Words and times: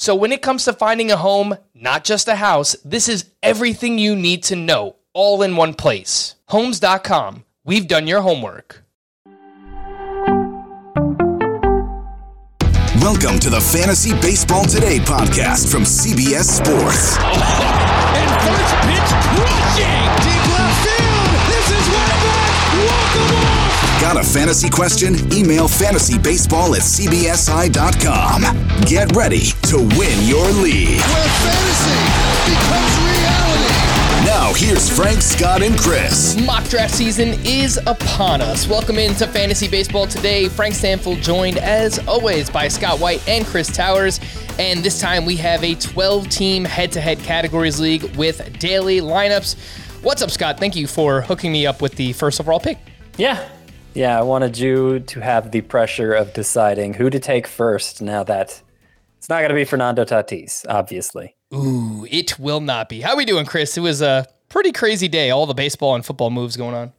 So, 0.00 0.14
when 0.14 0.30
it 0.30 0.42
comes 0.42 0.64
to 0.66 0.72
finding 0.72 1.10
a 1.10 1.16
home, 1.16 1.56
not 1.74 2.04
just 2.04 2.28
a 2.28 2.36
house, 2.36 2.76
this 2.84 3.08
is 3.08 3.24
everything 3.42 3.98
you 3.98 4.14
need 4.14 4.44
to 4.44 4.54
know 4.54 4.94
all 5.12 5.42
in 5.42 5.56
one 5.56 5.74
place. 5.74 6.36
Homes.com. 6.46 7.44
We've 7.64 7.88
done 7.88 8.06
your 8.06 8.20
homework. 8.20 8.84
Welcome 13.02 13.40
to 13.40 13.50
the 13.50 13.60
Fantasy 13.72 14.12
Baseball 14.20 14.64
Today 14.66 15.00
podcast 15.00 15.72
from 15.72 15.82
CBS 15.82 16.44
Sports. 16.44 17.18
and 17.18 18.30
first 18.46 18.74
pitch 18.86 19.10
crushing 19.34 20.06
deep 20.22 20.44
left 20.54 20.67
Got 24.00 24.16
a 24.16 24.22
fantasy 24.22 24.70
question? 24.70 25.14
Email 25.32 25.66
fantasybaseball 25.66 26.76
at 26.76 26.82
cbsi.com. 26.82 28.42
Get 28.82 29.14
ready 29.16 29.46
to 29.62 29.76
win 29.98 30.26
your 30.26 30.46
league. 30.62 31.00
Where 31.00 31.28
fantasy 31.42 31.98
becomes 32.46 32.96
reality. 33.02 34.24
Now, 34.24 34.52
here's 34.54 34.88
Frank, 34.88 35.20
Scott, 35.20 35.62
and 35.62 35.76
Chris. 35.76 36.40
Mock 36.46 36.64
draft 36.68 36.94
season 36.94 37.40
is 37.44 37.76
upon 37.86 38.40
us. 38.40 38.68
Welcome 38.68 38.98
into 38.98 39.26
Fantasy 39.26 39.66
Baseball 39.66 40.06
today. 40.06 40.48
Frank 40.48 40.74
Stampfl 40.74 41.20
joined, 41.20 41.58
as 41.58 41.98
always, 42.06 42.48
by 42.48 42.68
Scott 42.68 43.00
White 43.00 43.26
and 43.28 43.44
Chris 43.46 43.66
Towers. 43.66 44.20
And 44.60 44.82
this 44.82 45.00
time 45.00 45.26
we 45.26 45.34
have 45.36 45.64
a 45.64 45.74
12 45.74 46.28
team 46.28 46.64
head 46.64 46.92
to 46.92 47.00
head 47.00 47.18
categories 47.18 47.80
league 47.80 48.04
with 48.16 48.58
daily 48.60 49.00
lineups. 49.00 49.56
What's 50.02 50.22
up, 50.22 50.30
Scott? 50.30 50.58
Thank 50.60 50.76
you 50.76 50.86
for 50.86 51.20
hooking 51.20 51.50
me 51.50 51.66
up 51.66 51.82
with 51.82 51.96
the 51.96 52.12
first 52.12 52.40
overall 52.40 52.60
pick. 52.60 52.78
Yeah, 53.16 53.48
yeah, 53.98 54.16
I 54.16 54.22
wanted 54.22 54.56
you 54.56 55.00
to 55.00 55.20
have 55.20 55.50
the 55.50 55.60
pressure 55.60 56.12
of 56.12 56.32
deciding 56.32 56.94
who 56.94 57.10
to 57.10 57.18
take 57.18 57.48
first 57.48 58.00
now 58.00 58.22
that 58.22 58.62
it's 59.16 59.28
not 59.28 59.40
going 59.40 59.48
to 59.48 59.56
be 59.56 59.64
Fernando 59.64 60.04
Tatis, 60.04 60.64
obviously. 60.68 61.34
Ooh, 61.52 62.06
it 62.08 62.38
will 62.38 62.60
not 62.60 62.88
be. 62.88 63.00
How 63.00 63.14
are 63.14 63.16
we 63.16 63.24
doing, 63.24 63.44
Chris? 63.44 63.76
It 63.76 63.80
was 63.80 64.00
a 64.00 64.24
pretty 64.50 64.70
crazy 64.70 65.08
day. 65.08 65.30
All 65.30 65.46
the 65.46 65.54
baseball 65.54 65.96
and 65.96 66.06
football 66.06 66.30
moves 66.30 66.56
going 66.56 66.76
on. 66.76 66.92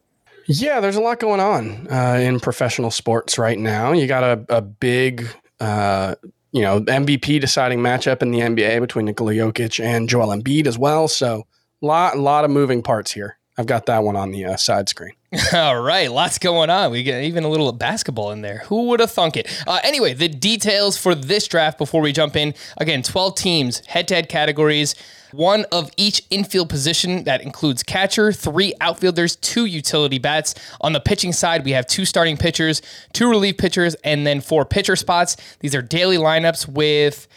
Yeah, 0.47 0.81
there's 0.81 0.97
a 0.97 1.01
lot 1.01 1.21
going 1.21 1.39
on 1.39 1.87
uh, 1.89 2.19
in 2.21 2.41
professional 2.41 2.91
sports 2.91 3.37
right 3.37 3.57
now. 3.57 3.93
You 3.93 4.05
got 4.05 4.23
a, 4.25 4.57
a 4.57 4.61
big, 4.61 5.25
uh, 5.61 6.15
you 6.51 6.61
know, 6.63 6.81
MVP 6.81 7.39
deciding 7.39 7.79
matchup 7.79 8.21
in 8.21 8.31
the 8.31 8.39
NBA 8.39 8.81
between 8.81 9.05
Nikola 9.05 9.31
Jokic 9.31 9.81
and 9.81 10.09
Joel 10.09 10.35
Embiid 10.35 10.67
as 10.67 10.77
well. 10.77 11.07
So, 11.07 11.47
lot, 11.79 12.17
lot 12.17 12.43
of 12.43 12.51
moving 12.51 12.83
parts 12.83 13.13
here. 13.13 13.37
I've 13.57 13.67
got 13.67 13.85
that 13.85 14.03
one 14.03 14.17
on 14.17 14.31
the 14.31 14.43
uh, 14.43 14.57
side 14.57 14.89
screen. 14.89 15.13
All 15.53 15.79
right, 15.79 16.11
lots 16.11 16.39
going 16.39 16.71
on. 16.71 16.91
We 16.91 17.03
get 17.03 17.23
even 17.23 17.43
a 17.43 17.49
little 17.49 17.71
basketball 17.71 18.31
in 18.31 18.41
there. 18.41 18.59
Who 18.65 18.87
would 18.87 18.99
have 18.99 19.11
thunk 19.11 19.37
it? 19.37 19.47
Uh, 19.67 19.79
anyway, 19.83 20.13
the 20.13 20.27
details 20.27 20.97
for 20.97 21.13
this 21.13 21.47
draft 21.47 21.77
before 21.77 22.01
we 22.01 22.11
jump 22.11 22.35
in. 22.35 22.55
Again, 22.77 23.03
12 23.03 23.35
teams, 23.35 23.85
head 23.85 24.07
to 24.07 24.15
head 24.15 24.27
categories, 24.27 24.95
one 25.31 25.65
of 25.71 25.91
each 25.97 26.23
infield 26.31 26.69
position 26.69 27.25
that 27.25 27.43
includes 27.43 27.83
catcher, 27.83 28.31
three 28.31 28.73
outfielders, 28.81 29.35
two 29.35 29.65
utility 29.65 30.17
bats. 30.17 30.55
On 30.81 30.93
the 30.93 30.99
pitching 30.99 31.31
side, 31.31 31.63
we 31.63 31.71
have 31.71 31.85
two 31.85 32.05
starting 32.05 32.35
pitchers, 32.35 32.81
two 33.13 33.29
relief 33.29 33.57
pitchers, 33.57 33.93
and 34.03 34.25
then 34.25 34.41
four 34.41 34.65
pitcher 34.65 34.95
spots. 34.95 35.37
These 35.59 35.75
are 35.75 35.83
daily 35.83 36.17
lineups 36.17 36.67
with 36.67 37.27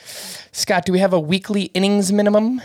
Scott. 0.52 0.86
Do 0.86 0.92
we 0.92 1.00
have 1.00 1.12
a 1.12 1.20
weekly 1.20 1.64
innings 1.74 2.10
minimum? 2.10 2.62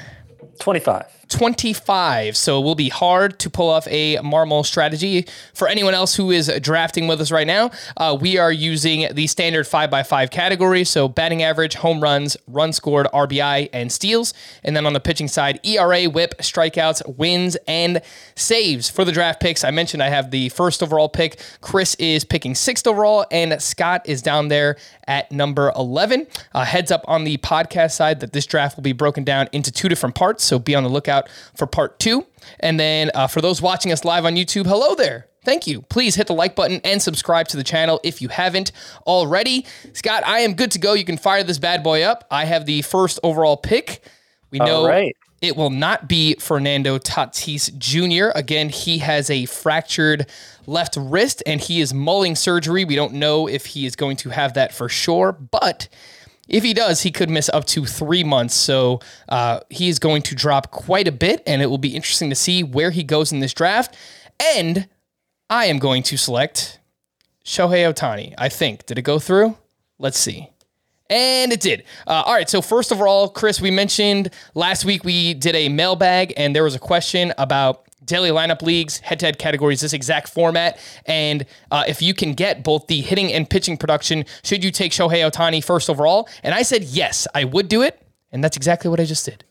25. 0.60 1.17
25. 1.30 2.38
So 2.38 2.60
it 2.60 2.64
will 2.64 2.76
be 2.76 2.90
hard 2.90 3.40
to 3.40 3.50
pull 3.50 3.70
off 3.70 3.88
a 3.88 4.18
Marmol 4.18 4.66
strategy. 4.66 5.26
For 5.54 5.68
anyone 5.68 5.94
else 5.94 6.16
who 6.16 6.32
is 6.32 6.52
drafting 6.62 7.08
with 7.08 7.22
us 7.22 7.32
right 7.32 7.48
now, 7.48 7.72
uh, 7.98 8.18
we 8.20 8.38
are 8.38 8.52
using 8.52 9.14
the 9.14 9.28
standard 9.28 9.66
5x5 9.66 10.32
category. 10.32 10.84
So 10.84 11.08
batting 11.08 11.44
average, 11.44 11.76
home 11.76 12.02
runs, 12.02 12.38
run 12.48 12.74
scored, 12.74 13.08
RBI, 13.14 13.70
and 13.74 13.92
steals. 13.92 14.34
And 14.64 14.76
then 14.76 14.86
on 14.86 14.94
the 14.94 15.00
pitching 15.00 15.28
side, 15.28 15.60
ERA, 15.64 16.06
whip, 16.06 16.38
strikeouts, 16.40 17.18
wins, 17.18 17.58
and 17.68 18.02
saves. 18.36 18.90
For 18.90 19.06
the 19.06 19.12
draft 19.12 19.40
picks, 19.42 19.64
I 19.64 19.72
mentioned 19.72 20.04
I 20.04 20.10
have 20.10 20.32
the 20.32 20.50
first 20.50 20.82
overall 20.84 21.10
pick. 21.10 21.40
Chris 21.62 21.96
is 21.96 22.24
picking 22.24 22.56
sixth 22.56 22.88
overall, 22.88 23.26
and 23.32 23.62
Scott 23.62 24.02
is 24.06 24.22
down 24.22 24.48
there 24.48 24.78
at 25.08 25.32
number 25.32 25.72
11. 25.76 26.28
Uh, 26.54 26.66
heads 26.66 26.92
up 26.92 27.04
on 27.08 27.24
the 27.24 27.38
podcast 27.38 27.92
side 27.92 28.20
that 28.20 28.34
this 28.34 28.46
draft 28.46 28.76
will 28.76 28.84
be 28.84 28.94
broken 28.94 29.24
down 29.24 29.48
into 29.52 29.72
two 29.72 29.90
different 29.90 30.16
parts. 30.16 30.44
So 30.44 30.60
be 30.60 30.76
on 30.76 30.84
the 30.84 30.90
lookout 30.90 31.17
out 31.18 31.30
for 31.56 31.68
part 31.68 32.00
two. 32.00 32.26
And 32.60 32.80
then 32.80 33.12
uh, 33.14 33.28
for 33.28 33.42
those 33.42 33.62
watching 33.62 33.92
us 33.92 34.06
live 34.06 34.26
on 34.26 34.36
YouTube, 34.36 34.66
hello 34.66 34.96
there. 34.96 35.28
Thank 35.48 35.66
you. 35.66 35.82
Please 35.84 36.16
hit 36.16 36.28
the 36.28 36.34
like 36.34 36.58
button 36.58 36.82
and 36.84 37.02
subscribe 37.02 37.48
to 37.48 37.58
the 37.58 37.64
channel 37.64 38.02
if 38.04 38.22
you 38.22 38.28
haven't 38.28 38.74
already. 39.06 39.66
Scott, 39.94 40.24
I 40.26 40.40
am 40.40 40.56
good 40.56 40.72
to 40.72 40.80
go. 40.80 40.94
You 40.94 41.06
can 41.06 41.18
fire 41.18 41.42
this 41.42 41.58
bad 41.58 41.84
boy 41.84 42.02
up. 42.02 42.26
I 42.30 42.44
have 42.44 42.66
the 42.66 42.82
first 42.82 43.18
overall 43.24 43.56
pick. 43.56 44.04
We 44.52 44.60
know 44.60 44.86
right. 44.86 45.16
it 45.42 45.56
will 45.56 45.70
not 45.70 46.10
be 46.10 46.36
Fernando 46.36 46.98
Tatis 46.98 47.78
Jr. 47.78 48.38
Again, 48.38 48.68
he 48.68 48.98
has 48.98 49.30
a 49.30 49.46
fractured 49.46 50.26
left 50.66 50.98
wrist 51.00 51.42
and 51.46 51.62
he 51.62 51.80
is 51.80 51.94
mulling 51.94 52.36
surgery. 52.36 52.84
We 52.84 52.96
don't 52.96 53.14
know 53.14 53.48
if 53.48 53.68
he 53.68 53.86
is 53.86 53.96
going 53.96 54.18
to 54.18 54.30
have 54.30 54.54
that 54.56 54.74
for 54.74 54.90
sure, 54.90 55.32
but 55.32 55.88
if 56.48 56.64
he 56.64 56.74
does, 56.74 57.02
he 57.02 57.12
could 57.12 57.30
miss 57.30 57.50
up 57.50 57.66
to 57.66 57.86
three 57.86 58.24
months. 58.24 58.56
So 58.56 59.00
uh, 59.30 59.62
he 59.70 59.90
is 59.90 60.00
going 60.00 60.22
to 60.24 60.36
drop 60.36 60.72
quite 60.72 61.08
a 61.08 61.12
bit, 61.12 61.44
and 61.46 61.62
it 61.62 61.68
will 61.68 61.78
be 61.78 61.96
interesting 61.96 62.30
to 62.30 62.36
see 62.36 62.64
where 62.64 62.92
he 62.92 63.04
goes 63.04 63.32
in 63.32 63.40
this 63.40 63.54
draft. 63.54 63.96
And 64.40 64.88
I 65.50 65.66
am 65.66 65.80
going 65.80 66.04
to 66.04 66.18
select 66.18 66.80
Shohei 67.46 67.92
Ohtani. 67.92 68.34
I 68.38 68.50
think. 68.50 68.86
Did 68.86 68.98
it 68.98 69.04
go 69.04 69.20
through? 69.20 69.58
Let's 70.00 70.18
see. 70.18 70.50
And 71.10 71.54
it 71.54 71.62
did. 71.62 71.84
Uh, 72.06 72.24
all 72.26 72.34
right. 72.34 72.50
So, 72.50 72.62
first 72.62 72.92
of 72.92 73.02
all, 73.02 73.30
Chris, 73.30 73.62
we 73.62 73.72
mentioned 73.72 74.30
last 74.56 74.84
week 74.84 75.06
we 75.06 75.34
did 75.34 75.56
a 75.56 75.70
mailbag, 75.70 76.34
and 76.36 76.56
there 76.56 76.64
was 76.64 76.76
a 76.76 76.80
question 76.80 77.34
about 77.38 77.87
daily 78.06 78.30
lineup 78.30 78.62
leagues, 78.62 79.00
head 79.00 79.20
to 79.20 79.26
head 79.26 79.40
categories, 79.40 79.82
this 79.82 79.94
exact 79.94 80.30
format. 80.30 80.80
And 81.06 81.46
uh, 81.72 81.84
if 81.88 82.02
you 82.02 82.14
can 82.14 82.34
get 82.34 82.64
both 82.64 82.88
the 82.88 83.02
hitting 83.02 83.32
and 83.34 83.50
pitching 83.50 83.78
production, 83.78 84.26
should 84.44 84.64
you 84.64 84.72
take 84.72 84.92
Shohei 84.92 85.30
Ohtani 85.30 85.64
first 85.64 85.90
overall? 85.90 86.30
And 86.44 86.54
I 86.54 86.62
said, 86.62 86.84
yes, 86.84 87.28
I 87.34 87.44
would 87.44 87.68
do 87.68 87.82
it. 87.82 88.02
And 88.32 88.44
that's 88.44 88.58
exactly 88.58 88.90
what 88.90 89.00
I 89.00 89.06
just 89.06 89.26
did. 89.26 89.44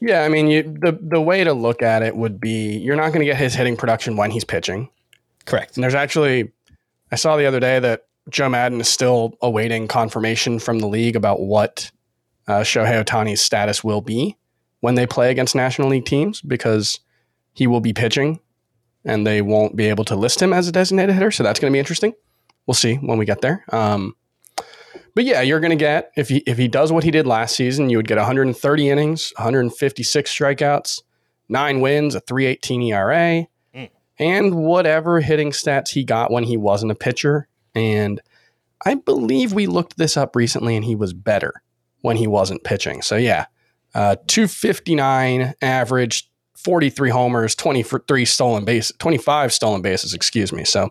Yeah, 0.00 0.22
I 0.22 0.28
mean, 0.28 0.48
you, 0.48 0.62
the 0.62 0.98
the 1.00 1.20
way 1.20 1.42
to 1.42 1.54
look 1.54 1.80
at 1.80 2.02
it 2.02 2.16
would 2.16 2.38
be 2.38 2.76
you're 2.76 2.96
not 2.96 3.08
going 3.08 3.20
to 3.20 3.24
get 3.24 3.38
his 3.38 3.54
hitting 3.54 3.76
production 3.76 4.16
when 4.16 4.30
he's 4.30 4.44
pitching. 4.44 4.90
Correct. 5.46 5.76
And 5.76 5.84
there's 5.84 5.94
actually, 5.94 6.52
I 7.10 7.16
saw 7.16 7.36
the 7.36 7.46
other 7.46 7.60
day 7.60 7.78
that 7.78 8.06
Joe 8.28 8.48
Maddon 8.48 8.80
is 8.80 8.88
still 8.88 9.38
awaiting 9.40 9.88
confirmation 9.88 10.58
from 10.58 10.80
the 10.80 10.86
league 10.88 11.16
about 11.16 11.40
what 11.40 11.90
uh, 12.48 12.60
Shohei 12.60 13.02
Ohtani's 13.02 13.40
status 13.40 13.82
will 13.82 14.00
be 14.00 14.36
when 14.80 14.96
they 14.96 15.06
play 15.06 15.30
against 15.30 15.54
National 15.54 15.88
League 15.88 16.04
teams 16.04 16.42
because 16.42 16.98
he 17.56 17.66
will 17.66 17.80
be 17.80 17.92
pitching 17.92 18.38
and 19.04 19.26
they 19.26 19.40
won't 19.40 19.76
be 19.76 19.86
able 19.86 20.04
to 20.04 20.14
list 20.14 20.42
him 20.42 20.52
as 20.52 20.68
a 20.68 20.72
designated 20.72 21.14
hitter. 21.14 21.30
So 21.30 21.42
that's 21.42 21.58
going 21.58 21.72
to 21.72 21.74
be 21.74 21.78
interesting. 21.78 22.12
We'll 22.66 22.74
see 22.74 22.96
when 22.96 23.18
we 23.18 23.24
get 23.24 23.40
there. 23.40 23.64
Um, 23.72 24.14
but 25.14 25.24
yeah, 25.24 25.40
you're 25.40 25.60
going 25.60 25.70
to 25.70 25.76
get 25.76 26.12
if 26.16 26.28
he 26.28 26.38
if 26.46 26.58
he 26.58 26.68
does 26.68 26.92
what 26.92 27.02
he 27.02 27.10
did 27.10 27.26
last 27.26 27.56
season, 27.56 27.88
you 27.88 27.96
would 27.96 28.06
get 28.06 28.18
130 28.18 28.90
innings, 28.90 29.32
156 29.36 30.30
strikeouts, 30.30 31.00
nine 31.48 31.80
wins, 31.80 32.14
a 32.14 32.20
3.18 32.20 32.88
ERA, 32.90 33.46
mm. 33.74 33.90
and 34.18 34.54
whatever 34.54 35.20
hitting 35.20 35.52
stats 35.52 35.88
he 35.88 36.04
got 36.04 36.30
when 36.30 36.44
he 36.44 36.58
wasn't 36.58 36.92
a 36.92 36.96
pitcher. 36.96 37.48
And 37.74 38.20
I 38.84 38.96
believe 38.96 39.54
we 39.54 39.66
looked 39.66 39.96
this 39.96 40.18
up 40.18 40.36
recently, 40.36 40.76
and 40.76 40.84
he 40.84 40.94
was 40.94 41.14
better 41.14 41.62
when 42.02 42.18
he 42.18 42.26
wasn't 42.26 42.64
pitching. 42.64 43.00
So 43.00 43.16
yeah, 43.16 43.46
uh, 43.94 44.16
259 44.26 45.54
average, 45.62 46.30
43 46.66 47.10
homers, 47.10 47.54
23 47.54 48.24
stolen 48.24 48.64
base, 48.64 48.90
25 48.98 49.52
stolen 49.52 49.82
bases, 49.82 50.14
excuse 50.14 50.52
me. 50.52 50.64
So 50.64 50.90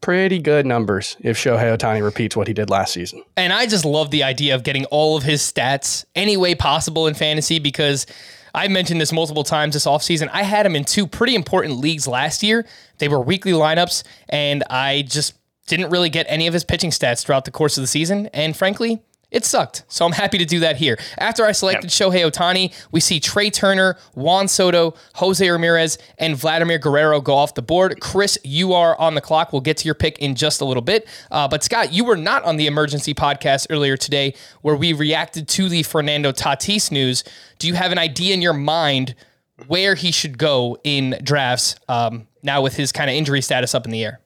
pretty 0.00 0.38
good 0.38 0.66
numbers 0.66 1.16
if 1.18 1.36
Shohei 1.36 1.76
Ohtani 1.76 2.00
repeats 2.00 2.36
what 2.36 2.46
he 2.46 2.54
did 2.54 2.70
last 2.70 2.92
season. 2.92 3.24
And 3.36 3.52
I 3.52 3.66
just 3.66 3.84
love 3.84 4.12
the 4.12 4.22
idea 4.22 4.54
of 4.54 4.62
getting 4.62 4.84
all 4.92 5.16
of 5.16 5.24
his 5.24 5.42
stats 5.42 6.04
any 6.14 6.36
way 6.36 6.54
possible 6.54 7.08
in 7.08 7.14
fantasy 7.14 7.58
because 7.58 8.06
I 8.54 8.68
mentioned 8.68 9.00
this 9.00 9.12
multiple 9.12 9.42
times 9.42 9.74
this 9.74 9.84
offseason. 9.84 10.30
I 10.32 10.44
had 10.44 10.64
him 10.64 10.76
in 10.76 10.84
two 10.84 11.08
pretty 11.08 11.34
important 11.34 11.78
leagues 11.78 12.06
last 12.06 12.44
year. 12.44 12.64
They 12.98 13.08
were 13.08 13.20
weekly 13.20 13.50
lineups, 13.50 14.04
and 14.28 14.62
I 14.70 15.02
just 15.08 15.34
didn't 15.66 15.90
really 15.90 16.08
get 16.08 16.24
any 16.28 16.46
of 16.46 16.54
his 16.54 16.62
pitching 16.62 16.90
stats 16.90 17.24
throughout 17.24 17.46
the 17.46 17.50
course 17.50 17.76
of 17.76 17.82
the 17.82 17.88
season. 17.88 18.28
And 18.28 18.56
frankly, 18.56 19.02
it 19.34 19.44
sucked. 19.44 19.82
So 19.88 20.06
I'm 20.06 20.12
happy 20.12 20.38
to 20.38 20.44
do 20.44 20.60
that 20.60 20.76
here. 20.76 20.96
After 21.18 21.44
I 21.44 21.50
selected 21.50 21.84
yep. 21.84 22.12
Shohei 22.12 22.30
Ohtani, 22.30 22.72
we 22.92 23.00
see 23.00 23.18
Trea 23.18 23.50
Turner, 23.50 23.96
Juan 24.14 24.46
Soto, 24.46 24.94
Jose 25.16 25.46
Ramirez, 25.46 25.98
and 26.18 26.36
Vladimir 26.36 26.78
Guerrero 26.78 27.20
go 27.20 27.34
off 27.34 27.54
the 27.54 27.60
board. 27.60 27.98
Chris, 28.00 28.38
you 28.44 28.74
are 28.74 28.96
on 29.00 29.16
the 29.16 29.20
clock. 29.20 29.52
We'll 29.52 29.60
get 29.60 29.76
to 29.78 29.86
your 29.86 29.96
pick 29.96 30.18
in 30.20 30.36
just 30.36 30.60
a 30.60 30.64
little 30.64 30.82
bit. 30.82 31.08
Uh, 31.32 31.48
but 31.48 31.64
Scott, 31.64 31.92
you 31.92 32.04
were 32.04 32.16
not 32.16 32.44
on 32.44 32.58
the 32.58 32.68
emergency 32.68 33.12
podcast 33.12 33.66
earlier 33.70 33.96
today 33.96 34.34
where 34.62 34.76
we 34.76 34.92
reacted 34.92 35.48
to 35.48 35.68
the 35.68 35.82
Fernando 35.82 36.30
Tatis 36.30 36.92
news. 36.92 37.24
Do 37.58 37.66
you 37.66 37.74
have 37.74 37.90
an 37.90 37.98
idea 37.98 38.34
in 38.34 38.40
your 38.40 38.52
mind 38.54 39.16
where 39.66 39.96
he 39.96 40.12
should 40.12 40.38
go 40.38 40.78
in 40.84 41.18
drafts 41.24 41.74
um, 41.88 42.28
now 42.44 42.62
with 42.62 42.76
his 42.76 42.92
kind 42.92 43.10
of 43.10 43.16
injury 43.16 43.42
status 43.42 43.74
up 43.74 43.84
in 43.84 43.90
the 43.90 44.04
air? 44.04 44.20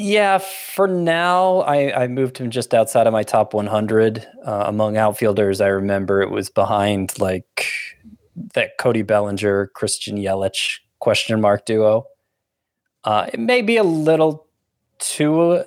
Yeah, 0.00 0.38
for 0.38 0.86
now, 0.86 1.58
I, 1.62 2.04
I 2.04 2.06
moved 2.06 2.38
him 2.38 2.50
just 2.50 2.72
outside 2.72 3.08
of 3.08 3.12
my 3.12 3.24
top 3.24 3.52
100 3.52 4.24
uh, 4.44 4.64
among 4.66 4.96
outfielders. 4.96 5.60
I 5.60 5.66
remember 5.66 6.22
it 6.22 6.30
was 6.30 6.50
behind 6.50 7.18
like 7.18 7.66
that 8.54 8.78
Cody 8.78 9.02
Bellinger, 9.02 9.72
Christian 9.74 10.16
Yelich 10.16 10.78
question 11.00 11.40
mark 11.40 11.66
duo. 11.66 12.06
Uh, 13.02 13.28
it 13.32 13.40
may 13.40 13.60
be 13.60 13.76
a 13.76 13.82
little 13.82 14.46
too. 15.00 15.64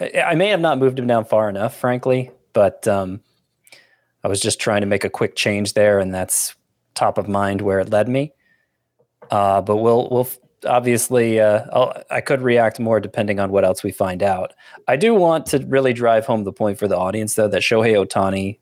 I 0.00 0.34
may 0.34 0.48
have 0.48 0.60
not 0.60 0.78
moved 0.78 0.98
him 0.98 1.06
down 1.06 1.24
far 1.24 1.48
enough, 1.48 1.76
frankly, 1.76 2.32
but 2.52 2.88
um, 2.88 3.20
I 4.24 4.28
was 4.28 4.40
just 4.40 4.58
trying 4.58 4.80
to 4.80 4.88
make 4.88 5.04
a 5.04 5.10
quick 5.10 5.36
change 5.36 5.74
there, 5.74 6.00
and 6.00 6.12
that's 6.12 6.56
top 6.94 7.16
of 7.16 7.28
mind 7.28 7.60
where 7.60 7.78
it 7.78 7.90
led 7.90 8.08
me. 8.08 8.32
Uh, 9.30 9.60
but 9.60 9.76
we'll 9.76 10.08
we'll 10.10 10.28
obviously 10.64 11.40
uh, 11.40 11.92
i 12.10 12.20
could 12.20 12.42
react 12.42 12.80
more 12.80 13.00
depending 13.00 13.40
on 13.40 13.50
what 13.50 13.64
else 13.64 13.82
we 13.82 13.92
find 13.92 14.22
out. 14.22 14.52
I 14.88 14.96
do 14.96 15.14
want 15.14 15.46
to 15.46 15.58
really 15.66 15.92
drive 15.92 16.26
home 16.26 16.44
the 16.44 16.52
point 16.52 16.78
for 16.78 16.88
the 16.88 16.96
audience, 16.96 17.34
though, 17.34 17.48
that 17.48 17.62
Shohei 17.62 17.94
Ohtani, 18.04 18.58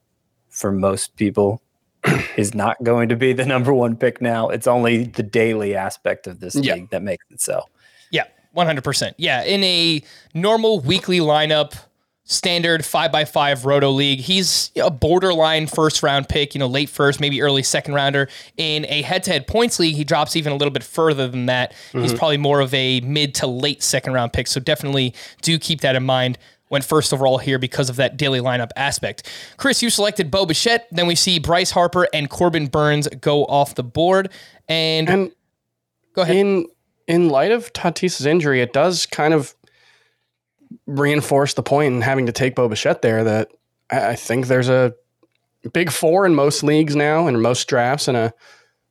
for 0.49 0.73
most 0.73 1.17
people, 1.17 1.63
is 2.37 2.55
not 2.55 2.83
going 2.83 3.09
to 3.09 3.17
be 3.17 3.33
the 3.33 3.47
number 3.47 3.73
one 3.73 3.97
pick 3.97 4.21
now. 4.21 4.49
It's 4.49 4.67
only 4.67 5.05
the 5.05 5.23
daily 5.23 5.75
aspect 5.75 6.27
of 6.27 6.41
this 6.41 6.55
yeah. 6.55 6.75
league 6.75 6.91
that 6.91 7.03
makes 7.03 7.25
it 7.31 7.41
so. 7.41 7.65
Yeah, 8.11 8.25
100%. 8.57 9.15
Yeah, 9.17 9.43
in 9.45 9.63
a 9.65 10.03
normal 10.35 10.81
weekly 10.81 11.19
lineup, 11.19 11.75
standard 12.25 12.85
five 12.85 13.11
by 13.11 13.25
five 13.25 13.65
roto 13.65 13.91
league. 13.91 14.21
He's 14.21 14.71
a 14.77 14.91
borderline 14.91 15.67
first 15.67 16.03
round 16.03 16.29
pick, 16.29 16.55
you 16.55 16.59
know, 16.59 16.67
late 16.67 16.89
first, 16.89 17.21
maybe 17.21 17.43
early 17.43 17.63
second 17.63 17.95
rounder. 17.95 18.29
In 18.57 18.87
a 18.89 19.03
head 19.03 19.25
to 19.25 19.33
head 19.33 19.47
points 19.47 19.79
league, 19.79 19.97
he 19.97 20.05
drops 20.05 20.37
even 20.37 20.53
a 20.53 20.57
little 20.57 20.73
bit 20.73 20.85
further 20.85 21.29
than 21.29 21.47
that. 21.47 21.73
Mm-hmm. 21.73 22.03
He's 22.03 22.15
probably 22.15 22.39
more 22.39 22.61
of 22.61 22.73
a 22.75 23.01
mid 23.01 23.35
to 23.37 23.47
late 23.47 23.83
second 23.83 24.13
round 24.13 24.33
pick. 24.33 24.47
So 24.47 24.61
definitely 24.61 25.15
do 25.43 25.59
keep 25.59 25.81
that 25.81 25.97
in 25.97 26.05
mind 26.05 26.39
went 26.73 26.85
first 26.85 27.13
overall 27.13 27.37
here 27.37 27.59
because 27.59 27.91
of 27.91 27.97
that 27.97 28.17
daily 28.17 28.41
lineup 28.41 28.71
aspect. 28.77 29.29
Chris, 29.59 29.83
you 29.83 29.91
selected 29.91 30.31
Bo 30.31 30.47
Bichette. 30.47 30.89
Then 30.91 31.07
we 31.07 31.15
see 31.15 31.39
Bryce 31.39 31.71
Harper 31.71 32.09
and 32.15 32.31
Corbin 32.31 32.67
Burnes 32.67 33.07
go 33.21 33.45
off 33.45 33.75
the 33.75 33.85
board. 33.85 34.31
And, 34.69 35.09
and 35.09 35.33
go 36.15 36.23
ahead. 36.23 36.37
In 36.37 36.67
in 37.07 37.29
light 37.29 37.53
of 37.53 37.73
Tatis's 37.75 38.25
injury, 38.25 38.63
it 38.63 38.73
does 38.73 39.07
kind 39.07 39.35
of 39.35 39.55
reinforce 40.87 41.55
the 41.55 41.63
point 41.63 41.95
in 41.95 42.01
having 42.01 42.27
to 42.27 42.33
take 42.33 42.55
Bo 42.55 42.69
Bichette 42.69 43.03
there 43.03 43.25
that 43.25 43.51
I 43.91 44.15
think 44.15 44.47
there's 44.47 44.69
a 44.69 44.95
big 45.73 45.91
four 45.91 46.27
in 46.27 46.35
most 46.35 46.63
leagues 46.63 46.97
now 46.97 47.27
and 47.27 47.41
most 47.41 47.69
drafts 47.69 48.09
and 48.09 48.17
a 48.17 48.33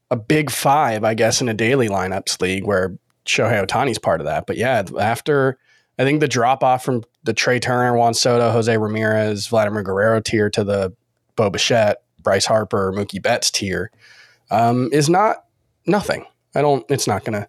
a 0.09 0.15
big 0.17 0.51
five, 0.51 1.05
I 1.05 1.13
guess, 1.13 1.39
in 1.39 1.47
a 1.47 1.53
daily 1.53 1.87
lineups 1.87 2.41
league 2.41 2.65
where 2.65 2.97
Shohei 3.25 3.65
Ohtani's 3.65 3.97
part 3.97 4.19
of 4.19 4.25
that. 4.25 4.45
But 4.45 4.57
yeah, 4.57 4.83
after 4.99 5.57
I 5.97 6.03
think 6.03 6.19
the 6.19 6.27
drop 6.27 6.63
off 6.63 6.83
from 6.83 7.03
the 7.23 7.33
Trea 7.33 7.61
Turner, 7.61 7.95
Juan 7.95 8.13
Soto, 8.13 8.51
Jose 8.51 8.77
Ramirez, 8.77 9.47
Vladimir 9.47 9.83
Guerrero 9.83 10.19
tier 10.19 10.49
to 10.49 10.63
the 10.65 10.93
Bo 11.37 11.49
Bichette, 11.49 12.03
Bryce 12.21 12.45
Harper, 12.45 12.91
Mookie 12.91 13.21
Betts 13.21 13.49
tier 13.51 13.89
um, 14.49 14.89
is 14.91 15.09
not 15.09 15.45
nothing. 15.85 16.25
I 16.53 16.61
don't. 16.61 16.85
It's 16.89 17.07
not 17.07 17.23
going 17.23 17.41
to 17.41 17.47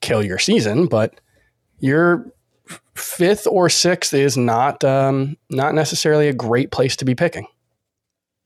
kill 0.00 0.24
your 0.24 0.38
season, 0.38 0.86
but 0.86 1.20
you're 1.80 2.30
fifth 2.96 3.46
or 3.46 3.68
sixth 3.68 4.12
is 4.14 4.36
not 4.36 4.82
um, 4.84 5.36
not 5.50 5.74
necessarily 5.74 6.28
a 6.28 6.32
great 6.32 6.70
place 6.70 6.96
to 6.96 7.04
be 7.04 7.14
picking. 7.14 7.46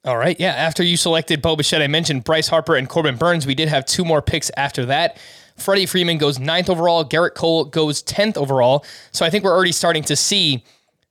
All 0.05 0.17
right, 0.17 0.39
yeah. 0.41 0.53
After 0.53 0.83
you 0.83 0.97
selected 0.97 1.43
Bo 1.43 1.57
Bichette, 1.57 1.83
I 1.83 1.87
mentioned 1.87 2.25
Bryce 2.25 2.49
Harper 2.49 2.75
and 2.75 2.89
Corbin 2.89 3.17
Burnes. 3.17 3.47
We 3.47 3.55
did 3.55 3.69
have 3.69 3.85
two 3.85 4.05
more 4.05 4.23
picks 4.23 4.51
after 4.57 4.87
that. 4.87 5.19
Freddie 5.57 5.85
Freeman 5.85 6.17
goes 6.17 6.39
ninth 6.39 6.71
overall. 6.71 7.05
Gerrit 7.05 7.35
Cole 7.35 7.67
goes 7.67 8.01
tenth 8.01 8.39
overall. 8.39 8.85
So 9.13 9.27
I 9.27 9.31
think 9.31 9.45
we're 9.45 9.55
already 9.55 9.73
starting 9.73 10.03
to 10.05 10.17
see 10.17 10.65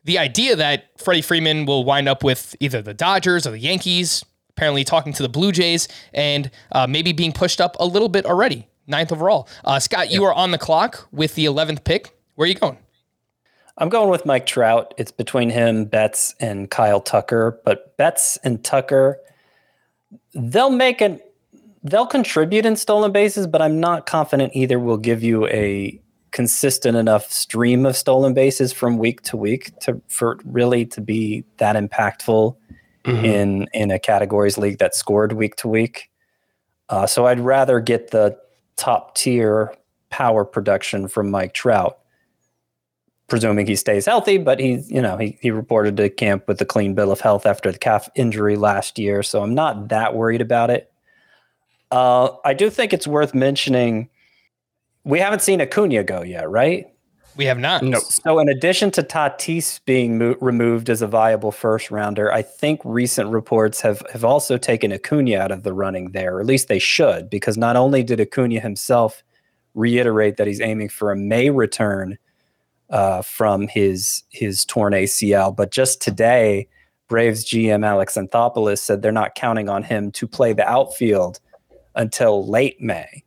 the 0.06 0.18
idea 0.18 0.56
that 0.56 0.86
Freddie 0.98 1.22
Freeman 1.22 1.68
will 1.68 1.84
wind 1.84 2.10
up 2.10 2.24
with 2.24 2.56
either 2.60 2.82
the 2.82 2.96
Dodgers 2.96 3.46
or 3.46 3.52
the 3.52 3.60
Yankees. 3.60 4.26
Apparently, 4.50 4.84
talking 4.84 5.14
to 5.14 5.24
the 5.24 5.30
Blue 5.30 5.52
Jays 5.52 5.88
and 6.14 6.50
uh, 6.72 6.88
maybe 6.88 7.14
being 7.14 7.32
pushed 7.32 7.62
up 7.62 7.78
a 7.80 7.86
little 7.86 8.10
bit 8.10 8.26
already. 8.26 8.68
Ninth 8.88 9.12
overall. 9.12 9.48
Uh, 9.64 9.80
Scott, 9.80 10.10
you 10.10 10.24
are 10.24 10.34
on 10.34 10.50
the 10.50 10.58
clock 10.58 11.08
with 11.12 11.36
the 11.36 11.46
eleventh 11.46 11.84
pick. 11.84 12.10
Where 12.36 12.46
are 12.46 12.50
you 12.50 12.56
going? 12.56 12.78
I'm 13.80 13.88
going 13.88 14.10
with 14.10 14.26
Mike 14.26 14.46
Trout. 14.46 14.94
It's 14.98 15.12
between 15.12 15.50
him, 15.50 15.86
Betts, 15.86 16.36
and 16.40 16.70
Kyle 16.70 17.00
Tucker. 17.00 17.60
But 17.64 17.96
Betts 17.96 18.38
and 18.44 18.64
Tucker, 18.64 19.20
they'll 20.34 20.70
make 20.70 21.00
an 21.02 21.20
they'll 21.81 22.06
contribute 22.06 22.66
in 22.66 22.76
stolen 22.76 23.14
bases, 23.14 23.48
but 23.48 23.62
I'm 23.62 23.80
not 23.80 24.06
confident 24.06 24.54
either 24.54 24.80
will 24.80 24.98
give 24.98 25.24
you 25.24 25.48
a 25.48 26.00
consistent 26.31 26.98
enough 26.98 27.31
stream 27.31 27.86
of 27.86 27.96
stolen 27.96 28.34
bases 28.34 28.74
from 28.74 28.98
week 28.98 29.22
to 29.22 29.38
week 29.38 29.78
to 29.80 30.02
for 30.10 30.38
really 30.44 30.86
to 30.86 31.02
be 31.02 31.46
that 31.58 31.78
impactful 31.78 32.56
mm-hmm. 33.06 33.26
in 33.26 33.68
in 33.74 33.92
a 33.92 34.00
categories 34.00 34.58
league 34.58 34.80
that 34.80 34.94
scored 34.94 35.31
week 35.31 35.56
to 35.56 35.70
week. 35.70 36.12
Uh, 36.90 37.08
so 37.08 37.28
I'd 37.28 37.40
rather 37.40 37.80
get 37.80 38.12
the 38.12 38.38
top 38.76 39.16
tier 39.16 39.74
power 40.10 40.44
production 40.44 41.08
from 41.08 41.31
Mike 41.31 41.54
Trout 41.54 42.00
presuming 43.30 43.68
he 43.68 43.76
stays 43.76 44.06
healthy. 44.06 44.38
But 44.38 44.59
he's, 44.59 44.90
you 44.90 45.02
know, 45.02 45.18
he, 45.18 45.38
he 45.42 45.52
reported 45.52 45.98
to 45.98 46.09
camp 46.09 46.48
with 46.48 46.59
a 46.62 46.66
clean 46.66 46.95
bill 46.95 47.12
of 47.12 47.21
health 47.21 47.45
after 47.45 47.71
the 47.71 47.78
calf 47.78 48.09
injury 48.16 48.57
last 48.57 49.00
year. 49.00 49.24
So 49.24 49.42
I'm 49.42 49.56
not 49.56 49.90
that 49.90 50.16
worried 50.16 50.42
about 50.42 50.69
it. 50.69 50.92
Uh, 51.92 52.30
I 52.45 52.54
do 52.54 52.69
think 52.69 52.94
it's 52.94 53.07
worth 53.07 53.33
mentioning 53.33 54.09
we 55.04 55.19
haven't 55.19 55.42
seen 55.42 55.62
Acuna 55.62 56.04
go 56.04 56.21
yet, 56.21 56.50
right? 56.50 56.88
We 57.36 57.45
have 57.45 57.57
not. 57.57 57.83
No. 57.83 58.00
So, 58.00 58.40
in 58.40 58.50
addition 58.50 58.92
to 58.92 59.02
Tatis 59.02 59.80
being 59.86 60.18
mo- 60.18 60.36
removed 60.42 60.90
as 60.90 61.02
a 61.02 61.07
viable 61.07 61.52
first 61.52 61.90
rounder, 61.90 62.31
I 62.33 62.42
think 62.42 62.81
recent 62.83 63.30
reports 63.30 63.80
have, 63.81 64.04
have 64.12 64.26
also 64.26 64.57
taken 64.57 64.92
Acuna 64.92 65.38
out 65.38 65.52
of 65.52 65.64
the 65.64 65.71
running 65.71 66.12
there, 66.12 66.36
or 66.36 66.42
at 66.42 66.45
least 66.45 66.68
they 66.68 66.80
should, 66.80 67.30
because 67.30 67.57
not 67.57 67.78
only 67.78 68.04
did 68.04 68.19
Acuna 68.19 68.59
himself 68.59 69.24
reiterate 69.74 70.36
that 70.38 70.48
he's 70.48 70.59
aiming 70.59 70.90
for 70.90 71.12
a 71.12 71.16
May 71.16 71.50
return 71.50 72.18
uh, 72.90 73.22
from 73.22 73.68
his 73.68 74.24
his 74.30 74.66
torn 74.66 74.94
ACL. 74.94 75.56
But 75.56 75.72
just 75.72 76.02
today, 76.02 76.68
Braves 77.08 77.46
GM 77.46 77.86
Alex 77.86 78.16
Anthopoulos 78.16 78.80
said 78.80 79.02
they're 79.02 79.12
not 79.12 79.36
counting 79.36 79.69
on 79.69 79.84
him 79.84 80.12
to 80.12 80.28
play 80.28 80.54
the 80.54 80.68
outfield 80.68 81.40
until 81.96 82.48
late 82.48 82.81
May, 82.81 83.24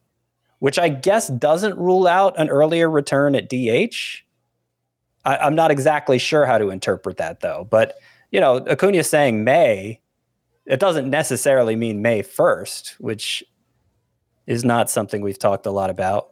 which 0.60 0.78
I 0.78 0.88
guess 0.88 1.28
doesn't 1.28 1.78
rule 1.78 2.06
out 2.06 2.38
an 2.38 2.48
earlier 2.48 2.90
return 2.90 3.34
at 3.34 3.48
DH. 3.48 4.24
I, 5.24 5.46
am 5.46 5.54
not 5.54 5.70
exactly 5.70 6.18
sure 6.18 6.46
how 6.46 6.58
to 6.58 6.70
interpret 6.70 7.16
that 7.18 7.40
though. 7.40 7.66
But 7.70 7.96
you 8.30 8.40
know, 8.40 8.56
Acuna 8.66 9.04
saying 9.04 9.44
May, 9.44 10.00
it 10.66 10.80
doesn't 10.80 11.10
necessarily 11.10 11.76
mean 11.76 12.02
May 12.02 12.22
1st, 12.22 12.94
which 12.94 13.44
is 14.46 14.64
not 14.64 14.90
something 14.90 15.22
we've 15.22 15.38
talked 15.38 15.66
a 15.66 15.70
lot 15.70 15.90
about. 15.90 16.31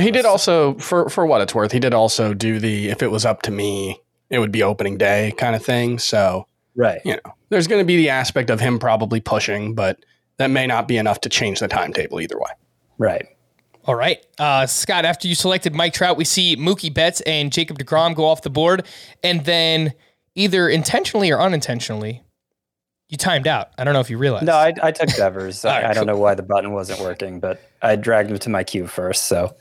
He 0.00 0.10
did 0.10 0.24
also, 0.24 0.74
for 0.74 1.08
for 1.08 1.26
what 1.26 1.40
it's 1.40 1.54
worth, 1.54 1.72
he 1.72 1.80
did 1.80 1.94
also 1.94 2.34
do 2.34 2.58
the 2.58 2.88
if 2.88 3.02
it 3.02 3.10
was 3.10 3.24
up 3.24 3.42
to 3.42 3.50
me, 3.50 4.00
it 4.30 4.38
would 4.38 4.52
be 4.52 4.62
opening 4.62 4.98
day 4.98 5.32
kind 5.36 5.54
of 5.54 5.64
thing. 5.64 5.98
So, 5.98 6.46
right, 6.76 7.00
you 7.04 7.14
know, 7.14 7.34
there's 7.50 7.66
going 7.66 7.80
to 7.80 7.86
be 7.86 7.96
the 7.96 8.10
aspect 8.10 8.50
of 8.50 8.60
him 8.60 8.78
probably 8.78 9.20
pushing, 9.20 9.74
but 9.74 9.98
that 10.38 10.48
may 10.48 10.66
not 10.66 10.88
be 10.88 10.96
enough 10.96 11.20
to 11.22 11.28
change 11.28 11.60
the 11.60 11.68
timetable 11.68 12.20
either 12.20 12.38
way. 12.38 12.50
Right. 12.98 13.26
All 13.86 13.94
right, 13.94 14.24
uh, 14.38 14.66
Scott. 14.66 15.04
After 15.04 15.28
you 15.28 15.34
selected 15.34 15.74
Mike 15.74 15.92
Trout, 15.92 16.16
we 16.16 16.24
see 16.24 16.56
Mookie 16.56 16.92
Betts 16.92 17.20
and 17.22 17.52
Jacob 17.52 17.78
Degrom 17.78 18.14
go 18.14 18.24
off 18.24 18.40
the 18.40 18.48
board, 18.48 18.86
and 19.22 19.44
then 19.44 19.92
either 20.34 20.68
intentionally 20.70 21.30
or 21.30 21.38
unintentionally, 21.40 22.22
You 23.10 23.18
timed 23.18 23.46
out. 23.46 23.68
I 23.76 23.84
don't 23.84 23.92
know 23.92 24.00
if 24.00 24.08
you 24.08 24.16
realized. 24.16 24.46
No, 24.46 24.54
I, 24.54 24.72
I 24.82 24.90
took 24.90 25.10
Devers. 25.10 25.64
right, 25.66 25.84
I, 25.84 25.90
I 25.90 25.92
don't 25.92 26.06
cool. 26.06 26.14
know 26.14 26.18
why 26.18 26.34
the 26.34 26.42
button 26.42 26.72
wasn't 26.72 27.00
working, 27.00 27.40
but 27.40 27.60
I 27.82 27.96
dragged 27.96 28.30
him 28.30 28.38
to 28.38 28.48
my 28.48 28.64
queue 28.64 28.86
first. 28.86 29.24
So 29.24 29.54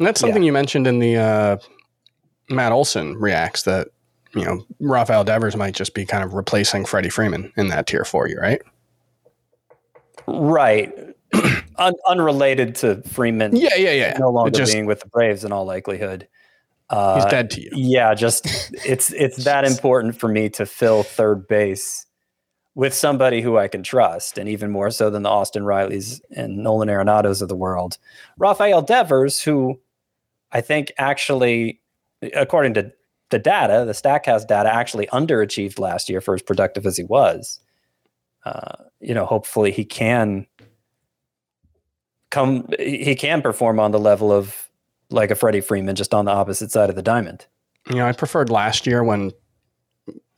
And 0.00 0.06
that's 0.06 0.18
something 0.18 0.42
you 0.42 0.52
mentioned 0.52 0.86
in 0.86 0.98
the 0.98 1.16
uh, 1.18 1.56
Matt 2.48 2.72
Olson 2.72 3.16
reacts 3.18 3.64
that 3.64 3.88
you 4.34 4.42
know 4.42 4.64
Rafael 4.80 5.24
Devers 5.24 5.56
might 5.56 5.74
just 5.74 5.92
be 5.92 6.06
kind 6.06 6.24
of 6.24 6.32
replacing 6.32 6.86
Freddie 6.86 7.10
Freeman 7.10 7.52
in 7.58 7.68
that 7.68 7.86
tier 7.86 8.06
for 8.06 8.26
you, 8.26 8.38
right? 8.38 8.62
right, 10.26 10.90
Un- 11.76 11.92
unrelated 12.06 12.76
to 12.76 13.02
Freeman. 13.02 13.54
Yeah, 13.54 13.76
yeah, 13.76 13.92
yeah. 13.92 14.16
no 14.18 14.30
longer 14.30 14.50
just 14.50 14.72
being 14.72 14.86
with 14.86 15.00
the 15.00 15.08
Braves 15.08 15.44
in 15.44 15.52
all 15.52 15.66
likelihood. 15.66 16.26
Uh, 16.88 17.16
he's 17.16 17.30
dead 17.30 17.50
to 17.50 17.60
you. 17.60 17.70
Yeah, 17.74 18.14
just 18.14 18.46
it's 18.84 19.12
it's 19.12 19.36
that 19.44 19.66
important 19.66 20.18
for 20.18 20.28
me 20.28 20.48
to 20.48 20.64
fill 20.64 21.02
third 21.02 21.46
base 21.46 22.06
with 22.74 22.94
somebody 22.94 23.42
who 23.42 23.58
I 23.58 23.68
can 23.68 23.82
trust, 23.82 24.38
and 24.38 24.48
even 24.48 24.70
more 24.70 24.90
so 24.90 25.10
than 25.10 25.24
the 25.24 25.28
Austin 25.28 25.64
Rileys 25.64 26.22
and 26.34 26.56
Nolan 26.56 26.88
Arenados 26.88 27.42
of 27.42 27.48
the 27.48 27.56
world. 27.56 27.98
Rafael 28.38 28.80
Devers, 28.80 29.42
who 29.42 29.78
I 30.52 30.60
think 30.60 30.92
actually, 30.98 31.80
according 32.34 32.74
to 32.74 32.92
the 33.30 33.38
data, 33.38 33.84
the 33.86 33.92
Statcast 33.92 34.48
data, 34.48 34.72
actually 34.72 35.06
underachieved 35.08 35.78
last 35.78 36.08
year 36.08 36.20
for 36.20 36.34
as 36.34 36.42
productive 36.42 36.84
as 36.86 36.96
he 36.96 37.04
was. 37.04 37.60
Uh, 38.44 38.74
you 39.00 39.14
know, 39.14 39.24
hopefully 39.26 39.70
he 39.70 39.84
can 39.84 40.46
come. 42.30 42.68
He 42.78 43.14
can 43.14 43.42
perform 43.42 43.78
on 43.78 43.90
the 43.92 43.98
level 44.00 44.32
of 44.32 44.68
like 45.10 45.30
a 45.30 45.34
Freddie 45.34 45.60
Freeman, 45.60 45.96
just 45.96 46.14
on 46.14 46.24
the 46.24 46.30
opposite 46.32 46.70
side 46.70 46.90
of 46.90 46.96
the 46.96 47.02
diamond. 47.02 47.46
You 47.88 47.96
know, 47.96 48.06
I 48.06 48.12
preferred 48.12 48.50
last 48.50 48.86
year 48.86 49.02
when 49.02 49.32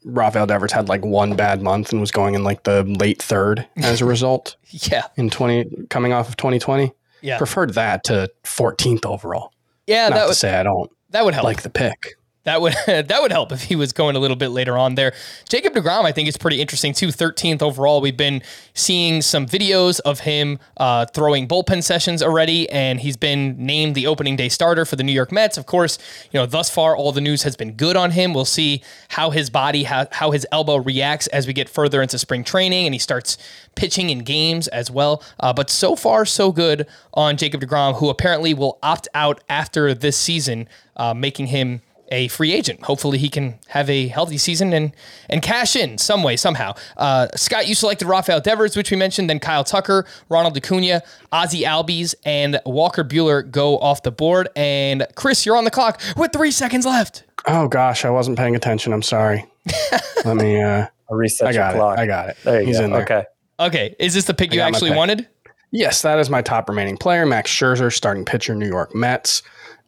Rafael 0.04 0.46
Devers 0.46 0.72
had 0.72 0.88
like 0.88 1.04
one 1.04 1.36
bad 1.36 1.62
month 1.62 1.92
and 1.92 2.00
was 2.00 2.10
going 2.10 2.34
in 2.34 2.42
like 2.44 2.64
the 2.64 2.82
late 2.84 3.22
third 3.22 3.66
as 3.76 4.00
a 4.00 4.04
result 4.06 4.56
Yeah. 4.70 5.02
in 5.16 5.30
20 5.30 5.86
coming 5.90 6.12
off 6.12 6.28
of 6.28 6.36
2020. 6.36 6.92
Yeah. 7.20 7.38
Preferred 7.38 7.74
that 7.74 8.04
to 8.04 8.30
14th 8.44 9.06
overall. 9.06 9.51
Yeah, 9.92 10.08
Not 10.08 10.14
that 10.16 10.22
to 10.22 10.28
would 10.28 10.36
say 10.36 10.54
I 10.54 10.62
don't 10.62 10.90
that 11.10 11.24
would 11.24 11.34
help. 11.34 11.44
like 11.44 11.62
the 11.62 11.70
pick. 11.70 12.14
That 12.44 12.60
would 12.60 12.74
that 12.86 13.18
would 13.20 13.30
help 13.30 13.52
if 13.52 13.62
he 13.62 13.76
was 13.76 13.92
going 13.92 14.16
a 14.16 14.18
little 14.18 14.36
bit 14.36 14.48
later 14.48 14.76
on 14.76 14.94
there. 14.96 15.12
Jacob 15.48 15.74
Degrom, 15.74 16.04
I 16.04 16.12
think, 16.12 16.28
is 16.28 16.36
pretty 16.36 16.60
interesting 16.60 16.92
too. 16.92 17.12
Thirteenth 17.12 17.62
overall. 17.62 18.00
We've 18.00 18.16
been 18.16 18.42
seeing 18.74 19.22
some 19.22 19.46
videos 19.46 20.00
of 20.00 20.20
him 20.20 20.58
uh, 20.76 21.06
throwing 21.06 21.46
bullpen 21.46 21.82
sessions 21.82 22.22
already, 22.22 22.68
and 22.70 23.00
he's 23.00 23.16
been 23.16 23.56
named 23.64 23.94
the 23.94 24.06
opening 24.06 24.36
day 24.36 24.48
starter 24.48 24.84
for 24.84 24.96
the 24.96 25.04
New 25.04 25.12
York 25.12 25.30
Mets. 25.30 25.56
Of 25.56 25.66
course, 25.66 25.98
you 26.32 26.40
know 26.40 26.46
thus 26.46 26.68
far 26.68 26.96
all 26.96 27.12
the 27.12 27.20
news 27.20 27.44
has 27.44 27.56
been 27.56 27.72
good 27.72 27.96
on 27.96 28.10
him. 28.10 28.34
We'll 28.34 28.44
see 28.44 28.82
how 29.10 29.30
his 29.30 29.48
body, 29.48 29.84
how, 29.84 30.08
how 30.10 30.32
his 30.32 30.46
elbow 30.50 30.76
reacts 30.76 31.28
as 31.28 31.46
we 31.46 31.52
get 31.52 31.68
further 31.68 32.02
into 32.02 32.18
spring 32.18 32.42
training, 32.42 32.86
and 32.86 32.94
he 32.94 32.98
starts 32.98 33.38
pitching 33.76 34.10
in 34.10 34.20
games 34.20 34.68
as 34.68 34.90
well. 34.90 35.22
Uh, 35.38 35.52
but 35.52 35.70
so 35.70 35.94
far, 35.94 36.24
so 36.24 36.50
good 36.50 36.86
on 37.14 37.36
Jacob 37.36 37.60
Degrom, 37.60 37.94
who 37.96 38.08
apparently 38.08 38.52
will 38.52 38.78
opt 38.82 39.06
out 39.14 39.42
after 39.48 39.94
this 39.94 40.16
season, 40.16 40.68
uh, 40.96 41.14
making 41.14 41.46
him 41.46 41.80
a 42.12 42.28
free 42.28 42.52
agent. 42.52 42.82
Hopefully, 42.84 43.18
he 43.18 43.28
can 43.28 43.58
have 43.68 43.90
a 43.90 44.06
healthy 44.06 44.38
season 44.38 44.72
and 44.72 44.92
and 45.28 45.42
cash 45.42 45.74
in 45.74 45.98
some 45.98 46.22
way 46.22 46.36
somehow. 46.36 46.74
Uh, 46.96 47.26
Scott, 47.34 47.66
you 47.66 47.74
selected 47.74 48.06
Rafael 48.06 48.40
Devers, 48.40 48.76
which 48.76 48.90
we 48.92 48.96
mentioned. 48.96 49.28
Then 49.28 49.40
Kyle 49.40 49.64
Tucker, 49.64 50.06
Ronald 50.28 50.56
Acuna, 50.56 51.02
Ozzy 51.32 51.62
Albies, 51.62 52.14
and 52.24 52.60
Walker 52.64 53.02
Buehler 53.02 53.50
go 53.50 53.78
off 53.78 54.04
the 54.04 54.12
board. 54.12 54.48
And 54.54 55.04
Chris, 55.16 55.44
you're 55.44 55.56
on 55.56 55.64
the 55.64 55.70
clock 55.72 56.00
with 56.16 56.32
three 56.32 56.52
seconds 56.52 56.86
left. 56.86 57.24
Oh 57.46 57.66
gosh, 57.66 58.04
I 58.04 58.10
wasn't 58.10 58.38
paying 58.38 58.54
attention. 58.54 58.92
I'm 58.92 59.02
sorry. 59.02 59.44
Let 60.24 60.36
me 60.36 60.60
uh 60.60 60.86
A 61.10 61.16
reset 61.16 61.48
I 61.48 61.52
got 61.52 61.58
your 61.58 61.68
it. 61.70 61.78
clock. 61.78 61.98
I 61.98 62.06
got 62.06 62.28
it. 62.28 62.36
There 62.44 62.60
you 62.60 62.66
He's 62.68 62.78
go. 62.78 62.84
in 62.84 62.90
there. 62.92 63.02
Okay. 63.02 63.24
Okay, 63.58 63.96
is 63.98 64.14
this 64.14 64.24
the 64.26 64.34
pick 64.34 64.52
you 64.52 64.60
actually 64.60 64.90
wanted? 64.90 65.26
Yes, 65.70 66.02
that 66.02 66.18
is 66.18 66.28
my 66.28 66.42
top 66.42 66.68
remaining 66.68 66.98
player, 66.98 67.24
Max 67.24 67.50
Scherzer, 67.50 67.90
starting 67.92 68.24
pitcher, 68.26 68.54
New 68.54 68.66
York 68.68 68.94
Mets. 68.94 69.42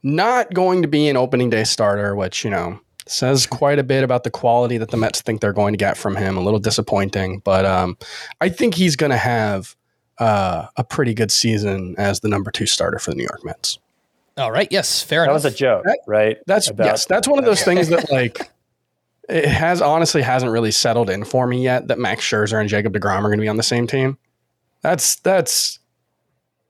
Not 0.05 0.55
going 0.55 0.83
to 0.83 0.89
be 0.89 1.09
an 1.09 1.17
opening 1.17 1.51
day 1.51 1.65
starter, 1.65 2.15
which, 2.15 2.45
you 2.45 2.51
know, 2.51 2.79
says 3.07 3.47
quite 3.47 3.79
a 3.79 3.83
bit 3.83 4.05
about 4.05 4.23
the 4.23 4.31
quality 4.31 4.79
that 4.79 4.91
the 4.91 4.97
Mets 4.97 5.21
think 5.23 5.41
they're 5.41 5.53
going 5.53 5.73
to 5.73 5.79
get 5.79 5.97
from 5.97 6.15
him. 6.15 6.37
A 6.37 6.41
little 6.41 6.61
disappointing, 6.61 7.41
but 7.41 7.65
um, 7.65 7.97
I 8.41 8.49
think 8.49 8.75
he's 8.75 8.97
going 8.97 9.11
to 9.11 9.17
have 9.17 9.75
uh, 10.19 10.67
a 10.77 10.85
pretty 10.85 11.15
good 11.15 11.33
season 11.33 11.95
as 11.99 12.21
the 12.21 12.29
number 12.29 12.51
two 12.51 12.67
starter 12.67 12.99
for 12.99 13.11
the 13.11 13.17
New 13.17 13.25
York 13.25 13.45
Mets. 13.45 13.79
All 14.37 14.51
right, 14.53 14.69
yes, 14.71 15.03
fair 15.03 15.21
That 15.21 15.31
enough. 15.31 15.43
That 15.43 15.49
was 15.49 15.55
a 15.55 15.57
joke, 15.57 15.85
right? 16.07 16.39
That's 16.47 16.69
About- 16.69 16.87
yes, 16.87 17.07
that's 17.07 17.29
one 17.29 17.39
of 17.39 17.45
those 17.45 17.63
things 17.63 17.89
that 17.89 18.11
like 18.13 18.51
it 19.29 19.47
has 19.47 19.81
honestly 19.81 20.23
hasn't 20.23 20.53
really 20.53 20.71
settled 20.71 21.09
in 21.09 21.25
for 21.25 21.47
me 21.47 21.63
yet 21.63 21.89
that 21.89 21.99
Max 21.99 22.23
Scherzer 22.23 22.61
and 22.61 22.69
Jacob 22.69 22.93
Degrom 22.93 23.19
are 23.19 23.29
going 23.29 23.39
to 23.39 23.43
be 23.43 23.49
on 23.49 23.57
the 23.57 23.63
same 23.63 23.87
team. 23.87 24.19
That's 24.83 25.17
that's 25.17 25.79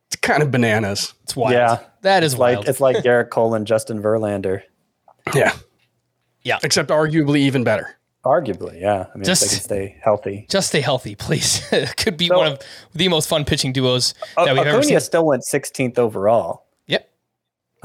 it's 0.07 0.17
kind 0.17 0.43
of 0.43 0.51
bananas. 0.51 1.15
it's 1.25 1.35
wild. 1.35 1.55
Yeah. 1.55 1.81
That 2.05 2.23
is 2.23 2.35
It's 2.35 2.41
like 2.41 2.57
wild. 2.57 2.69
it's 2.69 2.81
like 2.81 2.97
Gerrit 2.99 3.31
Cole 3.31 3.55
and 3.55 3.67
Justin 3.67 4.01
Verlander. 4.03 4.63
Yeah, 5.35 5.53
Yeah. 6.43 6.59
Except 6.63 6.91
arguably 6.91 7.39
even 7.41 7.65
better. 7.65 7.97
Arguably, 8.25 8.81
yeah. 8.81 9.07
I 9.13 9.17
mean, 9.19 9.25
Just- 9.25 9.43
if 9.43 9.49
they 9.51 9.55
can 9.57 9.65
stay 9.65 9.97
healthy. 10.03 10.47
Just 10.49 10.69
stay 10.69 10.81
healthy, 10.81 11.15
please. 11.15 11.67
it 11.73 11.97
could 11.97 12.17
be 12.17 12.29
So- 12.29 12.39
one 12.39 12.47
of 12.53 12.61
the 12.95 13.09
most 13.09 13.29
fun 13.29 13.45
pitching 13.45 13.73
duos 13.73 14.15
that 14.37 14.55
we've 14.55 14.59
ever 14.67 14.69
Acuna 14.79 14.83
seen. 14.85 15.01
still 15.01 15.27
went 15.27 15.43
16th 15.45 15.99
overall, 15.99 16.67
Yep. 16.87 17.11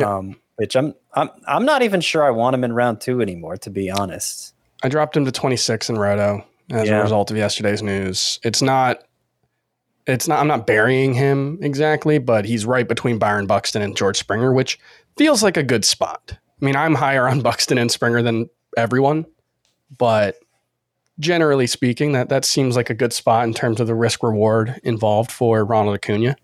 um, 0.06 0.36
which 0.58 0.76
I'm 0.76 0.94
I'm 1.14 1.30
I'm 1.48 1.66
not 1.66 1.82
even 1.82 2.00
sure 2.02 2.24
I 2.24 2.30
want 2.30 2.54
him 2.54 2.64
in 2.64 2.72
round 2.74 3.02
two 3.02 3.22
anymore, 3.22 3.58
to 3.58 3.70
be 3.70 3.90
honest. 3.90 4.54
I 4.84 4.88
dropped 4.90 5.18
him 5.18 5.26
to 5.26 5.32
26 5.32 5.90
in 5.90 5.98
Roto 5.98 6.46
as 6.72 6.88
Yeah. 6.88 7.00
a 7.00 7.04
result 7.04 7.32
of 7.32 7.38
yesterday's 7.38 7.82
news. 7.82 8.40
It's 8.44 8.62
not 8.62 9.04
it's 10.08 10.28
not 10.28 10.40
I'm 10.40 10.48
not 10.48 10.68
burying 10.68 11.14
him 11.14 11.60
exactly, 11.62 12.18
but 12.18 12.46
he's 12.46 12.66
right 12.66 12.88
between 12.88 13.18
Byron 13.18 13.48
Buxton 13.48 13.82
and 13.82 13.96
George 13.96 14.18
Springer, 14.18 14.54
which 14.54 14.80
feels 15.18 15.44
like 15.44 15.58
a 15.58 15.64
good 15.64 15.86
spot. 15.86 16.38
I 16.62 16.66
mean, 16.66 16.76
I'm 16.76 16.96
higher 16.96 17.28
on 17.28 17.42
Buxton 17.42 17.78
and 17.78 17.92
Springer 17.92 18.22
than 18.22 18.50
everyone, 18.78 19.26
but 19.98 20.36
generally 21.20 21.68
speaking, 21.68 22.14
that 22.14 22.30
that 22.30 22.46
seems 22.46 22.76
like 22.76 22.90
a 22.90 22.94
good 22.94 23.14
spot 23.14 23.46
in 23.46 23.54
terms 23.54 23.80
of 23.80 23.88
the 23.88 23.96
risk 23.96 24.24
reward 24.24 24.80
involved 24.84 25.32
for 25.32 25.64
Ronald 25.64 25.96
Acuna. 25.96 26.36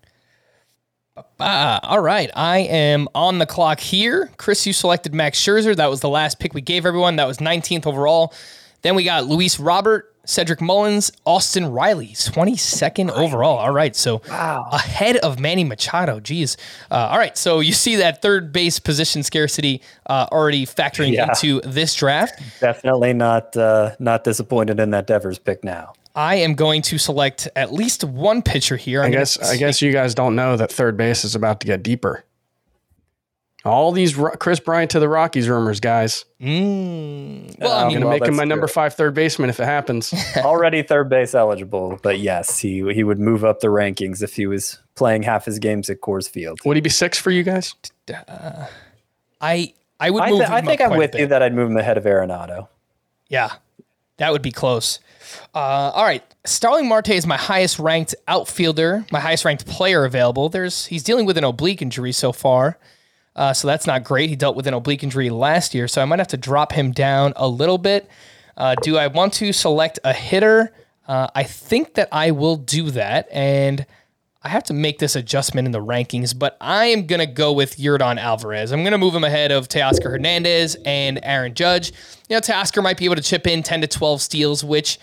Ah, 1.40 1.80
all 1.82 2.00
right. 2.00 2.30
I 2.34 2.58
am 2.58 3.08
on 3.14 3.38
the 3.38 3.46
clock 3.46 3.80
here. 3.80 4.30
Chris, 4.36 4.66
you 4.66 4.72
selected 4.72 5.14
Max 5.14 5.40
Scherzer. 5.40 5.74
That 5.74 5.88
was 5.88 6.00
the 6.00 6.08
last 6.08 6.38
pick 6.38 6.52
we 6.52 6.60
gave 6.60 6.84
everyone. 6.84 7.16
That 7.16 7.26
was 7.26 7.38
19th 7.38 7.86
overall. 7.86 8.34
Then 8.82 8.94
we 8.94 9.04
got 9.04 9.24
Luis 9.24 9.58
Robert, 9.58 10.14
Cedric 10.26 10.60
Mullins, 10.60 11.10
Austin 11.24 11.66
Riley, 11.72 12.08
22nd 12.08 13.10
overall. 13.10 13.58
All 13.58 13.72
right. 13.72 13.96
So 13.96 14.20
ahead 14.28 15.16
of 15.18 15.40
Manny 15.40 15.64
Machado. 15.64 16.20
Geez. 16.20 16.56
Uh, 16.90 17.08
all 17.10 17.18
right. 17.18 17.36
So 17.38 17.60
you 17.60 17.72
see 17.72 17.96
that 17.96 18.20
third 18.22 18.52
base 18.52 18.78
position 18.78 19.22
scarcity 19.22 19.80
uh, 20.06 20.26
already 20.30 20.66
factoring 20.66 21.12
Yeah. 21.12 21.28
into 21.28 21.60
this 21.62 21.94
draft. 21.94 22.40
Definitely 22.60 23.12
not 23.14 23.56
uh, 23.56 23.94
not 23.98 24.24
disappointed 24.24 24.78
in 24.80 24.90
that 24.90 25.06
Devers 25.06 25.38
pick 25.38 25.64
now. 25.64 25.92
I 26.14 26.36
am 26.36 26.54
going 26.54 26.80
to 26.82 26.98
select 26.98 27.46
at 27.56 27.72
least 27.72 28.02
one 28.02 28.40
pitcher 28.42 28.76
here. 28.76 29.02
I'm 29.02 29.08
I 29.08 29.10
guess 29.10 29.38
I 29.38 29.56
guess 29.56 29.82
you 29.82 29.92
guys 29.92 30.14
don't 30.14 30.34
know 30.34 30.56
that 30.56 30.72
third 30.72 30.96
base 30.96 31.24
is 31.24 31.34
about 31.34 31.60
to 31.60 31.66
get 31.66 31.82
deeper. 31.82 32.24
All 33.66 33.92
these 33.92 34.16
Ro- 34.16 34.30
Kris 34.38 34.60
Bryant 34.60 34.92
to 34.92 35.00
the 35.00 35.08
Rockies 35.08 35.48
rumors, 35.48 35.80
guys. 35.80 36.24
Mm, 36.40 37.58
well, 37.58 37.72
I 37.72 37.82
Um, 37.82 37.88
mean, 37.88 37.96
I'm 37.96 38.02
gonna 38.02 38.06
well, 38.06 38.12
make 38.14 38.22
him 38.22 38.26
that's 38.28 38.36
my 38.38 38.44
number 38.44 38.66
five 38.68 38.94
third 38.94 39.14
baseman 39.14 39.50
if 39.50 39.58
it 39.60 39.64
happens. 39.64 40.14
Already 40.36 40.82
third 40.82 41.08
base 41.08 41.34
eligible, 41.34 41.98
but 42.02 42.18
yes, 42.20 42.58
he 42.60 42.90
he 42.94 43.02
would 43.04 43.18
move 43.18 43.44
up 43.44 43.60
the 43.60 43.68
rankings 43.68 44.22
if 44.22 44.34
he 44.36 44.46
was 44.46 44.78
playing 44.94 45.24
half 45.24 45.44
his 45.44 45.58
games 45.58 45.90
at 45.90 46.00
Coors 46.00 46.28
Field. 46.28 46.60
Would 46.64 46.76
he 46.76 46.80
be 46.80 46.90
six 46.90 47.18
for 47.18 47.30
you 47.30 47.42
guys? 47.42 47.74
I 49.40 49.74
I 49.98 50.10
would 50.10 50.22
I, 50.22 50.30
move. 50.30 50.38
th- 50.40 50.50
I 50.50 50.60
think 50.62 50.80
up 50.80 50.92
I'm 50.92 50.98
with 50.98 51.14
you 51.14 51.26
that 51.26 51.42
I'd 51.42 51.54
move 51.54 51.70
him 51.70 51.76
ahead 51.76 51.98
of 51.98 52.04
Arenado. 52.04 52.68
Yeah, 53.28 53.50
that 54.18 54.32
would 54.32 54.42
be 54.42 54.52
close. 54.52 54.98
Uh, 55.54 55.58
all 55.58 56.04
right, 56.04 56.22
Starling 56.44 56.86
Marte 56.88 57.10
is 57.10 57.26
my 57.26 57.36
highest 57.36 57.78
ranked 57.78 58.14
outfielder, 58.28 59.04
my 59.10 59.20
highest 59.20 59.44
ranked 59.44 59.66
player 59.66 60.04
available. 60.04 60.48
There's 60.48 60.86
he's 60.86 61.02
dealing 61.02 61.26
with 61.26 61.36
an 61.36 61.44
oblique 61.44 61.82
injury 61.82 62.12
so 62.12 62.30
far, 62.32 62.78
uh, 63.36 63.52
so 63.52 63.68
that's 63.68 63.86
not 63.86 64.02
great. 64.02 64.30
He 64.30 64.36
dealt 64.36 64.56
with 64.56 64.66
an 64.66 64.74
oblique 64.74 65.04
injury 65.04 65.30
last 65.30 65.74
year, 65.74 65.86
so 65.86 66.02
I 66.02 66.06
might 66.06 66.18
have 66.18 66.28
to 66.28 66.38
drop 66.38 66.72
him 66.72 66.90
down 66.90 67.34
a 67.36 67.46
little 67.46 67.78
bit. 67.78 68.08
Uh, 68.56 68.74
do 68.82 68.96
I 68.96 69.06
want 69.08 69.34
to 69.34 69.52
select 69.52 69.98
a 70.02 70.14
hitter? 70.14 70.72
Uh, 71.06 71.28
I 71.34 71.44
think 71.44 71.94
that 71.94 72.08
I 72.10 72.30
will 72.30 72.56
do 72.56 72.90
that, 72.92 73.28
and 73.30 73.84
I 74.42 74.48
have 74.48 74.64
to 74.64 74.72
make 74.72 74.98
this 74.98 75.16
adjustment 75.16 75.66
in 75.66 75.72
the 75.72 75.82
rankings, 75.82 76.36
but 76.36 76.56
I 76.60 76.86
am 76.86 77.06
going 77.06 77.20
to 77.20 77.26
go 77.26 77.52
with 77.52 77.76
Yordan 77.76 78.18
Alvarez. 78.18 78.72
I'm 78.72 78.80
going 78.80 78.92
to 78.92 78.98
move 78.98 79.14
him 79.14 79.24
ahead 79.24 79.52
of 79.52 79.68
Teoscar 79.68 80.04
Hernandez 80.04 80.76
and 80.86 81.20
Aaron 81.22 81.54
Judge. 81.54 81.92
You 82.28 82.36
know, 82.36 82.40
Teoscar 82.40 82.82
might 82.82 82.96
be 82.96 83.04
able 83.04 83.16
to 83.16 83.22
chip 83.22 83.46
in 83.46 83.62
10 83.62 83.82
to 83.82 83.86
12 83.86 84.22
steals, 84.22 84.64
which 84.64 84.98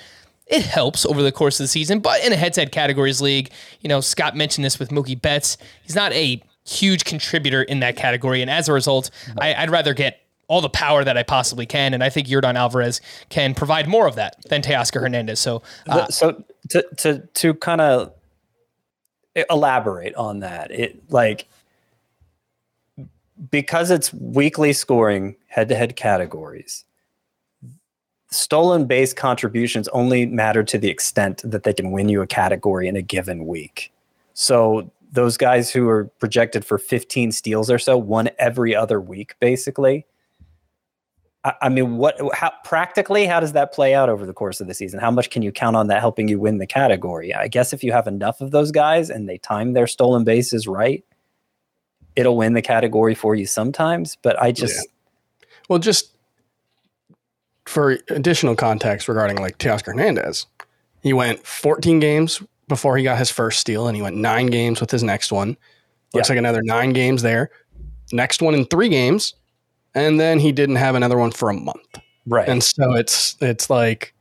it 0.47 0.63
helps 0.63 1.05
over 1.05 1.21
the 1.21 1.31
course 1.31 1.59
of 1.59 1.65
the 1.65 1.67
season, 1.67 1.99
but 1.99 2.23
in 2.25 2.33
a 2.33 2.35
head-to-head 2.35 2.71
categories 2.71 3.21
league, 3.21 3.51
you 3.81 3.89
know, 3.89 4.01
Scott 4.01 4.35
mentioned 4.35 4.65
this 4.65 4.79
with 4.79 4.89
Mookie 4.89 5.21
Betts. 5.21 5.57
He's 5.83 5.95
not 5.95 6.11
a 6.13 6.41
huge 6.65 7.05
contributor 7.05 7.63
in 7.63 7.79
that 7.81 7.95
category, 7.95 8.41
and 8.41 8.49
as 8.49 8.69
a 8.69 8.73
result, 8.73 9.09
I, 9.39 9.53
I'd 9.53 9.69
rather 9.69 9.93
get 9.93 10.19
all 10.47 10.61
the 10.61 10.69
power 10.69 11.03
that 11.03 11.17
I 11.17 11.23
possibly 11.23 11.65
can. 11.65 11.93
And 11.93 12.03
I 12.03 12.09
think 12.09 12.27
Yordan 12.27 12.55
Alvarez 12.55 13.01
can 13.29 13.55
provide 13.55 13.87
more 13.87 14.07
of 14.07 14.15
that 14.15 14.35
than 14.49 14.61
Teoscar 14.61 15.01
Hernandez. 15.01 15.39
So, 15.39 15.63
uh, 15.87 16.07
so 16.07 16.43
to, 16.69 16.85
to, 16.97 17.19
to 17.19 17.53
kind 17.55 17.81
of 17.81 18.13
elaborate 19.49 20.13
on 20.15 20.41
that, 20.41 20.69
it 20.69 21.01
like, 21.09 21.47
because 23.49 23.89
it's 23.89 24.13
weekly 24.13 24.73
scoring 24.73 25.35
head 25.47 25.69
to 25.69 25.75
head 25.75 25.95
categories, 25.95 26.85
stolen 28.29 28.85
base 28.85 29.13
contributions 29.13 29.87
only 29.89 30.25
matter 30.25 30.63
to 30.63 30.77
the 30.77 30.89
extent 30.89 31.41
that 31.43 31.63
they 31.63 31.73
can 31.73 31.91
win 31.91 32.09
you 32.09 32.21
a 32.21 32.27
category 32.27 32.87
in 32.87 32.95
a 32.95 33.01
given 33.01 33.47
week. 33.47 33.91
So 34.33 34.91
those 35.13 35.37
guys 35.37 35.69
who 35.69 35.87
are 35.87 36.05
projected 36.19 36.65
for 36.65 36.77
15 36.77 37.31
steals 37.31 37.69
or 37.69 37.77
so, 37.77 37.97
one 37.97 38.29
every 38.39 38.75
other 38.75 38.99
week, 38.99 39.35
basically. 39.39 40.07
I, 41.43 41.53
I 41.61 41.69
mean, 41.69 41.97
what 41.97 42.19
how 42.33 42.51
practically 42.63 43.27
how 43.27 43.39
does 43.39 43.53
that 43.53 43.73
play 43.73 43.93
out 43.93 44.09
over 44.09 44.25
the 44.25 44.33
course 44.33 44.59
of 44.59 44.67
the 44.67 44.73
season? 44.73 44.99
How 44.99 45.11
much 45.11 45.29
can 45.29 45.43
you 45.43 45.51
count 45.51 45.75
on 45.75 45.87
that 45.87 45.99
helping 45.99 46.27
you 46.27 46.39
win 46.39 46.57
the 46.57 46.65
category? 46.65 47.33
I 47.33 47.47
guess 47.47 47.73
if 47.73 47.83
you 47.83 47.91
have 47.91 48.07
enough 48.07 48.41
of 48.41 48.51
those 48.51 48.71
guys 48.71 49.09
and 49.09 49.29
they 49.29 49.37
time 49.37 49.73
their 49.73 49.87
stolen 49.87 50.23
bases 50.23 50.67
right, 50.67 51.03
it'll 52.15 52.35
win 52.35 52.53
the 52.53 52.61
category 52.61 53.13
for 53.13 53.35
you 53.35 53.45
sometimes. 53.45 54.17
But 54.21 54.41
I 54.41 54.51
just 54.51 54.75
yeah. 54.75 55.47
well, 55.69 55.79
just 55.79 56.11
for 57.65 57.99
additional 58.09 58.55
context 58.55 59.07
regarding 59.07 59.37
like 59.37 59.59
Teoscar 59.59 59.87
Hernandez, 59.87 60.47
he 61.03 61.13
went 61.13 61.45
14 61.45 61.99
games 61.99 62.41
before 62.67 62.97
he 62.97 63.03
got 63.03 63.17
his 63.17 63.29
first 63.29 63.59
steal, 63.59 63.87
and 63.87 63.95
he 63.95 64.01
went 64.01 64.15
nine 64.15 64.47
games 64.47 64.81
with 64.81 64.91
his 64.91 65.03
next 65.03 65.31
one. 65.31 65.57
Looks 66.13 66.29
yeah. 66.29 66.33
like 66.33 66.39
another 66.39 66.61
nine 66.63 66.93
games 66.93 67.21
there. 67.21 67.49
Next 68.11 68.41
one 68.41 68.53
in 68.53 68.65
three 68.65 68.89
games, 68.89 69.33
and 69.95 70.19
then 70.19 70.39
he 70.39 70.51
didn't 70.51 70.75
have 70.75 70.95
another 70.95 71.17
one 71.17 71.31
for 71.31 71.49
a 71.49 71.53
month. 71.53 71.99
Right. 72.25 72.47
And 72.47 72.63
so 72.63 72.93
it's 72.93 73.35
it's 73.41 73.69
like, 73.69 74.13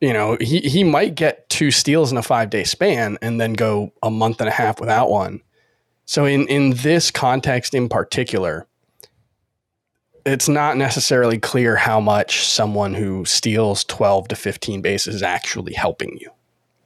you 0.00 0.12
know, 0.12 0.36
he 0.40 0.60
he 0.60 0.84
might 0.84 1.14
get 1.14 1.48
two 1.48 1.70
steals 1.70 2.12
in 2.12 2.18
a 2.18 2.22
five 2.22 2.50
day 2.50 2.64
span 2.64 3.18
and 3.22 3.40
then 3.40 3.54
go 3.54 3.92
a 4.02 4.10
month 4.10 4.40
and 4.40 4.48
a 4.48 4.52
half 4.52 4.80
without 4.80 5.10
one. 5.10 5.40
So 6.04 6.24
in 6.24 6.46
in 6.48 6.70
this 6.70 7.10
context 7.10 7.74
in 7.74 7.88
particular, 7.88 8.66
it's 10.26 10.48
not 10.48 10.76
necessarily 10.76 11.38
clear 11.38 11.76
how 11.76 12.00
much 12.00 12.46
someone 12.46 12.94
who 12.94 13.24
steals 13.24 13.84
12 13.84 14.28
to 14.28 14.36
15 14.36 14.82
bases 14.82 15.16
is 15.16 15.22
actually 15.22 15.74
helping 15.74 16.16
you. 16.20 16.30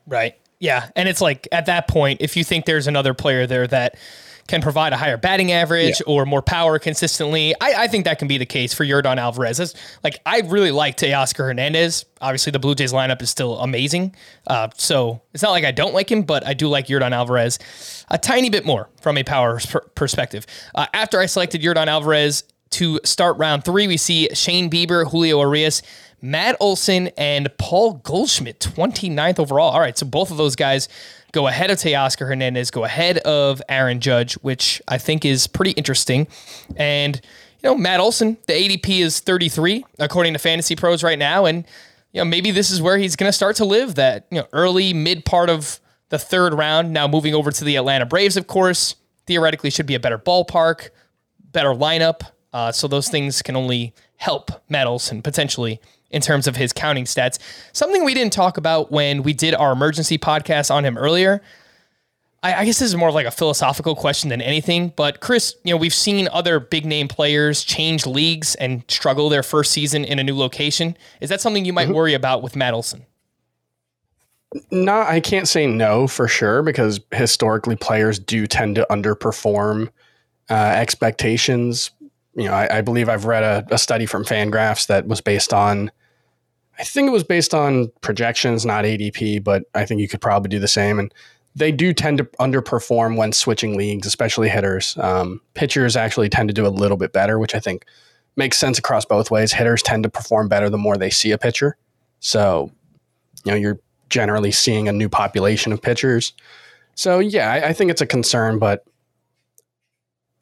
Right. 0.09 0.35
Yeah. 0.59 0.91
And 0.97 1.09
it's 1.09 1.21
like 1.21 1.47
at 1.53 1.67
that 1.67 1.89
point, 1.89 2.21
if 2.21 2.37
you 2.37 2.45
think 2.45 2.65
there's 2.65 2.87
another 2.87 3.15
player 3.15 3.47
there 3.47 3.67
that 3.69 3.97
can 4.49 4.63
provide 4.63 4.95
a 4.95 4.97
higher 4.97 5.19
batting 5.19 5.53
average 5.53 6.01
yeah. 6.01 6.13
or 6.13 6.25
more 6.25 6.41
power 6.41 6.79
consistently, 6.79 7.55
I, 7.61 7.83
I, 7.85 7.87
think 7.87 8.07
that 8.07 8.19
can 8.19 8.29
be 8.29 8.39
the 8.39 8.47
case 8.47 8.73
for 8.73 8.83
Yordan 8.83 9.19
Alvarez. 9.19 9.75
Like 10.03 10.21
I 10.25 10.41
really 10.41 10.71
like 10.71 10.97
Teoscar 10.97 11.45
Hernandez. 11.45 12.07
Obviously, 12.23 12.51
the 12.51 12.59
Blue 12.59 12.75
Jays 12.75 12.93
lineup 12.93 13.21
is 13.21 13.29
still 13.29 13.59
amazing. 13.59 14.17
Uh, 14.47 14.69
so 14.75 15.21
it's 15.35 15.43
not 15.43 15.51
like 15.51 15.65
I 15.65 15.71
don't 15.71 15.93
like 15.93 16.11
him, 16.11 16.23
but 16.23 16.47
I 16.47 16.55
do 16.55 16.67
like 16.67 16.87
Yordan 16.87 17.13
Alvarez 17.13 17.59
a 18.09 18.17
tiny 18.17 18.49
bit 18.49 18.65
more 18.65 18.89
from 19.03 19.19
a 19.19 19.23
power 19.23 19.61
perspective. 19.95 20.47
Uh, 20.75 20.87
after 20.95 21.21
I 21.21 21.27
selected 21.27 21.61
Yordan 21.61 21.87
Alvarez, 21.87 22.43
to 22.71 23.01
start 23.05 23.39
round 23.39 23.65
three, 23.65 23.87
we 23.87 23.97
see 23.97 24.29
Shane 24.35 24.71
Bieber, 24.71 25.11
Julio 25.11 25.41
Urias, 25.41 25.83
Matt 26.21 26.57
Olson, 26.61 27.09
and 27.17 27.49
Paul 27.59 27.95
Goldschmidt, 28.05 28.59
29th 28.61 29.39
overall. 29.39 29.71
All 29.71 29.81
right, 29.81 29.97
so 29.97 30.07
both 30.07 30.31
of 30.31 30.37
those 30.37 30.57
guys 30.57 30.89
go 31.33 31.47
ahead 31.47 31.71
of 31.71 31.79
Teoscar 31.79 32.27
Hernandez, 32.27 32.71
go 32.71 32.85
ahead 32.85 33.19
of 33.19 33.63
Aaron 33.69 34.01
Judge, 34.01 34.35
which 34.35 34.83
I 34.89 34.99
think 34.99 35.25
is 35.25 35.47
pretty 35.47 35.73
interesting. 35.73 36.27
And, 36.77 37.21
you 37.63 37.71
know, 37.71 37.77
Matt 37.77 38.01
Olson, 38.01 38.37
the 38.47 38.55
ADP 38.55 39.01
is 39.01 39.21
33, 39.21 39.85
according 39.99 40.33
to 40.33 40.39
Fantasy 40.39 40.75
Pros 40.75 41.03
right 41.03 41.19
now. 41.19 41.45
And, 41.45 41.65
you 42.13 42.21
know, 42.21 42.25
maybe 42.25 42.51
this 42.51 42.71
is 42.71 42.81
where 42.81 42.99
he's 42.99 43.17
going 43.17 43.29
to 43.29 43.37
start 43.37 43.57
to 43.57 43.65
live 43.65 43.95
that, 43.97 44.27
you 44.31 44.39
know, 44.39 44.49
early, 44.53 44.93
mid 44.93 45.25
part 45.25 45.51
of 45.51 45.81
the 46.09 46.19
third 46.19 46.55
round. 46.55 46.93
Now 46.93 47.07
moving 47.07 47.35
over 47.35 47.51
to 47.51 47.65
the 47.65 47.77
Atlanta 47.77 48.07
Braves, 48.07 48.37
of 48.37 48.47
course, 48.47 48.97
theoretically 49.27 49.71
should 49.71 49.87
be 49.87 49.95
a 49.95 50.01
better 50.01 50.19
ballpark, 50.19 50.89
better 51.53 51.71
lineup. 51.71 52.23
Uh, 52.53 52.73
so 52.73 52.89
those 52.89 53.09
things 53.09 53.43
can 53.43 53.57
only 53.57 53.95
help 54.17 54.51
Matt 54.69 54.87
Olson 54.87 55.21
potentially 55.23 55.81
in 56.11 56.23
terms 56.23 56.47
of 56.47 56.57
his 56.57 56.73
counting 56.73 57.05
stats. 57.05 57.39
Something 57.73 58.05
we 58.05 58.15
didn't 58.15 58.33
talk 58.33 58.57
about 58.57 58.91
when 58.91 59.23
we 59.23 59.33
did 59.33 59.55
our 59.55 59.73
emergency 59.73 60.19
podcast 60.19 60.75
on 60.75 60.85
him 60.85 60.97
earlier. 60.97 61.43
I, 62.43 62.55
I, 62.55 62.65
guess 62.65 62.79
this 62.79 62.91
is 62.91 62.97
more 62.97 63.09
of 63.09 63.15
like 63.15 63.27
a 63.27 63.33
philosophical 63.33 63.97
question 63.97 64.31
than 64.31 64.41
anything. 64.41 64.93
But 64.97 65.21
Chris, 65.21 65.57
you 65.65 65.75
know, 65.75 65.77
we've 65.77 65.95
seen 65.95 66.29
other 66.33 66.61
big 66.61 66.87
name 66.87 67.09
players 67.09 67.65
change 67.65 68.07
leagues 68.07 68.55
and 68.57 68.85
struggle 68.89 69.29
their 69.29 69.43
first 69.43 69.73
season 69.73 70.05
in 70.05 70.19
a 70.19 70.25
new 70.25 70.37
location. 70.37 70.97
Is 71.21 71.31
that 71.31 71.41
something 71.41 71.65
you 71.65 71.73
might 71.73 71.87
mm-hmm. 71.87 71.95
worry 71.95 72.15
about 72.15 72.43
with 72.43 72.55
Matt 72.55 72.75
Olson? 72.75 73.07
No, 74.71 75.01
I 75.01 75.21
can't 75.21 75.49
say 75.49 75.67
no 75.67 76.07
for 76.07 76.27
sure 76.27 76.63
because 76.63 77.01
historically 77.13 77.77
players 77.77 78.19
do 78.19 78.47
tend 78.47 78.77
to 78.77 78.87
underperform 78.89 79.91
uh, 80.49 80.55
expectations 80.55 81.91
you 82.39 82.45
know, 82.45 82.55
I, 82.55 82.79
I 82.79 82.81
believe 82.83 83.09
I've 83.09 83.25
read 83.25 83.43
a, 83.43 83.67
a, 83.75 83.79
study 83.79 84.07
from 84.07 84.25
Fangraphs 84.25 84.87
that 84.87 85.09
was 85.09 85.21
based 85.21 85.53
on, 85.53 85.91
I 86.79 86.85
think 86.85 87.09
it 87.09 87.11
was 87.11 87.25
based 87.25 87.53
on 87.53 87.91
projections, 88.01 88.65
not 88.65 88.85
ADP, 88.85 89.43
but 89.43 89.65
I 89.75 89.85
think 89.85 90.01
you 90.01 90.07
could 90.07 90.21
probably 90.21 90.49
do 90.49 90.61
the 90.61 90.69
same. 90.69 91.01
And 91.01 91.13
they 91.57 91.73
do 91.73 91.93
tend 91.93 92.19
to 92.19 92.25
underperform 92.39 93.17
when 93.17 93.33
switching 93.33 93.77
leagues, 93.77 94.07
especially 94.07 94.49
hitters. 94.49 94.97
Um, 94.99 95.41
pitchers 95.55 95.97
actually 95.97 96.29
tend 96.29 96.49
to 96.49 96.55
do 96.55 96.65
a 96.65 96.69
little 96.69 96.97
bit 96.97 97.13
better, 97.13 97.41
which 97.41 97.57
I 97.57 97.59
think 97.59 97.85
makes 98.37 98.57
sense 98.57 98.79
across 98.79 99.05
both 99.05 99.33
ways. 99.33 99.53
Hitters 99.53 99.83
tend 99.83 100.05
to 100.05 100.09
perform 100.09 100.47
better 100.49 100.71
the 100.71 100.79
more 100.79 100.97
they 100.97 101.11
see 101.11 101.33
a 101.33 101.39
pitcher. 101.39 101.77
So, 102.21 102.71
you 103.45 103.51
know, 103.51 103.59
you're 103.59 103.81
generally 104.11 104.53
seeing 104.53 104.89
a 104.89 104.93
new 104.93 105.09
population 105.09 105.73
of 105.73 105.83
pitchers. 105.83 106.35
So, 106.95 107.19
yeah, 107.19 107.51
I, 107.51 107.71
I 107.71 107.73
think 107.73 107.91
it's 107.91 108.01
a 108.01 108.07
concern, 108.07 108.61
but 108.61 108.85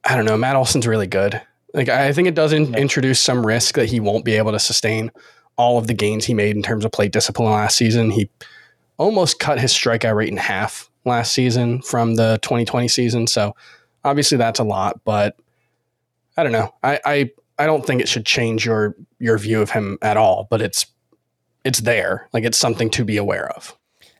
I 0.04 0.14
don't 0.14 0.26
know. 0.26 0.36
Matt 0.36 0.56
Olson's 0.56 0.86
really 0.86 1.06
good. 1.06 1.40
Like 1.76 1.90
I 1.90 2.12
think 2.12 2.26
it 2.26 2.34
does 2.34 2.52
in, 2.52 2.74
introduce 2.74 3.20
some 3.20 3.46
risk 3.46 3.76
that 3.76 3.86
he 3.86 4.00
won't 4.00 4.24
be 4.24 4.34
able 4.34 4.52
to 4.52 4.58
sustain 4.58 5.12
all 5.56 5.78
of 5.78 5.86
the 5.86 5.94
gains 5.94 6.24
he 6.24 6.34
made 6.34 6.56
in 6.56 6.62
terms 6.62 6.84
of 6.84 6.90
plate 6.90 7.12
discipline 7.12 7.52
last 7.52 7.76
season. 7.76 8.10
He 8.10 8.30
almost 8.96 9.38
cut 9.38 9.60
his 9.60 9.72
strikeout 9.72 10.16
rate 10.16 10.30
in 10.30 10.38
half 10.38 10.90
last 11.04 11.32
season 11.32 11.82
from 11.82 12.14
the 12.14 12.38
2020 12.42 12.88
season. 12.88 13.26
So 13.26 13.54
obviously 14.04 14.38
that's 14.38 14.58
a 14.58 14.64
lot, 14.64 15.00
but 15.04 15.36
I 16.36 16.42
don't 16.42 16.52
know. 16.52 16.74
I, 16.82 17.00
I 17.04 17.30
I 17.58 17.66
don't 17.66 17.86
think 17.86 18.00
it 18.00 18.08
should 18.08 18.24
change 18.24 18.64
your 18.64 18.96
your 19.18 19.36
view 19.36 19.60
of 19.60 19.70
him 19.70 19.98
at 20.00 20.16
all, 20.16 20.46
but 20.50 20.62
it's 20.62 20.86
it's 21.62 21.80
there. 21.80 22.28
Like 22.32 22.44
it's 22.44 22.58
something 22.58 22.88
to 22.90 23.04
be 23.04 23.18
aware 23.18 23.50
of. 23.50 23.75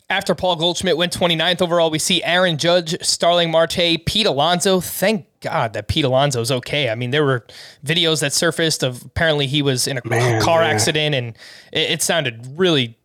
After 0.09 0.37
Paul 0.37 0.55
Goldschmidt 0.57 0.97
went 0.97 1.13
29th 1.13 1.61
overall, 1.63 1.91
we 1.91 1.99
see 1.99 2.23
Aaron 2.23 2.59
Judge, 2.59 2.97
Starling 3.05 3.51
Marte, 3.51 3.99
Pete 4.07 4.27
Alonso. 4.27 4.81
Thank 4.81 5.27
God 5.41 5.73
that 5.73 5.89
Pete 5.89 6.05
Alonso's 6.05 6.53
okay. 6.53 6.91
I 6.91 6.95
mean, 6.95 7.11
there 7.11 7.25
were 7.25 7.45
videos 7.85 8.21
that 8.21 8.33
surfaced 8.33 8.85
of 8.85 9.03
apparently 9.05 9.49
he 9.49 9.63
was 9.63 9.89
in 9.89 9.99
a 9.99 10.03
Man, 10.05 10.41
car 10.41 10.61
man. 10.61 10.75
accident 10.75 11.15
and 11.17 11.37
it, 11.73 11.91
it 11.91 12.03
sounded 12.03 12.47
really 12.57 12.97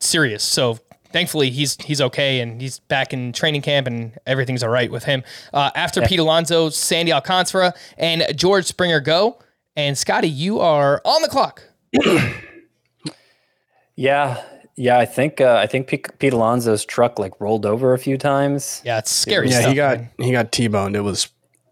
serious. 0.00 0.42
So 0.42 0.78
thankfully 1.10 1.48
he's 1.48 1.76
he's 1.82 2.02
okay 2.02 2.40
and 2.40 2.60
he's 2.60 2.80
back 2.80 3.14
in 3.14 3.32
training 3.32 3.62
camp 3.62 3.86
and 3.86 4.18
everything's 4.26 4.62
all 4.62 4.68
right 4.68 4.90
with 4.90 5.04
him. 5.04 5.24
Uh, 5.54 5.70
after 5.74 6.02
yeah. 6.02 6.06
Pete 6.08 6.20
Alonso, 6.20 6.68
Sandy 6.68 7.14
Alcantara, 7.14 7.72
and 7.96 8.24
George 8.36 8.66
Springer 8.66 9.00
go. 9.00 9.38
And 9.74 9.96
Scotty, 9.96 10.28
you 10.28 10.60
are 10.60 11.00
on 11.04 11.22
the 11.22 11.28
clock. 11.28 11.62
yeah, 13.96 14.42
yeah, 14.78 14.98
I 14.98 15.06
think 15.06 15.40
uh, 15.40 15.56
I 15.60 15.66
think 15.66 15.88
Pete, 15.88 16.06
Pete, 16.20 16.32
Alonso's 16.32 16.84
truck 16.84 17.18
like 17.18 17.38
rolled 17.40 17.66
over 17.66 17.94
a 17.94 17.98
few 17.98 18.16
times. 18.16 18.80
Yeah, 18.84 18.98
it's 18.98 19.10
scary. 19.10 19.50
Yeah, 19.50 19.60
stuff, 19.60 19.70
he 19.70 19.74
got 19.74 19.98
man. 19.98 20.10
he 20.18 20.32
got 20.32 20.52
T-boned. 20.52 20.94
It 20.94 21.00
was 21.00 21.28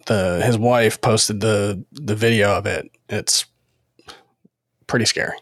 the 0.06 0.42
his 0.44 0.58
wife 0.58 1.00
posted 1.00 1.40
the 1.40 1.84
the 1.92 2.16
video 2.16 2.50
of 2.50 2.66
it. 2.66 2.90
It's 3.08 3.46
pretty 4.88 5.04
scary. 5.04 5.36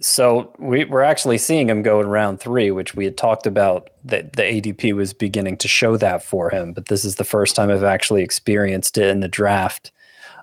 So 0.00 0.54
we, 0.58 0.84
we're 0.84 1.02
actually 1.02 1.38
seeing 1.38 1.68
him 1.68 1.82
go 1.82 2.00
in 2.00 2.06
round 2.06 2.40
three, 2.40 2.70
which 2.70 2.94
we 2.94 3.04
had 3.04 3.16
talked 3.16 3.46
about 3.46 3.90
that 4.04 4.34
the 4.34 4.42
ADP 4.42 4.94
was 4.94 5.12
beginning 5.12 5.56
to 5.58 5.68
show 5.68 5.96
that 5.96 6.22
for 6.22 6.50
him. 6.50 6.72
But 6.72 6.86
this 6.86 7.04
is 7.04 7.16
the 7.16 7.24
first 7.24 7.56
time 7.56 7.70
I've 7.70 7.82
actually 7.82 8.22
experienced 8.22 8.98
it 8.98 9.08
in 9.08 9.20
the 9.20 9.28
draft. 9.28 9.92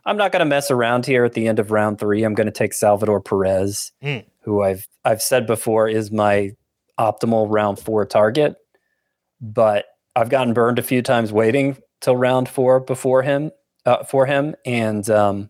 I'm 0.05 0.17
not 0.17 0.31
going 0.31 0.41
to 0.41 0.45
mess 0.45 0.69
around 0.69 1.05
here 1.05 1.23
at 1.23 1.33
the 1.33 1.47
end 1.47 1.59
of 1.59 1.71
round 1.71 1.99
three. 1.99 2.23
I'm 2.23 2.33
going 2.33 2.47
to 2.47 2.51
take 2.51 2.73
Salvador 2.73 3.21
Perez. 3.21 3.91
Mm 4.03 4.25
who 4.43 4.61
I've 4.61 4.87
I've 5.05 5.21
said 5.21 5.47
before 5.47 5.87
is 5.87 6.11
my 6.11 6.51
optimal 6.99 7.47
round 7.49 7.79
four 7.79 8.05
target, 8.05 8.55
but 9.41 9.85
I've 10.15 10.29
gotten 10.29 10.53
burned 10.53 10.79
a 10.79 10.83
few 10.83 11.01
times 11.01 11.31
waiting 11.33 11.77
till 12.01 12.15
round 12.15 12.49
four 12.49 12.79
before 12.79 13.23
him 13.23 13.51
uh, 13.85 14.03
for 14.03 14.25
him, 14.25 14.55
and 14.65 15.09
um, 15.09 15.49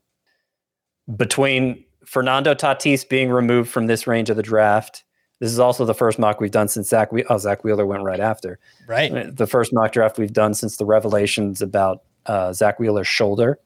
between 1.17 1.84
Fernando 2.06 2.53
Tatis 2.53 3.08
being 3.08 3.29
removed 3.29 3.69
from 3.69 3.88
this 3.88 4.08
range 4.08 4.29
of 4.29 4.38
the 4.38 4.43
draft. 4.43 5.03
This 5.39 5.51
is 5.51 5.60
also 5.60 5.84
the 5.84 5.93
first 5.93 6.19
mock 6.19 6.39
we've 6.39 6.51
done 6.51 6.69
since 6.69 6.88
Zack. 6.88 7.12
We- 7.12 7.25
oh, 7.25 7.38
Zack 7.38 7.65
Wheeler 7.65 7.86
went 7.86 8.03
right 8.03 8.21
after. 8.21 8.60
Right. 8.88 9.36
The 9.36 9.47
first 9.47 9.73
mock 9.73 9.91
draft 9.91 10.17
we've 10.17 10.32
done 10.32 10.53
since 10.53 10.77
the 10.77 10.86
revelations 10.86 11.62
about 11.62 12.03
uh, 12.27 12.53
Zack 12.53 12.79
Wheeler's 12.79 13.08
shoulder 13.08 13.60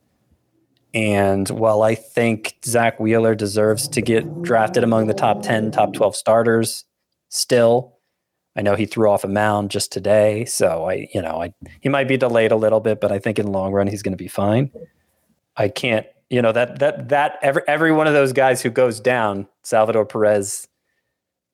And 0.94 1.48
while 1.50 1.84
I 1.84 1.96
think 1.96 2.56
Zack 2.66 3.00
Wheeler 3.00 3.36
deserves 3.36 3.88
to 3.90 4.02
get 4.02 4.42
drafted 4.42 4.84
among 4.84 5.08
the 5.08 5.14
top 5.14 5.44
10, 5.44 5.72
top 5.72 5.94
12 5.94 6.16
starters 6.16 6.86
still, 7.30 7.98
I 8.56 8.62
know 8.62 8.76
he 8.76 8.86
threw 8.86 9.10
off 9.10 9.24
a 9.24 9.28
mound 9.28 9.70
just 9.70 9.92
today. 9.92 10.46
So 10.46 10.90
I, 10.90 11.08
you 11.14 11.22
know, 11.22 11.44
I, 11.44 11.54
he 11.82 11.90
might 11.90 12.08
be 12.08 12.18
delayed 12.18 12.52
a 12.52 12.56
little 12.56 12.80
bit, 12.80 13.00
but 13.00 13.12
I 13.12 13.20
think 13.20 13.38
in 13.38 13.46
the 13.46 13.52
long 13.52 13.72
run, 13.72 13.88
he's 13.88 14.02
going 14.02 14.14
to 14.14 14.18
be 14.18 14.28
fine. 14.28 14.72
I 15.56 15.70
can't, 15.70 16.08
you 16.30 16.42
know, 16.42 16.52
that, 16.52 16.80
that, 16.80 17.10
that 17.10 17.38
every, 17.42 17.62
every 17.68 17.92
one 17.92 18.08
of 18.08 18.14
those 18.14 18.34
guys 18.34 18.62
who 18.62 18.70
goes 18.70 19.00
down, 19.00 19.48
Salvador 19.64 20.06
Perez, 20.06 20.68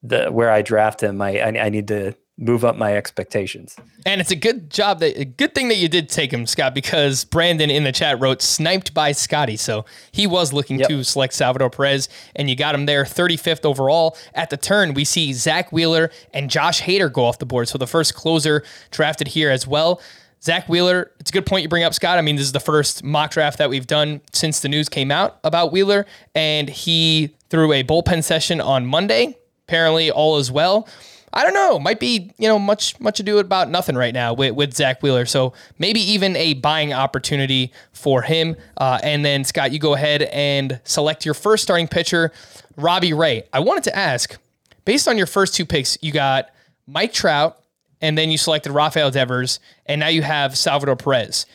the, 0.02 0.30
where 0.30 0.50
I 0.50 0.62
draft 0.62 1.02
him, 1.02 1.22
I, 1.22 1.40
I, 1.40 1.66
I 1.66 1.70
need 1.70 1.90
to 1.90 2.16
move 2.38 2.66
up 2.66 2.76
my 2.76 2.96
expectations. 2.96 3.76
And 4.06 4.20
it's 4.20 4.32
a 4.32 4.36
good 4.36 4.70
job 4.70 5.00
that 5.00 5.18
a 5.18 5.26
good 5.26 5.54
thing 5.54 5.68
that 5.68 5.78
you 5.78 5.88
did 5.88 6.10
take 6.10 6.34
him, 6.34 6.48
Scott, 6.48 6.74
because 6.74 7.26
Brandon 7.26 7.70
in 7.70 7.84
the 7.84 7.92
chat 7.92 8.20
wrote 8.20 8.42
sniped 8.42 8.94
by 8.94 9.12
Scotty. 9.12 9.56
So 9.56 9.86
he 10.12 10.26
was 10.26 10.52
looking 10.52 10.80
yep. 10.80 10.90
to 10.90 11.04
select 11.04 11.34
Salvador 11.34 11.70
Perez, 11.70 12.10
and 12.36 12.50
you 12.50 12.56
got 12.56 12.74
him 12.74 12.86
there 12.86 13.04
35th 13.04 13.66
overall. 13.66 14.18
At 14.34 14.50
the 14.50 14.58
turn, 14.58 14.94
we 14.94 15.06
see 15.06 15.34
Zack 15.34 15.72
Wheeler 15.72 16.10
and 16.34 16.50
Josh 16.50 16.82
Hader 16.82 17.12
go 17.12 17.26
off 17.26 17.40
the 17.40 17.46
board. 17.46 17.68
So 17.68 17.78
the 17.78 17.88
first 17.88 18.16
closer 18.16 18.64
drafted 18.92 19.28
here 19.30 19.52
as 19.52 19.68
well. 19.68 20.02
Zack 20.42 20.68
Wheeler, 20.68 21.12
it's 21.20 21.30
a 21.30 21.34
good 21.34 21.46
point 21.46 21.64
you 21.64 21.70
bring 21.70 21.84
up, 21.84 21.94
Scott. 21.94 22.18
I 22.18 22.22
mean, 22.22 22.36
this 22.36 22.46
is 22.46 22.52
the 22.52 22.60
first 22.60 23.02
mock 23.02 23.32
draft 23.32 23.60
that 23.60 23.70
we've 23.70 23.88
done 23.88 24.20
since 24.34 24.60
the 24.60 24.68
news 24.68 24.90
came 24.90 25.10
out 25.10 25.40
about 25.46 25.72
Wheeler, 25.72 26.06
and 26.36 26.68
he 26.68 27.34
threw 27.50 27.72
a 27.72 27.84
bullpen 27.84 28.24
session 28.24 28.60
on 28.60 28.86
Monday. 28.86 29.38
Apparently, 29.68 30.12
all 30.12 30.38
is 30.38 30.52
well. 30.52 30.90
I 31.36 31.44
don't 31.44 31.56
know. 31.56 31.80
Might 31.80 32.00
be 32.00 32.32
you 32.38 32.48
know 32.48 32.60
much 32.60 33.00
much 33.00 33.20
ado 33.20 33.40
about 33.40 33.70
nothing 33.70 33.96
right 33.96 34.14
now 34.14 34.34
with, 34.34 34.54
with 34.54 34.74
Zack 34.74 35.02
Wheeler. 35.02 35.26
So 35.26 35.54
maybe 35.80 36.00
even 36.00 36.36
a 36.36 36.54
buying 36.54 36.94
opportunity 36.94 37.72
for 37.92 38.22
him. 38.22 38.56
Uh, 38.78 39.00
and 39.02 39.26
then 39.26 39.44
Scott, 39.44 39.72
you 39.72 39.80
go 39.80 39.96
ahead 39.96 40.24
and 40.24 40.80
select 40.84 41.26
your 41.26 41.34
first 41.34 41.64
starting 41.64 41.88
pitcher, 41.88 42.32
Robbie 42.78 43.14
Ray. 43.14 43.44
I 43.52 43.60
wanted 43.62 43.84
to 43.86 43.96
ask, 43.96 44.38
based 44.86 45.08
on 45.08 45.18
your 45.18 45.28
first 45.28 45.56
two 45.56 45.66
picks, 45.66 45.98
you 46.02 46.12
got 46.12 46.50
Mike 46.86 47.14
Trout, 47.14 47.60
and 48.00 48.18
then 48.18 48.30
you 48.30 48.38
selected 48.38 48.72
Rafael 48.72 49.10
Devers, 49.10 49.60
and 49.88 50.00
now 50.00 50.10
you 50.10 50.22
have 50.22 50.56
Salvador 50.58 50.96
Perez. 50.96 51.46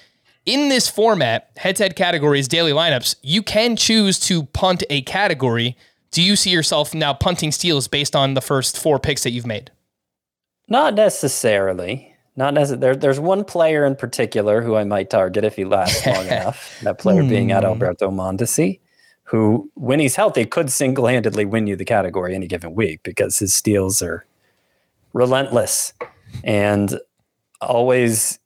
In 0.47 0.71
this 0.71 0.89
format, 0.89 1.51
head-to-head 1.59 1.95
categories, 1.95 2.49
daily 2.49 2.73
lineups, 2.73 3.17
you 3.21 3.43
can 3.43 3.77
choose 3.77 4.19
to 4.21 4.45
punt 4.45 4.83
a 4.89 5.03
category 5.03 5.77
do 6.11 6.23
you 6.23 6.37
see 6.37 6.51
yourself 6.51 6.95
now 6.95 7.15
punting 7.15 7.53
steals 7.53 7.89
based 7.89 8.17
on 8.17 8.35
the 8.35 8.41
first 8.41 8.79
four 8.79 8.99
picks 8.99 9.23
that 9.25 9.31
you've 9.31 9.47
made? 9.47 9.71
Not 10.69 10.95
necessarily. 10.95 12.15
Not 12.37 12.55
necessarily. 12.55 12.81
There, 12.81 12.97
there's 12.97 13.21
one 13.21 13.45
player 13.45 13.85
in 13.85 13.97
particular 13.97 14.63
who 14.63 14.77
I 14.77 14.85
might 14.85 15.11
target 15.11 15.45
if 15.45 15.57
he 15.57 15.65
lasts 15.65 16.07
long 16.07 16.27
enough. 16.29 16.79
That 16.83 16.99
player 16.99 17.23
being 17.23 17.49
Adalberto 17.49 18.11
Mondesi, 18.13 18.81
who, 19.25 19.71
when 19.75 20.01
he's 20.01 20.17
healthy, 20.17 20.45
could 20.45 20.71
single-handedly 20.71 21.45
win 21.45 21.67
you 21.67 21.77
the 21.77 21.85
category 21.85 22.35
any 22.35 22.47
given 22.47 22.75
week 22.75 23.03
because 23.03 23.39
his 23.39 23.55
steals 23.55 24.01
are 24.03 24.25
relentless 25.13 25.93
and 26.45 26.99
always 27.61 28.39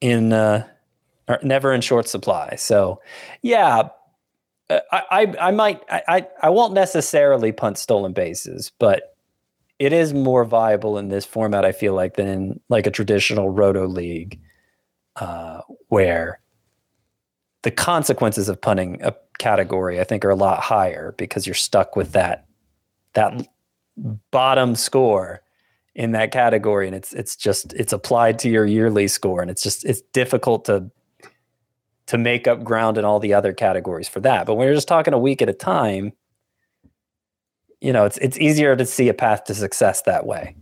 in 0.00 0.32
uh, 0.32 0.66
never 1.42 1.72
in 1.72 1.80
short 1.80 2.08
supply. 2.08 2.54
So, 2.56 3.00
yeah, 3.42 3.88
I, 4.70 5.34
I, 5.40 5.50
might 5.50 5.82
I, 5.90 6.26
I 6.42 6.50
won't 6.50 6.74
necessarily 6.74 7.52
punt 7.52 7.78
stolen 7.78 8.12
bases, 8.12 8.70
but 8.78 9.16
it 9.78 9.92
is 9.92 10.12
more 10.12 10.44
viable 10.44 10.98
in 10.98 11.08
this 11.08 11.24
format. 11.24 11.64
I 11.64 11.72
feel 11.72 11.94
like 11.94 12.16
than 12.16 12.28
in 12.28 12.60
like 12.68 12.86
a 12.86 12.90
traditional 12.90 13.50
roto 13.50 13.86
league, 13.86 14.40
uh, 15.16 15.62
where 15.88 16.40
the 17.62 17.70
consequences 17.70 18.48
of 18.48 18.60
punting 18.60 19.00
a 19.02 19.14
category 19.38 20.00
I 20.00 20.04
think 20.04 20.24
are 20.24 20.30
a 20.30 20.36
lot 20.36 20.60
higher 20.60 21.14
because 21.16 21.46
you're 21.46 21.54
stuck 21.54 21.96
with 21.96 22.12
that 22.12 22.46
that 23.14 23.46
bottom 24.30 24.74
score 24.74 25.42
in 25.94 26.12
that 26.12 26.30
category 26.30 26.86
and 26.86 26.94
it's 26.94 27.12
it's 27.12 27.36
just 27.36 27.72
it's 27.74 27.92
applied 27.92 28.38
to 28.40 28.48
your 28.48 28.64
yearly 28.64 29.08
score 29.08 29.40
and 29.40 29.50
it's 29.50 29.62
just 29.62 29.84
it's 29.84 30.02
difficult 30.12 30.64
to 30.64 30.90
to 32.08 32.18
make 32.18 32.48
up 32.48 32.64
ground 32.64 32.98
in 32.98 33.04
all 33.04 33.20
the 33.20 33.34
other 33.34 33.52
categories 33.52 34.08
for 34.08 34.20
that. 34.20 34.46
But 34.46 34.54
when 34.54 34.66
you're 34.66 34.74
just 34.74 34.88
talking 34.88 35.14
a 35.14 35.18
week 35.18 35.40
at 35.40 35.48
a 35.48 35.54
time, 35.54 36.12
you 37.80 37.92
know, 37.92 38.04
it's 38.04 38.18
it's 38.18 38.38
easier 38.38 38.74
to 38.74 38.84
see 38.84 39.08
a 39.08 39.14
path 39.14 39.44
to 39.44 39.54
success 39.54 40.02
that 40.02 40.26
way. 40.26 40.56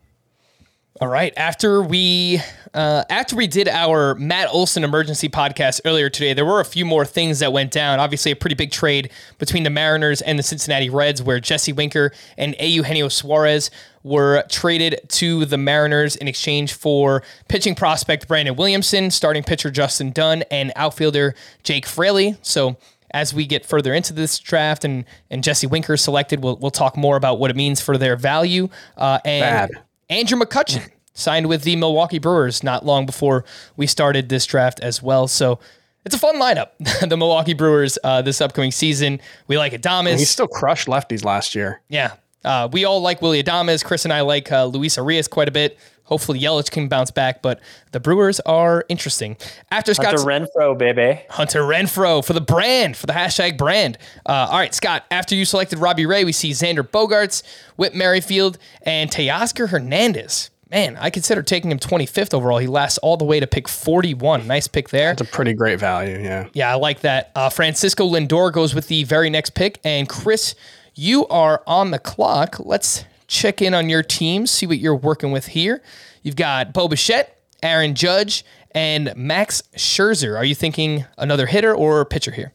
All 0.98 1.08
right. 1.08 1.34
After 1.36 1.82
we 1.82 2.40
uh, 2.72 3.04
after 3.10 3.36
we 3.36 3.46
did 3.46 3.68
our 3.68 4.14
Matt 4.14 4.48
Olson 4.50 4.82
emergency 4.82 5.28
podcast 5.28 5.82
earlier 5.84 6.08
today, 6.08 6.32
there 6.32 6.46
were 6.46 6.60
a 6.60 6.64
few 6.64 6.86
more 6.86 7.04
things 7.04 7.40
that 7.40 7.52
went 7.52 7.70
down. 7.70 8.00
Obviously, 8.00 8.32
a 8.32 8.36
pretty 8.36 8.54
big 8.54 8.70
trade 8.70 9.10
between 9.38 9.62
the 9.62 9.70
Mariners 9.70 10.22
and 10.22 10.38
the 10.38 10.42
Cincinnati 10.42 10.88
Reds, 10.88 11.22
where 11.22 11.38
Jesse 11.38 11.72
Winker 11.72 12.12
and 12.38 12.56
Eugenio 12.58 13.08
Suarez 13.08 13.70
were 14.04 14.42
traded 14.48 15.00
to 15.08 15.44
the 15.44 15.58
Mariners 15.58 16.16
in 16.16 16.28
exchange 16.28 16.72
for 16.72 17.22
pitching 17.48 17.74
prospect 17.74 18.26
Brandon 18.26 18.56
Williamson, 18.56 19.10
starting 19.10 19.42
pitcher 19.42 19.70
Justin 19.70 20.12
Dunn, 20.12 20.44
and 20.50 20.72
outfielder 20.76 21.34
Jake 21.62 21.84
Fraley. 21.84 22.36
So 22.40 22.78
as 23.10 23.34
we 23.34 23.44
get 23.46 23.66
further 23.66 23.92
into 23.92 24.14
this 24.14 24.38
draft 24.38 24.82
and 24.82 25.04
and 25.30 25.44
Jesse 25.44 25.66
Winker 25.66 25.98
selected, 25.98 26.42
we'll 26.42 26.56
we'll 26.56 26.70
talk 26.70 26.96
more 26.96 27.18
about 27.18 27.38
what 27.38 27.50
it 27.50 27.56
means 27.56 27.82
for 27.82 27.98
their 27.98 28.16
value. 28.16 28.70
Uh, 28.96 29.18
and 29.26 29.72
Bad. 29.72 29.85
Andrew 30.08 30.38
McCutchen 30.38 30.90
signed 31.14 31.46
with 31.46 31.62
the 31.62 31.76
Milwaukee 31.76 32.18
Brewers 32.18 32.62
not 32.62 32.84
long 32.84 33.06
before 33.06 33.44
we 33.76 33.86
started 33.86 34.28
this 34.28 34.46
draft 34.46 34.80
as 34.80 35.02
well. 35.02 35.26
So 35.28 35.58
it's 36.04 36.14
a 36.14 36.18
fun 36.18 36.36
lineup, 36.36 36.70
the 37.08 37.16
Milwaukee 37.16 37.54
Brewers 37.54 37.98
uh, 38.04 38.22
this 38.22 38.40
upcoming 38.40 38.70
season. 38.70 39.20
We 39.48 39.58
like 39.58 39.72
Adames. 39.72 40.10
And 40.10 40.18
he 40.18 40.24
still 40.24 40.48
crushed 40.48 40.86
lefties 40.86 41.24
last 41.24 41.54
year. 41.54 41.80
Yeah. 41.88 42.14
Uh, 42.44 42.68
we 42.70 42.84
all 42.84 43.00
like 43.00 43.20
Willie 43.20 43.42
Adames. 43.42 43.84
Chris 43.84 44.04
and 44.04 44.12
I 44.12 44.20
like 44.20 44.52
uh, 44.52 44.66
Luis 44.66 44.96
Urias 44.96 45.26
quite 45.26 45.48
a 45.48 45.52
bit. 45.52 45.78
Hopefully 46.06 46.40
Yelich 46.40 46.70
can 46.70 46.88
bounce 46.88 47.10
back, 47.10 47.42
but 47.42 47.60
the 47.92 48.00
Brewers 48.00 48.40
are 48.40 48.84
interesting. 48.88 49.36
After 49.70 49.92
Scott 49.92 50.14
Hunter 50.14 50.24
Renfroe, 50.24 50.78
baby. 50.78 51.20
Hunter 51.30 51.60
Renfroe 51.62 52.24
for 52.24 52.32
the 52.32 52.40
brand, 52.40 52.96
for 52.96 53.06
the 53.06 53.12
hashtag 53.12 53.58
brand. 53.58 53.98
Uh, 54.24 54.48
all 54.50 54.58
right, 54.58 54.74
Scott, 54.74 55.04
after 55.10 55.34
you 55.34 55.44
selected 55.44 55.78
Robbie 55.78 56.06
Ray, 56.06 56.24
we 56.24 56.32
see 56.32 56.52
Xander 56.52 56.88
Bogaerts, 56.88 57.42
Whit 57.76 57.94
Merrifield, 57.94 58.58
and 58.82 59.10
Teoscar 59.10 59.68
Hernandez. 59.68 60.50
Man, 60.70 60.96
I 61.00 61.10
consider 61.10 61.42
taking 61.42 61.70
him 61.70 61.78
25th 61.78 62.34
overall. 62.34 62.58
He 62.58 62.66
lasts 62.66 62.98
all 62.98 63.16
the 63.16 63.24
way 63.24 63.38
to 63.38 63.46
pick 63.46 63.68
41. 63.68 64.48
Nice 64.48 64.66
pick 64.66 64.88
there. 64.88 65.14
That's 65.14 65.28
a 65.28 65.32
pretty 65.32 65.54
great 65.54 65.78
value, 65.78 66.18
yeah. 66.18 66.48
Yeah, 66.54 66.72
I 66.72 66.74
like 66.74 67.00
that. 67.00 67.30
Uh, 67.36 67.50
Francisco 67.50 68.08
Lindor 68.08 68.52
goes 68.52 68.74
with 68.74 68.88
the 68.88 69.04
very 69.04 69.30
next 69.30 69.50
pick. 69.54 69.78
And 69.84 70.08
Chris, 70.08 70.56
you 70.96 71.26
are 71.28 71.62
on 71.68 71.92
the 71.92 72.00
clock. 72.00 72.56
Let's 72.58 73.04
check 73.28 73.62
in 73.62 73.74
on 73.74 73.88
your 73.88 74.02
team, 74.02 74.46
see 74.46 74.66
what 74.66 74.78
you're 74.78 74.96
working 74.96 75.32
with 75.32 75.46
here. 75.46 75.82
You've 76.22 76.36
got 76.36 76.72
Bo 76.72 76.88
Bichette, 76.88 77.40
Aaron 77.62 77.94
Judge, 77.94 78.44
and 78.72 79.12
Max 79.16 79.62
Scherzer. 79.76 80.36
Are 80.36 80.44
you 80.44 80.54
thinking 80.54 81.04
another 81.18 81.46
hitter 81.46 81.74
or 81.74 82.04
pitcher 82.04 82.30
here? 82.30 82.52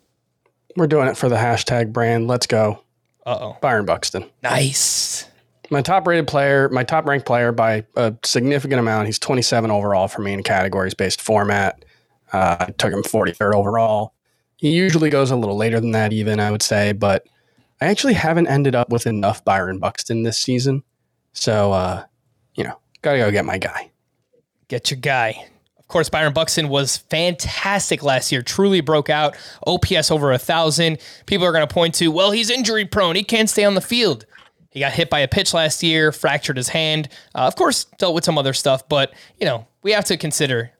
We're 0.76 0.88
doing 0.88 1.08
it 1.08 1.18
for 1.18 1.30
the 1.30 1.36
hashtag 1.36 1.92
brand. 1.92 2.28
Let's 2.28 2.48
go. 2.48 2.84
Uh 3.26 3.38
oh. 3.40 3.58
Byron 3.62 3.86
Buxton. 3.86 4.26
Nice. 4.42 5.28
My 5.70 5.82
top 5.82 6.06
rated 6.06 6.28
player, 6.28 6.70
my 6.70 6.84
top 6.84 7.06
ranked 7.06 7.26
player 7.26 7.52
by 7.52 7.86
a 7.96 8.14
significant 8.24 8.80
amount. 8.80 9.06
He's 9.06 9.20
27 9.20 9.72
overall 9.72 10.08
for 10.08 10.22
me 10.22 10.34
in 10.34 10.44
categories 10.44 10.94
based 10.94 11.22
format. 11.22 11.86
Uh, 12.34 12.58
I 12.60 12.72
took 12.78 12.94
him 12.94 13.04
43rd 13.04 13.54
overall. 13.54 14.14
He 14.58 14.72
usually 14.72 15.10
goes 15.10 15.32
a 15.32 15.36
little 15.36 15.58
later 15.58 15.80
than 15.80 15.92
that, 15.92 16.14
even, 16.14 16.40
I 16.40 16.52
would 16.52 16.62
say, 16.62 16.92
but 16.92 17.26
I 17.82 17.88
actually 17.88 18.14
haven't 18.14 18.48
ended 18.48 18.76
up 18.76 18.90
with 18.90 19.08
enough 19.08 19.44
Byron 19.44 19.80
Buxton 19.80 20.24
this 20.24 20.38
season. 20.38 20.84
So, 21.34 21.72
uh, 21.72 22.06
you 22.56 22.64
know, 22.64 22.80
got 23.02 23.14
to 23.14 23.18
go 23.18 23.32
get 23.32 23.44
my 23.44 23.58
guy. 23.58 23.92
Get 24.68 24.92
your 24.92 25.00
guy. 25.00 25.48
Of 25.80 25.88
course, 25.88 26.08
Byron 26.08 26.32
Buxton 26.32 26.70
was 26.70 26.98
fantastic 26.98 28.04
last 28.04 28.32
year, 28.32 28.42
truly 28.42 28.80
broke 28.80 29.10
out. 29.10 29.36
OPS 29.68 30.12
over 30.12 30.32
a 30.32 30.38
thousand. 30.38 31.00
People 31.26 31.46
are 31.46 31.52
going 31.52 31.68
to 31.68 31.74
point 31.74 31.96
to, 31.96 32.10
well, 32.10 32.32
he's 32.32 32.50
injury 32.50 32.86
prone. 32.86 33.16
He 33.16 33.24
can't 33.24 33.50
stay 33.50 33.66
on 33.66 33.76
the 33.76 33.82
field. 33.82 34.26
He 34.70 34.80
got 34.80 34.94
hit 34.94 35.10
by 35.10 35.20
a 35.20 35.28
pitch 35.28 35.54
last 35.54 35.84
year, 35.84 36.14
fractured 36.14 36.56
his 36.56 36.70
hand. 36.70 37.10
Uh, 37.36 37.40
of 37.40 37.56
course, 37.58 37.86
dealt 37.98 38.16
with 38.16 38.24
some 38.24 38.38
other 38.38 38.54
stuff, 38.54 38.88
but 38.88 39.14
you 39.38 39.46
know 39.46 39.68
we 39.84 39.92
have 39.92 40.06
to 40.06 40.16
consider 40.16 40.72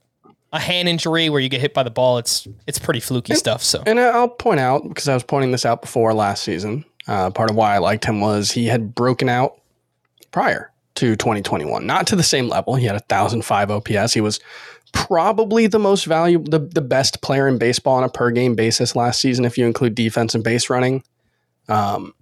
a 0.54 0.60
hand 0.60 0.88
injury 0.88 1.30
where 1.30 1.42
you 1.42 1.50
get 1.50 1.62
hit 1.62 1.74
by 1.74 1.84
the 1.84 1.92
ball. 1.92 2.18
It's 2.18 2.48
it's 2.68 2.80
pretty 2.80 3.02
fluky 3.02 3.34
and, 3.34 3.40
stuff. 3.40 3.62
So, 3.62 3.84
and 3.86 4.00
I'll 4.00 4.30
point 4.30 4.62
out 4.62 4.88
because 4.88 5.10
I 5.10 5.14
was 5.14 5.24
pointing 5.24 5.52
this 5.52 5.66
out 5.66 5.82
before 5.82 6.14
last 6.14 6.44
season. 6.44 6.86
Uh, 7.12 7.30
part 7.30 7.50
of 7.50 7.58
why 7.58 7.76
I 7.76 7.80
liked 7.80 8.06
him 8.06 8.22
was 8.22 8.52
he 8.52 8.68
had 8.68 8.96
broken 8.96 9.28
out 9.28 9.60
prior 10.32 10.72
to 10.96 11.18
2021, 11.18 11.86
not 11.86 12.08
to 12.08 12.16
the 12.16 12.24
same 12.24 12.48
level. 12.48 12.76
He 12.76 12.86
had 12.86 12.96
a 12.96 13.02
thousand 13.02 13.44
five 13.44 13.70
OPS. 13.70 14.14
He 14.14 14.22
was 14.22 14.40
probably 14.94 15.68
the 15.68 15.78
most 15.78 16.06
valuable, 16.06 16.50
the, 16.50 16.60
the 16.60 16.82
best 16.82 17.22
player 17.22 17.50
in 17.50 17.58
baseball 17.58 17.96
on 17.96 18.06
a 18.06 18.10
per 18.10 18.32
game 18.32 18.56
basis 18.56 18.96
last 18.96 19.20
season, 19.20 19.44
if 19.44 19.58
you 19.58 19.66
include 19.66 19.94
defense 19.94 20.34
and 20.36 20.42
base 20.42 20.70
running. 20.70 21.04
Um, 21.68 22.14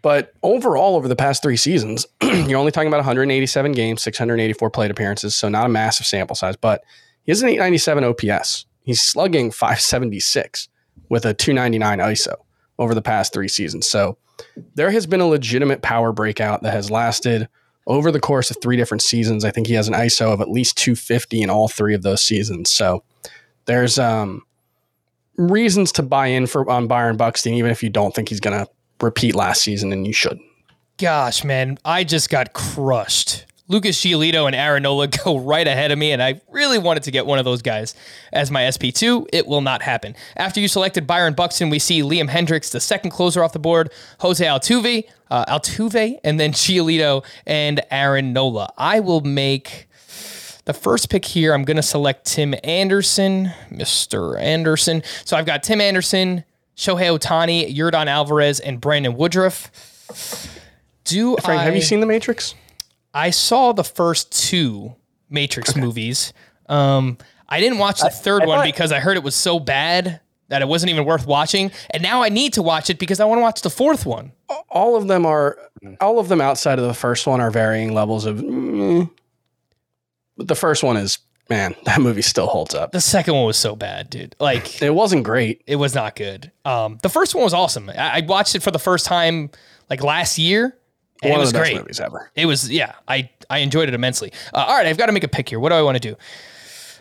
but 0.00 0.32
overall, 0.42 0.96
over 0.96 1.06
the 1.06 1.16
past 1.16 1.42
three 1.42 1.58
seasons, 1.58 2.06
you're 2.22 2.58
only 2.58 2.72
talking 2.72 2.88
about 2.88 3.00
187 3.00 3.72
games, 3.72 4.00
684 4.00 4.70
plate 4.70 4.90
appearances, 4.90 5.36
so 5.36 5.50
not 5.50 5.66
a 5.66 5.68
massive 5.68 6.06
sample 6.06 6.34
size. 6.34 6.56
But 6.56 6.82
he 7.24 7.32
has 7.32 7.42
an 7.42 7.50
897 7.50 8.04
OPS. 8.04 8.64
He's 8.84 9.02
slugging 9.02 9.50
576 9.50 10.70
with 11.10 11.26
a 11.26 11.34
299 11.34 11.98
ISO 11.98 12.43
over 12.78 12.94
the 12.94 13.02
past 13.02 13.32
three 13.32 13.48
seasons. 13.48 13.88
So 13.88 14.16
there 14.74 14.90
has 14.90 15.06
been 15.06 15.20
a 15.20 15.26
legitimate 15.26 15.82
power 15.82 16.12
breakout 16.12 16.62
that 16.62 16.72
has 16.72 16.90
lasted 16.90 17.48
over 17.86 18.10
the 18.10 18.20
course 18.20 18.50
of 18.50 18.56
three 18.60 18.76
different 18.76 19.02
seasons. 19.02 19.44
I 19.44 19.50
think 19.50 19.66
he 19.66 19.74
has 19.74 19.88
an 19.88 19.94
ISO 19.94 20.32
of 20.32 20.40
at 20.40 20.50
least 20.50 20.76
250 20.78 21.42
in 21.42 21.50
all 21.50 21.68
three 21.68 21.94
of 21.94 22.02
those 22.02 22.22
seasons. 22.22 22.70
So 22.70 23.04
there's 23.66 23.98
um, 23.98 24.42
reasons 25.36 25.92
to 25.92 26.02
buy 26.02 26.28
in 26.28 26.46
for 26.46 26.68
on 26.70 26.86
Byron 26.86 27.16
Buxton, 27.16 27.54
even 27.54 27.70
if 27.70 27.82
you 27.82 27.90
don't 27.90 28.14
think 28.14 28.28
he's 28.28 28.40
going 28.40 28.64
to 28.64 28.70
repeat 29.00 29.34
last 29.34 29.62
season, 29.62 29.92
and 29.92 30.06
you 30.06 30.12
should. 30.12 30.38
Gosh, 30.96 31.44
man, 31.44 31.78
I 31.84 32.04
just 32.04 32.30
got 32.30 32.52
crushed. 32.52 33.46
Lucas 33.66 33.98
Giolito 33.98 34.46
and 34.46 34.54
Aaron 34.54 34.82
Nola 34.82 35.06
go 35.24 35.38
right 35.38 35.66
ahead 35.66 35.90
of 35.90 35.98
me, 35.98 36.12
and 36.12 36.22
I 36.22 36.40
really 36.50 36.78
wanted 36.78 37.02
to 37.04 37.10
get 37.10 37.26
one 37.26 37.38
of 37.38 37.44
those 37.44 37.62
guys 37.62 37.94
as 38.32 38.50
my 38.50 38.62
SP2. 38.62 39.26
It 39.32 39.46
will 39.46 39.62
not 39.62 39.82
happen. 39.82 40.14
After 40.36 40.60
you 40.60 40.68
selected 40.68 41.06
Byron 41.06 41.34
Buxton, 41.34 41.70
we 41.70 41.78
see 41.78 42.02
Liam 42.02 42.28
Hendriks, 42.28 42.70
the 42.70 42.80
second 42.80 43.10
closer 43.10 43.42
off 43.42 43.52
the 43.52 43.58
board, 43.58 43.90
Jose 44.20 44.44
Altuve, 44.44 45.04
uh, 45.30 45.44
Altuve, 45.46 46.18
and 46.22 46.38
then 46.38 46.52
Giolito 46.54 47.24
and 47.46 47.80
Aaron 47.90 48.32
Nola. 48.32 48.72
I 48.76 49.00
will 49.00 49.22
make 49.22 49.88
the 50.66 50.74
first 50.74 51.10
pick 51.10 51.24
here. 51.24 51.54
I'm 51.54 51.64
going 51.64 51.76
to 51.76 51.82
select 51.82 52.26
Tim 52.26 52.54
Anderson, 52.64 53.50
Mr. 53.70 54.38
Anderson. 54.38 55.02
So 55.24 55.36
I've 55.36 55.46
got 55.46 55.62
Tim 55.62 55.80
Anderson, 55.80 56.44
Shohei 56.76 57.18
Ohtani, 57.18 57.74
Yordan 57.74 58.06
Alvarez, 58.06 58.60
and 58.60 58.80
Brandon 58.80 59.16
Woodruff. 59.16 59.70
Do 61.04 61.36
Frank, 61.36 61.60
I, 61.60 61.64
have 61.64 61.74
you 61.74 61.82
seen 61.82 62.00
The 62.00 62.06
Matrix? 62.06 62.54
I 63.14 63.30
saw 63.30 63.72
the 63.72 63.84
first 63.84 64.32
two 64.32 64.94
Matrix 65.30 65.76
movies. 65.76 66.32
Um, 66.68 67.16
I 67.48 67.60
didn't 67.60 67.78
watch 67.78 68.00
the 68.00 68.10
third 68.10 68.42
I 68.42 68.46
one 68.46 68.58
thought- 68.58 68.64
because 68.64 68.92
I 68.92 68.98
heard 69.00 69.16
it 69.16 69.22
was 69.22 69.34
so 69.36 69.58
bad 69.60 70.20
that 70.48 70.60
it 70.60 70.68
wasn't 70.68 70.90
even 70.90 71.04
worth 71.04 71.26
watching. 71.26 71.70
And 71.90 72.02
now 72.02 72.22
I 72.22 72.28
need 72.28 72.52
to 72.54 72.62
watch 72.62 72.90
it 72.90 72.98
because 72.98 73.20
I 73.20 73.24
want 73.24 73.38
to 73.38 73.42
watch 73.42 73.62
the 73.62 73.70
fourth 73.70 74.04
one. 74.04 74.32
all 74.68 74.96
of 74.96 75.08
them 75.08 75.24
are 75.24 75.58
all 76.00 76.18
of 76.18 76.28
them 76.28 76.40
outside 76.40 76.78
of 76.78 76.86
the 76.86 76.94
first 76.94 77.26
one 77.26 77.40
are 77.40 77.50
varying 77.50 77.92
levels 77.92 78.24
of 78.24 78.38
mm. 78.38 79.10
but 80.36 80.48
the 80.48 80.54
first 80.54 80.82
one 80.82 80.96
is 80.96 81.18
man 81.50 81.74
that 81.84 82.00
movie 82.00 82.22
still 82.22 82.46
holds 82.46 82.74
up 82.74 82.92
The 82.92 83.00
second 83.00 83.34
one 83.34 83.44
was 83.44 83.56
so 83.58 83.76
bad, 83.76 84.10
dude. 84.10 84.34
Like 84.40 84.82
it 84.82 84.94
wasn't 84.94 85.24
great 85.24 85.62
it 85.66 85.76
was 85.76 85.94
not 85.94 86.16
good. 86.16 86.50
Um, 86.64 86.98
the 87.02 87.08
first 87.08 87.34
one 87.34 87.44
was 87.44 87.54
awesome. 87.54 87.90
I, 87.90 88.18
I 88.18 88.20
watched 88.26 88.54
it 88.54 88.62
for 88.62 88.70
the 88.70 88.78
first 88.78 89.06
time 89.06 89.50
like 89.90 90.02
last 90.02 90.38
year. 90.38 90.76
One 91.24 91.38
it 91.38 91.38
was 91.38 91.48
of 91.48 91.54
the 91.54 91.58
best 91.60 91.70
great. 91.70 91.80
movies 91.80 92.00
ever 92.00 92.30
It 92.34 92.46
was 92.46 92.70
yeah. 92.70 92.94
I 93.08 93.30
I 93.50 93.58
enjoyed 93.58 93.88
it 93.88 93.94
immensely. 93.94 94.32
Uh, 94.52 94.64
all 94.68 94.76
right, 94.76 94.86
I've 94.86 94.98
got 94.98 95.06
to 95.06 95.12
make 95.12 95.24
a 95.24 95.28
pick 95.28 95.48
here. 95.48 95.60
What 95.60 95.70
do 95.70 95.74
I 95.76 95.82
want 95.82 96.00
to 96.00 96.08
do? 96.10 96.16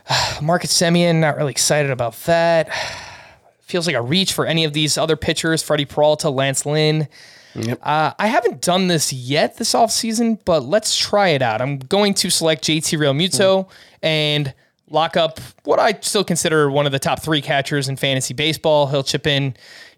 Marcus 0.42 0.74
Semien, 0.74 1.16
not 1.20 1.38
really 1.38 1.52
excited 1.52 1.92
about 1.92 2.16
that. 2.24 2.70
Feels 3.62 3.88
like 3.88 3.96
a 3.96 4.02
reach 4.02 4.34
for 4.34 4.46
any 4.46 4.66
of 4.66 4.74
these 4.74 4.98
other 4.98 5.16
pitchers. 5.16 5.64
Freddie 5.64 5.86
Peralta, 5.86 6.30
Lance 6.30 6.66
Lynn. 6.66 7.08
Yep. 7.56 7.80
Uh, 7.82 8.14
I 8.18 8.28
haven't 8.28 8.62
done 8.62 8.88
this 8.88 9.14
yet 9.14 9.58
this 9.58 9.74
offseason, 9.74 10.40
but 10.46 10.64
let's 10.64 10.98
try 10.98 11.30
it 11.30 11.42
out. 11.42 11.62
I'm 11.62 11.78
going 11.78 12.14
to 12.16 12.30
select 12.30 12.64
JT 12.64 12.98
Realmuto 12.98 13.70
and 14.02 14.54
lock 14.90 15.18
up 15.18 15.40
what 15.64 15.80
I 15.80 15.98
still 16.02 16.24
consider 16.24 16.70
one 16.70 16.86
of 16.86 16.92
the 16.92 17.00
top 17.00 17.22
three 17.22 17.42
catchers 17.42 17.90
in 17.90 17.96
fantasy 17.96 18.34
baseball. 18.34 18.88
He'll 18.88 19.04
chip 19.04 19.26
in 19.28 19.44
you 19.46 19.54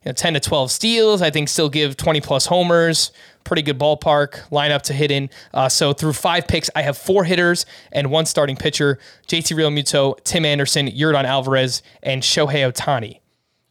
know, 0.05 0.13
10 0.13 0.35
to 0.35 0.39
12 0.39 0.71
steals. 0.71 1.21
I 1.21 1.29
think 1.29 1.49
still 1.49 1.69
give 1.69 1.97
20 1.97 2.21
plus 2.21 2.45
homers. 2.45 3.11
Pretty 3.45 3.61
good 3.61 3.79
ballpark 3.79 4.49
lineup 4.49 4.81
to 4.83 4.93
hit 4.93 5.11
in. 5.11 5.29
Uh, 5.53 5.69
so 5.69 5.93
through 5.93 6.13
five 6.13 6.47
picks, 6.47 6.69
I 6.75 6.81
have 6.81 6.97
four 6.97 7.23
hitters 7.23 7.65
and 7.93 8.11
one 8.11 8.25
starting 8.25 8.57
pitcher: 8.57 8.99
JT 9.27 9.55
Realmuto, 9.55 10.21
Tim 10.23 10.43
Anderson, 10.43 10.87
Yordan 10.87 11.23
Alvarez, 11.23 11.81
and 12.03 12.21
Shohei 12.21 12.69
Ohtani. 12.69 13.21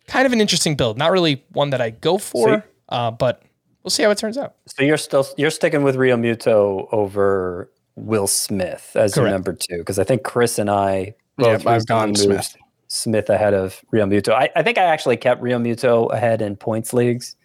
Kind 0.06 0.24
of 0.26 0.32
an 0.32 0.40
interesting 0.40 0.76
build. 0.76 0.96
Not 0.96 1.12
really 1.12 1.44
one 1.52 1.70
that 1.70 1.82
I 1.82 1.90
go 1.90 2.16
for, 2.16 2.64
uh, 2.88 3.10
but 3.10 3.42
we'll 3.82 3.90
see 3.90 4.02
how 4.02 4.10
it 4.10 4.18
turns 4.18 4.38
out. 4.38 4.54
So 4.66 4.82
you're 4.82 4.96
still 4.96 5.26
you're 5.36 5.50
sticking 5.50 5.82
with 5.82 5.96
Realmuto 5.96 6.88
over 6.92 7.70
Will 7.96 8.26
Smith 8.26 8.92
as 8.94 9.16
your 9.16 9.28
number 9.28 9.52
two 9.52 9.78
because 9.78 9.98
I 9.98 10.04
think 10.04 10.22
Chris 10.22 10.58
and 10.58 10.70
I 10.70 11.14
Yep, 11.38 11.66
I've 11.66 11.86
gone 11.86 12.08
moved 12.08 12.18
Smith. 12.18 12.56
Smith 12.88 13.28
ahead 13.28 13.54
of 13.54 13.80
Realmuto. 13.92 14.32
I, 14.32 14.50
I 14.54 14.62
think 14.62 14.78
I 14.78 14.84
actually 14.84 15.16
kept 15.16 15.42
Realmuto 15.42 16.12
ahead 16.12 16.42
in 16.42 16.56
points 16.56 16.92
leagues 16.92 17.36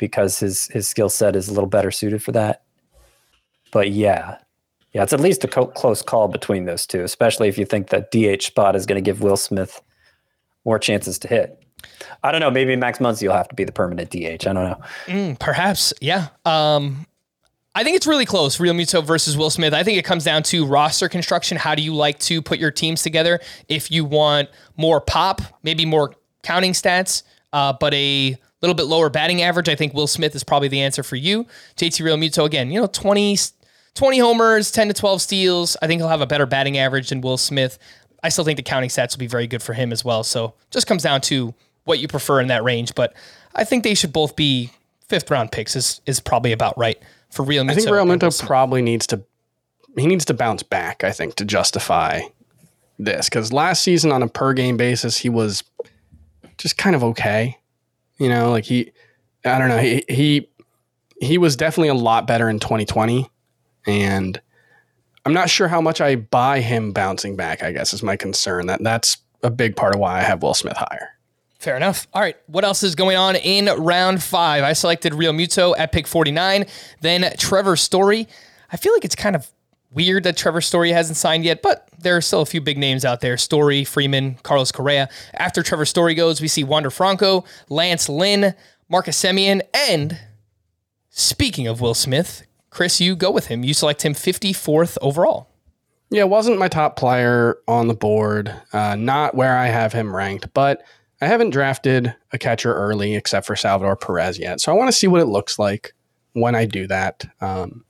because 0.00 0.40
his 0.40 0.66
his 0.68 0.88
skill 0.88 1.08
set 1.08 1.36
is 1.36 1.48
a 1.48 1.52
little 1.52 1.68
better 1.68 1.92
suited 1.92 2.22
for 2.22 2.32
that. 2.32 2.62
But 3.70 3.92
yeah, 3.92 4.38
yeah, 4.92 5.04
it's 5.04 5.12
at 5.12 5.20
least 5.20 5.44
a 5.44 5.48
co- 5.48 5.66
close 5.68 6.02
call 6.02 6.26
between 6.26 6.64
those 6.64 6.86
two, 6.86 7.04
especially 7.04 7.46
if 7.48 7.56
you 7.56 7.64
think 7.64 7.90
that 7.90 8.10
DH 8.10 8.42
spot 8.42 8.74
is 8.74 8.86
going 8.86 8.96
to 8.96 9.08
give 9.08 9.20
Will 9.22 9.36
Smith 9.36 9.80
more 10.64 10.78
chances 10.80 11.18
to 11.20 11.28
hit. 11.28 11.62
I 12.22 12.32
don't 12.32 12.40
know. 12.40 12.50
Maybe 12.50 12.74
Max 12.74 12.98
Muncy 12.98 13.28
will 13.28 13.36
have 13.36 13.48
to 13.48 13.54
be 13.54 13.64
the 13.64 13.72
permanent 13.72 14.10
DH. 14.10 14.46
I 14.46 14.52
don't 14.52 14.54
know. 14.54 14.80
Perhaps, 15.38 15.94
yeah. 16.00 16.28
Um, 16.44 17.06
I 17.74 17.84
think 17.84 17.96
it's 17.96 18.06
really 18.06 18.26
close. 18.26 18.58
Realmuto 18.58 19.04
versus 19.04 19.36
Will 19.36 19.48
Smith. 19.48 19.72
I 19.72 19.82
think 19.84 19.96
it 19.96 20.04
comes 20.04 20.24
down 20.24 20.42
to 20.44 20.66
roster 20.66 21.08
construction. 21.08 21.56
How 21.56 21.74
do 21.74 21.82
you 21.82 21.94
like 21.94 22.18
to 22.20 22.42
put 22.42 22.58
your 22.58 22.72
teams 22.72 23.02
together? 23.02 23.40
If 23.68 23.90
you 23.90 24.04
want 24.04 24.48
more 24.76 25.00
pop, 25.00 25.40
maybe 25.62 25.86
more 25.86 26.14
counting 26.42 26.72
stats, 26.72 27.22
uh, 27.52 27.72
but 27.78 27.94
a 27.94 28.36
little 28.60 28.74
bit 28.74 28.86
lower 28.86 29.08
batting 29.10 29.42
average, 29.42 29.68
I 29.68 29.74
think 29.74 29.94
Will 29.94 30.06
Smith 30.06 30.34
is 30.34 30.44
probably 30.44 30.68
the 30.68 30.80
answer 30.80 31.02
for 31.02 31.16
you. 31.16 31.44
JT 31.76 32.04
Realmuto 32.04 32.44
again, 32.44 32.70
you 32.70 32.80
know, 32.80 32.86
20, 32.86 33.36
20 33.94 34.18
homers, 34.18 34.70
10 34.70 34.88
to 34.88 34.94
12 34.94 35.22
steals. 35.22 35.76
I 35.80 35.86
think 35.86 36.00
he'll 36.00 36.08
have 36.08 36.20
a 36.20 36.26
better 36.26 36.46
batting 36.46 36.78
average 36.78 37.08
than 37.08 37.20
Will 37.20 37.38
Smith. 37.38 37.78
I 38.22 38.28
still 38.28 38.44
think 38.44 38.56
the 38.56 38.62
counting 38.62 38.90
stats 38.90 39.14
will 39.14 39.20
be 39.20 39.26
very 39.26 39.46
good 39.46 39.62
for 39.62 39.72
him 39.72 39.92
as 39.92 40.04
well. 40.04 40.24
So 40.24 40.54
just 40.70 40.86
comes 40.86 41.02
down 41.02 41.22
to 41.22 41.54
what 41.84 41.98
you 41.98 42.08
prefer 42.08 42.40
in 42.40 42.48
that 42.48 42.62
range. 42.62 42.94
But 42.94 43.14
I 43.54 43.64
think 43.64 43.84
they 43.84 43.94
should 43.94 44.12
both 44.12 44.36
be 44.36 44.70
fifth 45.08 45.30
round 45.30 45.50
picks 45.52 45.74
is 45.74 46.00
is 46.06 46.20
probably 46.20 46.52
about 46.52 46.78
right 46.78 46.98
for 47.30 47.44
Realmuto. 47.44 47.70
I 47.70 47.74
think 47.74 47.86
Real 47.86 48.00
and 48.00 48.08
Will 48.08 48.14
Minto 48.14 48.30
Smith. 48.30 48.46
probably 48.46 48.82
needs 48.82 49.06
to 49.08 49.22
he 49.96 50.06
needs 50.06 50.24
to 50.26 50.34
bounce 50.34 50.62
back. 50.62 51.02
I 51.02 51.12
think 51.12 51.34
to 51.36 51.44
justify 51.44 52.20
this 52.98 53.28
because 53.28 53.52
last 53.52 53.82
season 53.82 54.12
on 54.12 54.22
a 54.22 54.28
per 54.28 54.52
game 54.52 54.76
basis 54.76 55.16
he 55.16 55.28
was 55.28 55.64
just 56.58 56.76
kind 56.76 56.94
of 56.94 57.02
okay. 57.02 57.56
You 58.20 58.28
know, 58.28 58.50
like 58.50 58.66
he 58.66 58.92
I 59.44 59.58
don't 59.58 59.68
know 59.68 59.78
he 59.78 60.04
he 60.08 60.48
he 61.20 61.38
was 61.38 61.56
definitely 61.56 61.88
a 61.88 61.94
lot 61.94 62.26
better 62.26 62.48
in 62.48 62.60
2020, 62.60 63.28
and 63.86 64.40
I'm 65.24 65.32
not 65.32 65.48
sure 65.50 65.68
how 65.68 65.80
much 65.80 66.00
I 66.00 66.16
buy 66.16 66.60
him 66.60 66.92
bouncing 66.92 67.34
back. 67.34 67.62
I 67.62 67.72
guess 67.72 67.94
is 67.94 68.02
my 68.02 68.16
concern. 68.16 68.66
That 68.66 68.84
that's 68.84 69.16
a 69.42 69.50
big 69.50 69.74
part 69.74 69.94
of 69.94 70.00
why 70.00 70.18
I 70.18 70.22
have 70.22 70.42
Will 70.42 70.54
Smith 70.54 70.76
higher. 70.76 71.08
Fair 71.58 71.76
enough. 71.76 72.06
All 72.12 72.22
right. 72.22 72.36
What 72.46 72.64
else 72.64 72.82
is 72.82 72.94
going 72.94 73.16
on 73.16 73.36
in 73.36 73.66
round 73.66 74.22
five? 74.22 74.64
I 74.64 74.74
selected 74.74 75.12
Realmuto 75.12 75.74
at 75.76 75.92
pick 75.92 76.06
49. 76.06 76.66
Then 77.00 77.30
Trevor 77.38 77.76
Story. 77.76 78.28
I 78.72 78.76
feel 78.76 78.92
like 78.92 79.04
it's 79.04 79.14
kind 79.14 79.34
of 79.34 79.50
weird 79.92 80.24
that 80.24 80.36
Trevor 80.36 80.60
Story 80.60 80.92
hasn't 80.92 81.16
signed 81.16 81.44
yet, 81.44 81.62
but 81.62 81.88
there 81.98 82.16
are 82.16 82.20
still 82.20 82.40
a 82.40 82.46
few 82.46 82.60
big 82.60 82.78
names 82.78 83.04
out 83.04 83.20
there 83.20 83.36
Story, 83.36 83.84
Freeman, 83.84 84.36
Carlos 84.42 84.72
Correa. 84.72 85.08
After 85.34 85.62
Trevor 85.62 85.84
Story 85.84 86.14
goes, 86.14 86.40
we 86.40 86.48
see 86.48 86.64
Wander 86.64 86.90
Franco, 86.90 87.44
Lance 87.68 88.08
Lynn, 88.08 88.54
Marcus 88.88 89.20
Semien, 89.20 89.60
and 89.74 90.18
speaking 91.10 91.66
of 91.66 91.80
Will 91.80 91.94
Smith, 91.94 92.46
Chris, 92.70 93.00
you 93.00 93.16
go 93.16 93.30
with 93.30 93.48
him. 93.48 93.64
You 93.64 93.74
select 93.74 94.04
him 94.04 94.14
54th 94.14 94.96
overall. 95.02 95.48
Yeah, 96.10 96.24
wasn't 96.24 96.58
my 96.58 96.68
top 96.68 96.96
player 96.96 97.58
on 97.68 97.88
the 97.88 97.94
board. 97.94 98.52
Uh, 98.72 98.96
not 98.96 99.34
where 99.34 99.56
I 99.56 99.66
have 99.66 99.92
him 99.92 100.14
ranked, 100.14 100.52
but 100.54 100.82
I 101.20 101.26
haven't 101.26 101.50
drafted 101.50 102.14
a 102.32 102.38
catcher 102.38 102.74
early 102.74 103.14
except 103.14 103.46
for 103.46 103.54
Salvador 103.54 103.96
Perez 103.96 104.38
yet. 104.38 104.60
So 104.60 104.72
I 104.72 104.74
want 104.74 104.88
to 104.88 104.96
see 104.96 105.06
what 105.06 105.20
it 105.20 105.26
looks 105.26 105.58
like 105.58 105.92
when 106.32 106.54
I 106.54 106.64
do 106.64 106.86
that. 106.86 107.24
Um, 107.40 107.84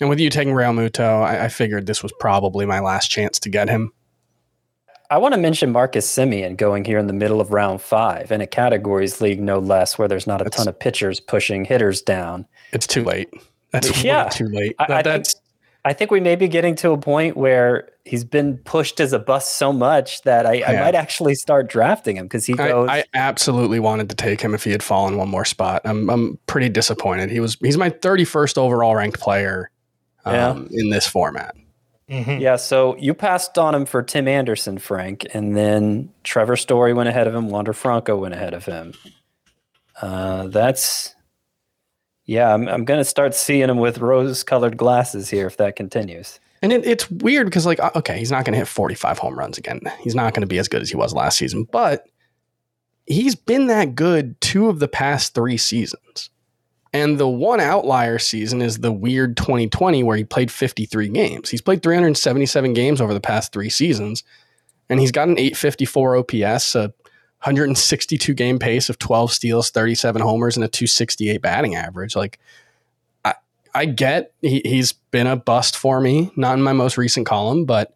and 0.00 0.08
with 0.08 0.20
you 0.20 0.30
taking 0.30 0.54
Realmuto, 0.54 1.22
I, 1.22 1.44
I 1.44 1.48
figured 1.48 1.86
this 1.86 2.02
was 2.02 2.12
probably 2.18 2.66
my 2.66 2.80
last 2.80 3.08
chance 3.10 3.38
to 3.40 3.48
get 3.48 3.68
him. 3.68 3.92
I 5.10 5.18
want 5.18 5.34
to 5.34 5.40
mention 5.40 5.70
Marcus 5.70 6.06
Semien 6.10 6.56
going 6.56 6.84
here 6.84 6.98
in 6.98 7.06
the 7.06 7.12
middle 7.12 7.40
of 7.40 7.52
round 7.52 7.80
five 7.82 8.32
in 8.32 8.40
a 8.40 8.46
categories 8.46 9.20
league, 9.20 9.40
no 9.40 9.58
less, 9.58 9.98
where 9.98 10.08
there's 10.08 10.26
not 10.26 10.44
a 10.44 10.50
ton 10.50 10.66
of 10.66 10.78
pitchers 10.78 11.20
pushing 11.20 11.64
hitters 11.64 12.00
down. 12.02 12.46
It's 12.72 12.86
too 12.86 13.04
late. 13.04 13.28
That's 13.70 14.02
Yeah. 14.02 14.28
too 14.28 14.48
late. 14.48 14.74
I- 14.78 14.86
That- 14.88 15.06
I 15.06 15.12
think- 15.14 15.26
I 15.86 15.92
think 15.92 16.10
we 16.10 16.18
may 16.18 16.34
be 16.34 16.48
getting 16.48 16.74
to 16.76 16.92
a 16.92 16.96
point 16.96 17.36
where 17.36 17.90
he's 18.06 18.24
been 18.24 18.56
pushed 18.56 19.00
as 19.00 19.12
a 19.12 19.18
bust 19.18 19.56
so 19.56 19.70
much 19.70 20.22
that 20.22 20.46
I, 20.46 20.62
I 20.66 20.80
might 20.80 20.94
actually 20.94 21.34
start 21.34 21.68
drafting 21.68 22.16
him 22.16 22.24
because 22.24 22.46
he 22.46 22.54
I, 22.54 22.68
goes. 22.68 22.88
I 22.88 23.04
absolutely 23.12 23.80
wanted 23.80 24.08
to 24.08 24.16
take 24.16 24.40
him 24.40 24.54
if 24.54 24.64
he 24.64 24.70
had 24.70 24.82
fallen 24.82 25.18
one 25.18 25.28
more 25.28 25.44
spot. 25.44 25.82
I'm 25.84 26.08
I'm 26.08 26.38
pretty 26.46 26.70
disappointed. 26.70 27.30
He 27.30 27.38
was 27.38 27.58
he's 27.60 27.76
my 27.76 27.90
31st 27.90 28.56
overall 28.56 28.96
ranked 28.96 29.20
player 29.20 29.70
um, 30.24 30.68
in 30.70 30.90
this 30.90 31.06
format. 31.06 31.54
yeah, 32.08 32.56
so 32.56 32.96
you 32.96 33.14
passed 33.14 33.56
on 33.56 33.74
him 33.74 33.86
for 33.86 34.02
Tim 34.02 34.28
Anderson, 34.28 34.78
Frank, 34.78 35.26
and 35.32 35.56
then 35.56 36.12
Trevor 36.22 36.56
Story 36.56 36.92
went 36.92 37.08
ahead 37.08 37.26
of 37.26 37.34
him. 37.34 37.48
Wander 37.48 37.72
Franco 37.72 38.16
went 38.16 38.34
ahead 38.34 38.52
of 38.52 38.66
him. 38.66 38.92
Uh, 40.00 40.48
that's 40.48 41.14
yeah. 42.26 42.52
I'm 42.52 42.68
I'm 42.68 42.84
gonna 42.84 43.04
start 43.04 43.34
seeing 43.34 43.70
him 43.70 43.78
with 43.78 43.98
rose-colored 43.98 44.76
glasses 44.76 45.30
here 45.30 45.46
if 45.46 45.56
that 45.56 45.76
continues. 45.76 46.40
And 46.64 46.72
it, 46.72 46.86
it's 46.86 47.10
weird 47.10 47.46
because, 47.46 47.66
like, 47.66 47.78
uh, 47.78 47.90
okay, 47.94 48.18
he's 48.18 48.30
not 48.30 48.46
going 48.46 48.54
to 48.54 48.58
hit 48.58 48.68
45 48.68 49.18
home 49.18 49.38
runs 49.38 49.58
again. 49.58 49.82
He's 50.00 50.14
not 50.14 50.32
going 50.32 50.40
to 50.40 50.46
be 50.46 50.56
as 50.56 50.66
good 50.66 50.80
as 50.80 50.88
he 50.88 50.96
was 50.96 51.12
last 51.12 51.36
season, 51.36 51.68
but 51.70 52.06
he's 53.04 53.34
been 53.34 53.66
that 53.66 53.94
good 53.94 54.40
two 54.40 54.70
of 54.70 54.78
the 54.78 54.88
past 54.88 55.34
three 55.34 55.58
seasons. 55.58 56.30
And 56.94 57.18
the 57.18 57.28
one 57.28 57.58
outlier 57.58 58.20
season 58.20 58.62
is 58.62 58.78
the 58.78 58.92
weird 58.92 59.36
2020 59.36 60.04
where 60.04 60.16
he 60.16 60.22
played 60.22 60.48
53 60.48 61.08
games. 61.08 61.50
He's 61.50 61.60
played 61.60 61.82
377 61.82 62.72
games 62.72 63.00
over 63.00 63.12
the 63.12 63.20
past 63.20 63.52
three 63.52 63.68
seasons, 63.68 64.22
and 64.88 65.00
he's 65.00 65.10
got 65.10 65.26
an 65.26 65.36
854 65.36 66.18
OPS, 66.18 66.76
a 66.76 66.94
162 67.42 68.32
game 68.34 68.60
pace 68.60 68.88
of 68.88 69.00
12 69.00 69.32
steals, 69.32 69.70
37 69.70 70.22
homers, 70.22 70.56
and 70.56 70.62
a 70.62 70.68
268 70.68 71.42
batting 71.42 71.74
average. 71.74 72.14
Like, 72.14 72.38
I, 73.24 73.34
I 73.74 73.86
get 73.86 74.32
he, 74.40 74.62
he's 74.64 74.92
been 74.92 75.26
a 75.26 75.34
bust 75.34 75.76
for 75.76 76.00
me, 76.00 76.30
not 76.36 76.56
in 76.56 76.62
my 76.62 76.72
most 76.72 76.96
recent 76.96 77.26
column, 77.26 77.64
but 77.64 77.92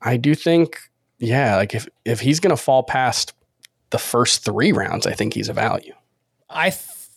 I 0.00 0.16
do 0.16 0.36
think, 0.36 0.78
yeah, 1.18 1.56
like 1.56 1.74
if, 1.74 1.88
if 2.04 2.20
he's 2.20 2.38
going 2.38 2.56
to 2.56 2.62
fall 2.62 2.84
past 2.84 3.34
the 3.90 3.98
first 3.98 4.44
three 4.44 4.70
rounds, 4.70 5.08
I 5.08 5.12
think 5.12 5.34
he's 5.34 5.48
a 5.48 5.52
value. 5.52 5.94
I 6.48 6.70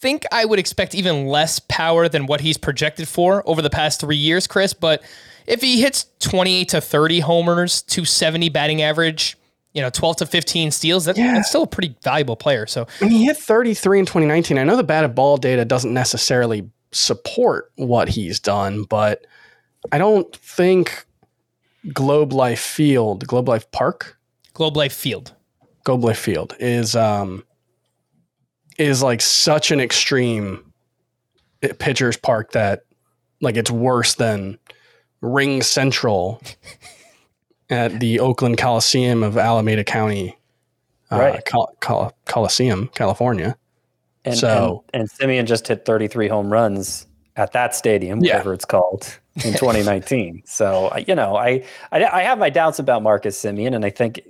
think 0.04 0.26
I 0.34 0.44
would 0.44 0.60
expect 0.60 0.94
even 0.94 1.28
less 1.28 1.60
power 1.60 2.10
than 2.10 2.26
what 2.26 2.42
he's 2.42 2.58
projected 2.58 3.08
for 3.08 3.42
over 3.50 3.62
the 3.62 3.70
past 3.70 4.02
three 4.02 4.18
years, 4.18 4.48
Chris. 4.48 4.74
But 4.74 5.02
if 5.48 5.62
he 5.62 5.82
hits 5.82 6.08
28 6.20 6.68
to 6.70 6.82
30 6.82 7.22
homers, 7.22 7.82
270 7.84 8.50
batting 8.50 8.82
average, 8.82 9.38
you 9.74 9.82
know, 9.82 9.90
12 9.90 10.18
to 10.18 10.26
15 10.26 10.72
steals, 10.72 11.06
that, 11.06 11.18
yeah. 11.18 11.36
that's 11.36 11.48
still 11.48 11.64
a 11.64 11.68
pretty 11.68 11.96
valuable 12.04 12.36
player. 12.36 12.68
So 12.68 12.86
when 13.00 13.12
he 13.12 13.24
hit 13.24 13.38
33 13.38 14.00
in 14.00 14.06
2019, 14.06 14.58
I 14.58 14.66
know 14.66 14.76
the 14.76 14.84
batted 14.84 15.16
ball 15.16 15.38
data 15.38 15.64
doesn't 15.64 15.94
necessarily 15.94 16.70
support 16.92 17.72
what 17.76 18.10
he's 18.10 18.42
done, 18.42 18.84
but 18.84 19.26
I 19.94 20.00
don't 20.00 20.36
think 20.36 21.06
Globe 21.94 22.34
Life 22.34 22.60
Field, 22.60 23.26
Globe 23.26 23.48
Life 23.48 23.72
Park, 23.72 24.20
Globe 24.54 24.76
Life 24.76 24.94
Field, 24.94 25.34
Globe 25.86 26.04
Life 26.04 26.20
Field 26.20 26.58
is 26.60 26.94
um 26.94 27.46
is 28.78 29.04
like 29.04 29.22
such 29.22 29.72
an 29.72 29.80
extreme 29.80 30.74
pitcher's 31.80 32.18
park 32.18 32.52
that 32.52 32.84
like 33.42 33.56
it's 33.56 33.72
worse 33.72 34.16
than 34.16 34.58
Ring 35.22 35.62
Central 35.62 36.42
at 37.70 38.00
the 38.00 38.20
Oakland 38.20 38.58
Coliseum 38.58 39.24
of 39.24 39.38
Alameda 39.38 39.84
County, 39.84 40.38
uh, 41.12 41.18
right. 41.18 41.46
Col- 41.46 41.76
Col- 41.80 42.16
Coliseum, 42.26 42.90
California. 42.94 43.58
And, 44.26 44.38
so, 44.38 44.84
and, 44.94 45.02
and 45.02 45.10
Semien 45.10 45.46
just 45.46 45.68
hit 45.68 45.86
33 45.86 46.28
home 46.28 46.52
runs 46.52 47.08
at 47.36 47.52
that 47.54 47.76
stadium, 47.76 48.20
whatever 48.20 48.54
it's 48.54 48.66
called, 48.66 49.20
in 49.44 49.54
2019. 49.54 50.44
so 50.46 50.96
you 51.08 51.16
know, 51.16 51.36
I, 51.36 51.66
I, 51.92 52.06
I 52.06 52.22
have 52.24 52.38
my 52.38 52.50
doubts 52.50 52.80
about 52.80 53.02
Marcus 53.04 53.42
Semien, 53.42 53.76
and 53.76 53.84
I 53.84 53.90
think 53.90 54.22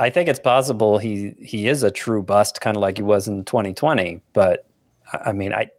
I 0.00 0.10
think 0.10 0.28
it's 0.28 0.40
possible 0.40 0.98
he 0.98 1.34
he 1.38 1.68
is 1.68 1.82
a 1.82 1.90
true 1.90 2.22
bust, 2.22 2.60
kind 2.60 2.76
of 2.76 2.80
like 2.80 2.96
he 2.96 3.02
was 3.02 3.28
in 3.28 3.44
2020. 3.44 4.20
But 4.32 4.66
I 5.12 5.32
mean, 5.32 5.52
I 5.52 5.70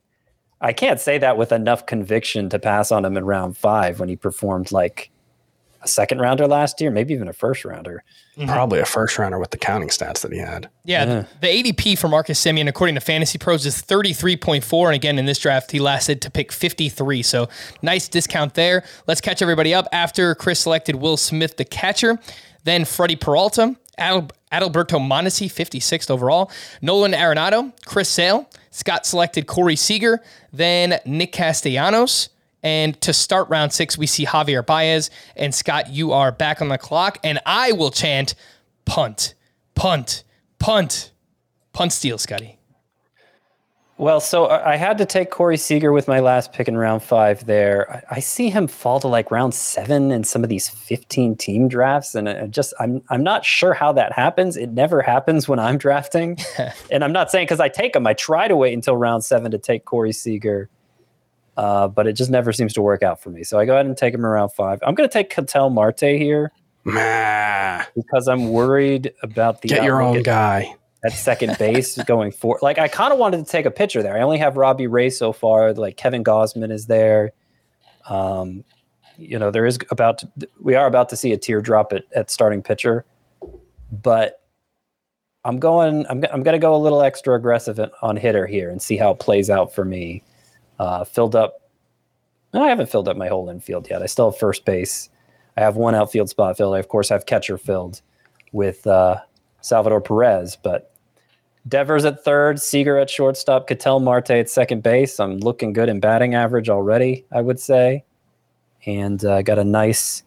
I 0.62 0.74
can't 0.74 1.00
say 1.00 1.18
that 1.18 1.38
with 1.38 1.52
enough 1.52 1.86
conviction 1.86 2.50
to 2.50 2.60
pass 2.60 2.92
on 2.92 3.04
him 3.04 3.18
in 3.18 3.26
round 3.26 3.58
five 3.58 4.00
when 4.00 4.10
he 4.10 4.16
performed 4.16 4.72
like 4.72 5.12
a 5.86 5.88
second 5.88 6.20
rounder 6.20 6.48
last 6.48 6.82
year, 6.82 6.92
maybe 6.92 7.14
even 7.14 7.28
a 7.28 7.34
first 7.34 7.64
rounder. 7.64 8.04
Mm-hmm. 8.36 8.50
Probably 8.50 8.80
a 8.80 8.86
first 8.86 9.18
rounder 9.18 9.40
with 9.40 9.52
the 9.52 9.58
counting 9.58 9.90
stats 9.90 10.22
that 10.22 10.34
he 10.34 10.40
had. 10.40 10.70
Yeah, 10.84 11.06
yeah. 11.06 11.06
The, 11.06 11.28
the, 11.42 11.72
ADP 11.72 11.98
for 11.98 12.10
Marcus 12.10 12.44
Semien, 12.44 12.68
according 12.68 12.96
to 12.96 13.02
Fantasy 13.02 13.38
Pros, 13.38 13.66
is 13.66 13.82
33.4. 13.82 14.88
And 14.88 14.96
again, 14.96 15.20
in 15.20 15.26
this 15.26 15.40
draft, 15.40 15.72
he 15.72 15.80
lasted 15.80 16.22
to 16.24 16.32
pick 16.32 16.52
53. 16.52 17.22
So 17.22 17.48
nice 17.82 18.10
discount 18.10 18.56
there. 18.56 18.84
Let's 19.08 19.22
catch 19.22 19.42
everybody 19.42 19.74
up. 19.74 19.88
After 19.92 20.36
Chris 20.36 20.60
selected 20.60 20.96
Will 20.96 21.18
Smith, 21.18 21.56
the 21.56 21.66
catcher, 21.66 22.20
then 22.64 22.84
Freddie 22.84 23.16
Peralta, 23.16 23.76
Adal- 24.00 24.32
Adalberto 24.52 25.00
Mondesi, 25.00 25.48
56th 25.48 26.10
overall, 26.10 26.52
Nolan 26.82 27.14
Arenado, 27.14 27.74
Chris 27.86 28.10
Sale, 28.10 28.50
Scott 28.72 29.06
selected 29.06 29.48
Corey 29.48 29.76
Seager, 29.76 30.22
then 30.52 31.00
Nick 31.06 31.32
Castellanos. 31.32 32.30
And 32.64 33.00
to 33.02 33.14
start 33.14 33.48
round 33.50 33.74
six, 33.74 33.96
we 33.98 34.08
see 34.08 34.26
Javier 34.26 34.66
Baez. 34.66 35.12
And 35.36 35.54
Scott, 35.54 35.90
you 35.90 36.14
are 36.14 36.32
back 36.32 36.62
on 36.62 36.68
the 36.70 36.80
clock. 36.80 37.20
And 37.24 37.40
I 37.46 37.74
will 37.74 37.92
chant 37.92 38.34
punt, 38.86 39.36
punt, 39.76 40.24
punt, 40.58 41.12
punt 41.74 41.94
steal, 41.94 42.18
Scotty. 42.18 42.58
Well, 43.98 44.20
so 44.20 44.50
I 44.50 44.76
had 44.76 44.98
to 44.98 45.06
take 45.06 45.32
Corey 45.32 45.56
Seager 45.56 45.94
with 45.94 46.10
my 46.10 46.20
last 46.20 46.52
pick 46.52 46.68
in 46.68 46.76
round 46.76 47.02
five 47.02 47.46
there. 47.46 48.04
I 48.12 48.20
see 48.20 48.50
him 48.50 48.68
fall 48.68 49.00
to 49.00 49.08
like 49.08 49.32
round 49.32 49.54
seven 49.54 50.12
in 50.12 50.26
some 50.26 50.44
of 50.44 50.50
these 50.50 50.68
15 50.68 51.38
team 51.38 51.70
drafts. 51.70 52.14
And 52.14 52.28
I 52.28 52.48
just, 52.48 52.74
I'm, 52.78 53.02
I'm 53.10 53.24
not 53.24 53.46
sure 53.46 53.74
how 53.74 53.94
that 53.94 54.12
happens. 54.12 54.58
It 54.58 54.72
never 54.72 55.02
happens 55.02 55.48
when 55.48 55.60
I'm 55.60 55.78
drafting. 55.78 56.38
and 56.92 57.06
I'm 57.06 57.14
not 57.14 57.32
saying 57.32 57.46
because 57.46 57.62
I 57.62 57.70
take 57.70 57.96
him, 57.96 58.06
I 58.06 58.14
try 58.14 58.50
to 58.50 58.58
wait 58.58 58.74
until 58.74 58.98
round 58.98 59.24
seven 59.24 59.50
to 59.52 59.58
take 59.58 59.86
Corey 59.86 60.12
Seager. 60.12 60.70
Uh, 61.56 61.88
but 61.88 62.06
it 62.06 62.14
just 62.14 62.30
never 62.30 62.52
seems 62.52 62.74
to 62.74 62.82
work 62.82 63.02
out 63.02 63.22
for 63.22 63.30
me. 63.30 63.46
So 63.46 63.58
I 63.58 63.66
go 63.66 63.76
ahead 63.76 63.86
and 63.86 63.96
take 63.96 64.14
him 64.14 64.26
around 64.26 64.50
five. 64.50 64.80
I'm 64.86 64.94
going 64.94 65.08
to 65.08 65.14
take 65.14 65.30
Ketel 65.30 65.70
Marte 65.70 66.02
here. 66.02 66.52
Because 67.96 68.28
I'm 68.28 68.50
worried 68.50 69.14
about 69.24 69.62
the. 69.62 69.70
Get 69.70 69.86
your 69.86 70.02
own 70.02 70.22
guy 70.22 70.76
at 71.06 71.14
second 71.14 71.58
base 71.58 72.02
going 72.04 72.32
for 72.32 72.60
like 72.62 72.78
I 72.78 72.88
kind 72.88 73.14
of 73.14 73.20
wanted 73.20 73.46
to 73.46 73.52
take 73.52 73.66
a 73.66 73.72
picture 73.72 74.02
there. 74.02 74.18
I 74.18 74.22
only 74.22 74.38
have 74.38 74.58
Robbie 74.58 74.88
Ray 74.88 75.10
so 75.10 75.32
far. 75.32 75.74
Like 75.74 75.98
Kevin 75.98 76.24
Gausman 76.24 76.72
is 76.72 76.88
there. 76.88 77.32
Um, 78.10 78.64
you 79.18 79.40
know, 79.40 79.52
there 79.52 79.66
is 79.66 79.80
about 79.92 80.20
to, 80.20 80.50
we 80.62 80.76
are 80.76 80.88
about 80.88 81.10
to 81.10 81.16
see 81.16 81.32
a 81.32 81.38
teardrop 81.38 81.94
at, 81.94 82.04
at 82.14 82.30
starting 82.30 82.62
pitcher, 82.62 83.06
but 83.92 84.42
I'm 85.46 85.60
going. 85.60 86.06
I'm 86.10 86.24
I'm 86.34 86.42
going 86.42 86.56
to 86.56 86.60
go 86.60 86.76
a 86.76 86.78
little 86.78 87.02
extra 87.02 87.36
aggressive 87.36 87.80
on 88.02 88.18
hitter 88.18 88.48
here 88.48 88.72
and 88.72 88.82
see 88.82 88.98
how 88.98 89.12
it 89.12 89.20
plays 89.20 89.50
out 89.50 89.74
for 89.74 89.86
me. 89.86 90.24
Uh, 90.80 91.04
filled 91.06 91.36
up. 91.36 91.62
I 92.54 92.68
haven't 92.68 92.90
filled 92.90 93.08
up 93.08 93.16
my 93.16 93.28
whole 93.28 93.50
infield 93.50 93.88
yet. 93.90 94.02
I 94.02 94.08
still 94.08 94.32
have 94.32 94.40
first 94.40 94.66
base. 94.66 95.10
I 95.56 95.62
have 95.62 95.76
one 95.76 95.94
outfield 95.94 96.30
spot 96.30 96.58
filled. 96.58 96.74
I 96.74 96.80
of 96.80 96.88
course 96.88 97.10
have 97.10 97.28
catcher 97.28 97.58
filled 97.58 98.02
with 98.54 98.88
uh, 98.88 99.18
Salvador 99.62 100.02
Perez, 100.02 100.58
but 100.62 100.95
Devers 101.68 102.06
at 102.06 102.24
third, 102.24 102.62
Seager 102.62 102.98
at 102.98 103.10
shortstop, 103.10 103.68
Ketel 103.68 104.00
Marte 104.00 104.32
at 104.32 104.50
second 104.50 104.84
base. 104.84 105.20
I'm 105.20 105.40
looking 105.40 105.74
good 105.74 105.90
in 105.90 106.00
batting 106.00 106.36
average 106.36 106.70
already, 106.70 107.26
I 107.32 107.42
would 107.42 107.60
say, 107.60 108.04
and 108.86 109.24
uh, 109.26 109.42
got 109.42 109.58
a 109.58 109.64
nice, 109.64 110.24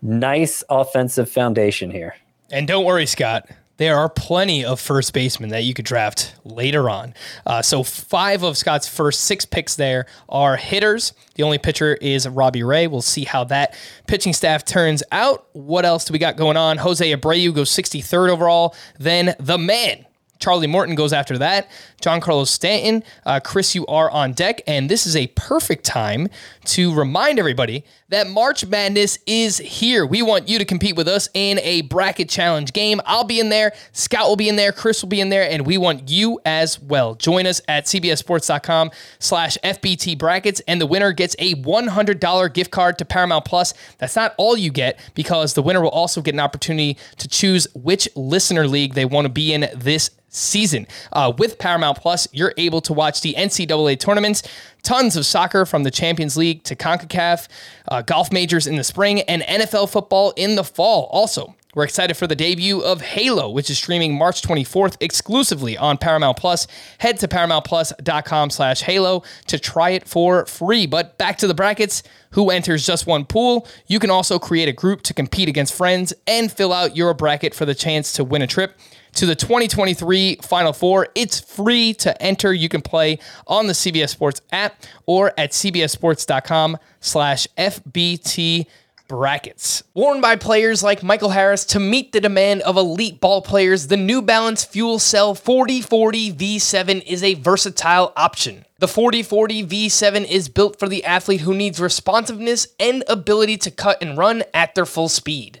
nice 0.00 0.64
offensive 0.70 1.30
foundation 1.30 1.90
here. 1.90 2.16
And 2.50 2.66
don't 2.66 2.86
worry, 2.86 3.06
Scott. 3.06 3.50
There 3.76 3.96
are 3.96 4.10
plenty 4.10 4.62
of 4.62 4.78
first 4.78 5.14
basemen 5.14 5.48
that 5.50 5.64
you 5.64 5.72
could 5.72 5.86
draft 5.86 6.34
later 6.44 6.90
on. 6.90 7.14
Uh, 7.46 7.62
so 7.62 7.82
five 7.82 8.42
of 8.42 8.58
Scott's 8.58 8.86
first 8.86 9.22
six 9.24 9.46
picks 9.46 9.76
there 9.76 10.04
are 10.28 10.56
hitters. 10.56 11.14
The 11.36 11.44
only 11.44 11.56
pitcher 11.56 11.94
is 11.94 12.28
Robbie 12.28 12.62
Ray. 12.62 12.88
We'll 12.88 13.00
see 13.00 13.24
how 13.24 13.44
that 13.44 13.74
pitching 14.06 14.34
staff 14.34 14.66
turns 14.66 15.02
out. 15.12 15.46
What 15.52 15.86
else 15.86 16.04
do 16.04 16.12
we 16.12 16.18
got 16.18 16.36
going 16.36 16.58
on? 16.58 16.76
Jose 16.76 17.10
Abreu 17.10 17.54
goes 17.54 17.70
63rd 17.70 18.28
overall. 18.28 18.74
Then 18.98 19.34
the 19.38 19.56
man, 19.56 20.04
Charlie 20.40 20.66
Morton 20.66 20.94
goes 20.94 21.12
after 21.12 21.38
that. 21.38 21.70
Giancarlo 22.02 22.46
Stanton, 22.46 23.04
uh, 23.24 23.40
Chris, 23.40 23.74
you 23.74 23.86
are 23.86 24.10
on 24.10 24.32
deck. 24.32 24.62
And 24.66 24.88
this 24.88 25.06
is 25.06 25.14
a 25.14 25.28
perfect 25.28 25.84
time 25.84 26.28
to 26.66 26.92
remind 26.94 27.38
everybody 27.38 27.84
that 28.10 28.28
March 28.28 28.66
Madness 28.66 29.18
is 29.26 29.58
here. 29.58 30.04
We 30.04 30.20
want 30.20 30.48
you 30.48 30.58
to 30.58 30.64
compete 30.64 30.96
with 30.96 31.06
us 31.08 31.28
in 31.32 31.60
a 31.60 31.82
bracket 31.82 32.28
challenge 32.28 32.72
game. 32.72 33.00
I'll 33.06 33.24
be 33.24 33.38
in 33.40 33.48
there, 33.48 33.72
Scott 33.92 34.28
will 34.28 34.36
be 34.36 34.48
in 34.48 34.56
there, 34.56 34.72
Chris 34.72 35.00
will 35.00 35.08
be 35.08 35.20
in 35.20 35.30
there, 35.30 35.48
and 35.48 35.64
we 35.64 35.78
want 35.78 36.10
you 36.10 36.40
as 36.44 36.80
well. 36.80 37.14
Join 37.14 37.46
us 37.46 37.60
at 37.68 37.84
cbsports.com 37.84 38.90
slash 39.20 39.56
FBT 39.62 40.18
brackets, 40.18 40.60
and 40.66 40.80
the 40.80 40.86
winner 40.86 41.12
gets 41.12 41.36
a 41.38 41.54
$100 41.54 42.52
gift 42.52 42.70
card 42.72 42.98
to 42.98 43.04
Paramount 43.04 43.44
Plus. 43.44 43.74
That's 43.98 44.16
not 44.16 44.34
all 44.36 44.56
you 44.56 44.70
get 44.70 44.98
because 45.14 45.54
the 45.54 45.62
winner 45.62 45.80
will 45.80 45.90
also 45.90 46.20
get 46.20 46.34
an 46.34 46.40
opportunity 46.40 46.98
to 47.18 47.28
choose 47.28 47.68
which 47.74 48.08
listener 48.16 48.66
league 48.66 48.94
they 48.94 49.04
want 49.04 49.26
to 49.26 49.32
be 49.32 49.54
in 49.54 49.68
this 49.74 50.10
season. 50.30 50.86
Uh, 51.12 51.32
with 51.36 51.58
Paramount 51.58 51.98
Plus, 51.98 52.26
you're 52.32 52.54
able 52.56 52.80
to 52.82 52.92
watch 52.92 53.20
the 53.20 53.34
NCAA 53.34 53.98
tournaments, 53.98 54.42
tons 54.82 55.16
of 55.16 55.26
soccer 55.26 55.64
from 55.64 55.82
the 55.82 55.90
Champions 55.90 56.36
League 56.36 56.64
to 56.64 56.76
CONCACAF, 56.76 57.48
uh, 57.88 58.02
golf 58.02 58.32
majors 58.32 58.66
in 58.66 58.76
the 58.76 58.84
spring, 58.84 59.20
and 59.22 59.42
NFL 59.42 59.90
football 59.90 60.32
in 60.36 60.56
the 60.56 60.64
fall. 60.64 61.08
Also, 61.12 61.54
we're 61.74 61.84
excited 61.84 62.16
for 62.16 62.26
the 62.26 62.34
debut 62.34 62.80
of 62.80 63.00
Halo, 63.00 63.48
which 63.48 63.70
is 63.70 63.78
streaming 63.78 64.18
March 64.18 64.42
24th 64.42 64.96
exclusively 65.00 65.78
on 65.78 65.98
Paramount 65.98 66.36
Plus. 66.36 66.66
Head 66.98 67.18
to 67.20 67.28
paramountplus.com 67.28 68.50
slash 68.50 68.82
Halo 68.82 69.22
to 69.46 69.58
try 69.58 69.90
it 69.90 70.08
for 70.08 70.46
free. 70.46 70.86
But 70.86 71.16
back 71.16 71.38
to 71.38 71.46
the 71.46 71.54
brackets. 71.54 72.02
Who 72.32 72.50
enters 72.50 72.84
just 72.84 73.06
one 73.06 73.24
pool? 73.24 73.68
You 73.86 74.00
can 74.00 74.10
also 74.10 74.38
create 74.38 74.68
a 74.68 74.72
group 74.72 75.02
to 75.02 75.14
compete 75.14 75.48
against 75.48 75.74
friends 75.74 76.12
and 76.26 76.50
fill 76.50 76.72
out 76.72 76.96
your 76.96 77.14
bracket 77.14 77.54
for 77.54 77.64
the 77.64 77.74
chance 77.74 78.12
to 78.14 78.24
win 78.24 78.42
a 78.42 78.46
trip 78.48 78.76
to 79.14 79.26
the 79.26 79.34
2023 79.34 80.36
Final 80.42 80.72
Four. 80.72 81.08
It's 81.14 81.40
free 81.40 81.94
to 81.94 82.20
enter. 82.22 82.52
You 82.52 82.68
can 82.68 82.82
play 82.82 83.18
on 83.46 83.66
the 83.66 83.72
CBS 83.72 84.10
Sports 84.10 84.42
app 84.52 84.82
or 85.06 85.32
at 85.38 85.50
cbssports.com 85.50 86.78
slash 87.00 87.46
FBT 87.56 88.66
brackets. 89.10 89.82
Worn 89.92 90.20
by 90.20 90.36
players 90.36 90.84
like 90.84 91.02
Michael 91.02 91.30
Harris 91.30 91.64
to 91.66 91.80
meet 91.80 92.12
the 92.12 92.20
demand 92.20 92.62
of 92.62 92.76
elite 92.76 93.20
ball 93.20 93.42
players, 93.42 93.88
the 93.88 93.96
New 93.96 94.22
Balance 94.22 94.64
Fuel 94.66 95.00
Cell 95.00 95.34
4040 95.34 96.32
V7 96.32 97.04
is 97.04 97.24
a 97.24 97.34
versatile 97.34 98.12
option. 98.16 98.64
The 98.78 98.86
4040 98.86 99.66
V7 99.66 100.30
is 100.30 100.48
built 100.48 100.78
for 100.78 100.88
the 100.88 101.04
athlete 101.04 101.40
who 101.40 101.54
needs 101.54 101.80
responsiveness 101.80 102.68
and 102.78 103.02
ability 103.08 103.56
to 103.58 103.72
cut 103.72 104.00
and 104.00 104.16
run 104.16 104.44
at 104.54 104.76
their 104.76 104.86
full 104.86 105.08
speed. 105.08 105.60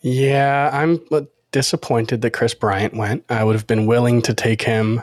Yeah, 0.00 0.70
I'm 0.72 1.00
disappointed 1.52 2.22
that 2.22 2.30
Kris 2.30 2.54
Bryant 2.54 2.94
went. 2.94 3.26
I 3.28 3.44
would 3.44 3.56
have 3.56 3.66
been 3.66 3.84
willing 3.84 4.22
to 4.22 4.32
take 4.32 4.62
him 4.62 5.02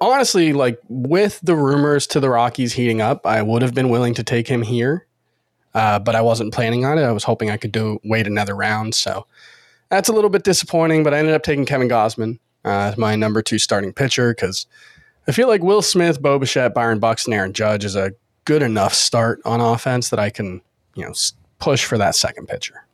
honestly, 0.00 0.52
like 0.52 0.80
with 0.88 1.40
the 1.42 1.56
rumors 1.56 2.06
to 2.08 2.20
the 2.20 2.30
Rockies 2.30 2.72
heating 2.72 3.00
up, 3.00 3.26
I 3.26 3.42
would 3.42 3.62
have 3.62 3.74
been 3.74 3.88
willing 3.88 4.14
to 4.14 4.22
take 4.22 4.48
him 4.48 4.62
here, 4.62 5.06
uh, 5.74 5.98
but 5.98 6.14
I 6.14 6.20
wasn't 6.20 6.52
planning 6.52 6.84
on 6.84 6.98
it. 6.98 7.02
I 7.02 7.12
was 7.12 7.24
hoping 7.24 7.50
I 7.50 7.56
could 7.56 7.72
do 7.72 8.00
wait 8.04 8.26
another 8.26 8.54
round. 8.54 8.94
So 8.94 9.26
that's 9.88 10.08
a 10.08 10.12
little 10.12 10.30
bit 10.30 10.44
disappointing. 10.44 11.04
But 11.04 11.14
I 11.14 11.18
ended 11.18 11.34
up 11.34 11.42
taking 11.42 11.66
Kevin 11.66 11.88
Gausman 11.88 12.38
uh, 12.64 12.90
as 12.90 12.98
my 12.98 13.16
number 13.16 13.42
two 13.42 13.58
starting 13.58 13.92
pitcher 13.92 14.34
because 14.34 14.66
I 15.26 15.32
feel 15.32 15.48
like 15.48 15.62
Will 15.62 15.82
Smith, 15.82 16.22
Bo 16.22 16.38
Bichette, 16.38 16.74
Byron 16.74 16.98
Buxton, 16.98 17.32
Aaron 17.32 17.52
Judge 17.52 17.84
is 17.84 17.96
a 17.96 18.12
good 18.44 18.62
enough 18.62 18.94
start 18.94 19.40
on 19.44 19.60
offense 19.60 20.08
that 20.10 20.18
I 20.18 20.30
can 20.30 20.62
you 20.94 21.04
know 21.04 21.12
push 21.58 21.84
for 21.84 21.98
that 21.98 22.14
second 22.14 22.48
pitcher. 22.48 22.84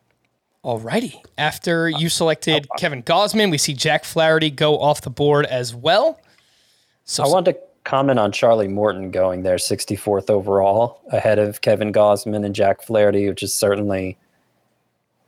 Alrighty. 0.65 1.21
After 1.37 1.91
you 1.91 2.09
selected 2.09 2.67
Kevin 2.79 3.03
Gausman, 3.03 3.51
we 3.51 3.59
see 3.59 3.75
Jack 3.75 4.05
Flaherty 4.05 4.51
go 4.51 4.79
off 4.79 5.03
the 5.03 5.11
board 5.11 5.45
as 5.45 5.75
well. 5.75 6.19
So 7.05 7.23
I 7.23 7.29
want 7.29 7.47
to 7.47 7.57
comment 7.85 8.19
on 8.19 8.33
Charlie 8.33 8.69
Morton 8.69 9.11
going 9.11 9.43
there 9.43 9.57
64th 9.57 10.31
overall 10.31 11.03
ahead 11.13 11.39
of 11.39 11.61
Kevin 11.61 11.93
Gausman 11.93 12.45
and 12.45 12.55
Jack 12.55 12.83
Flaherty, 12.83 13.29
which 13.29 13.43
is 13.43 13.55
certainly 13.55 14.17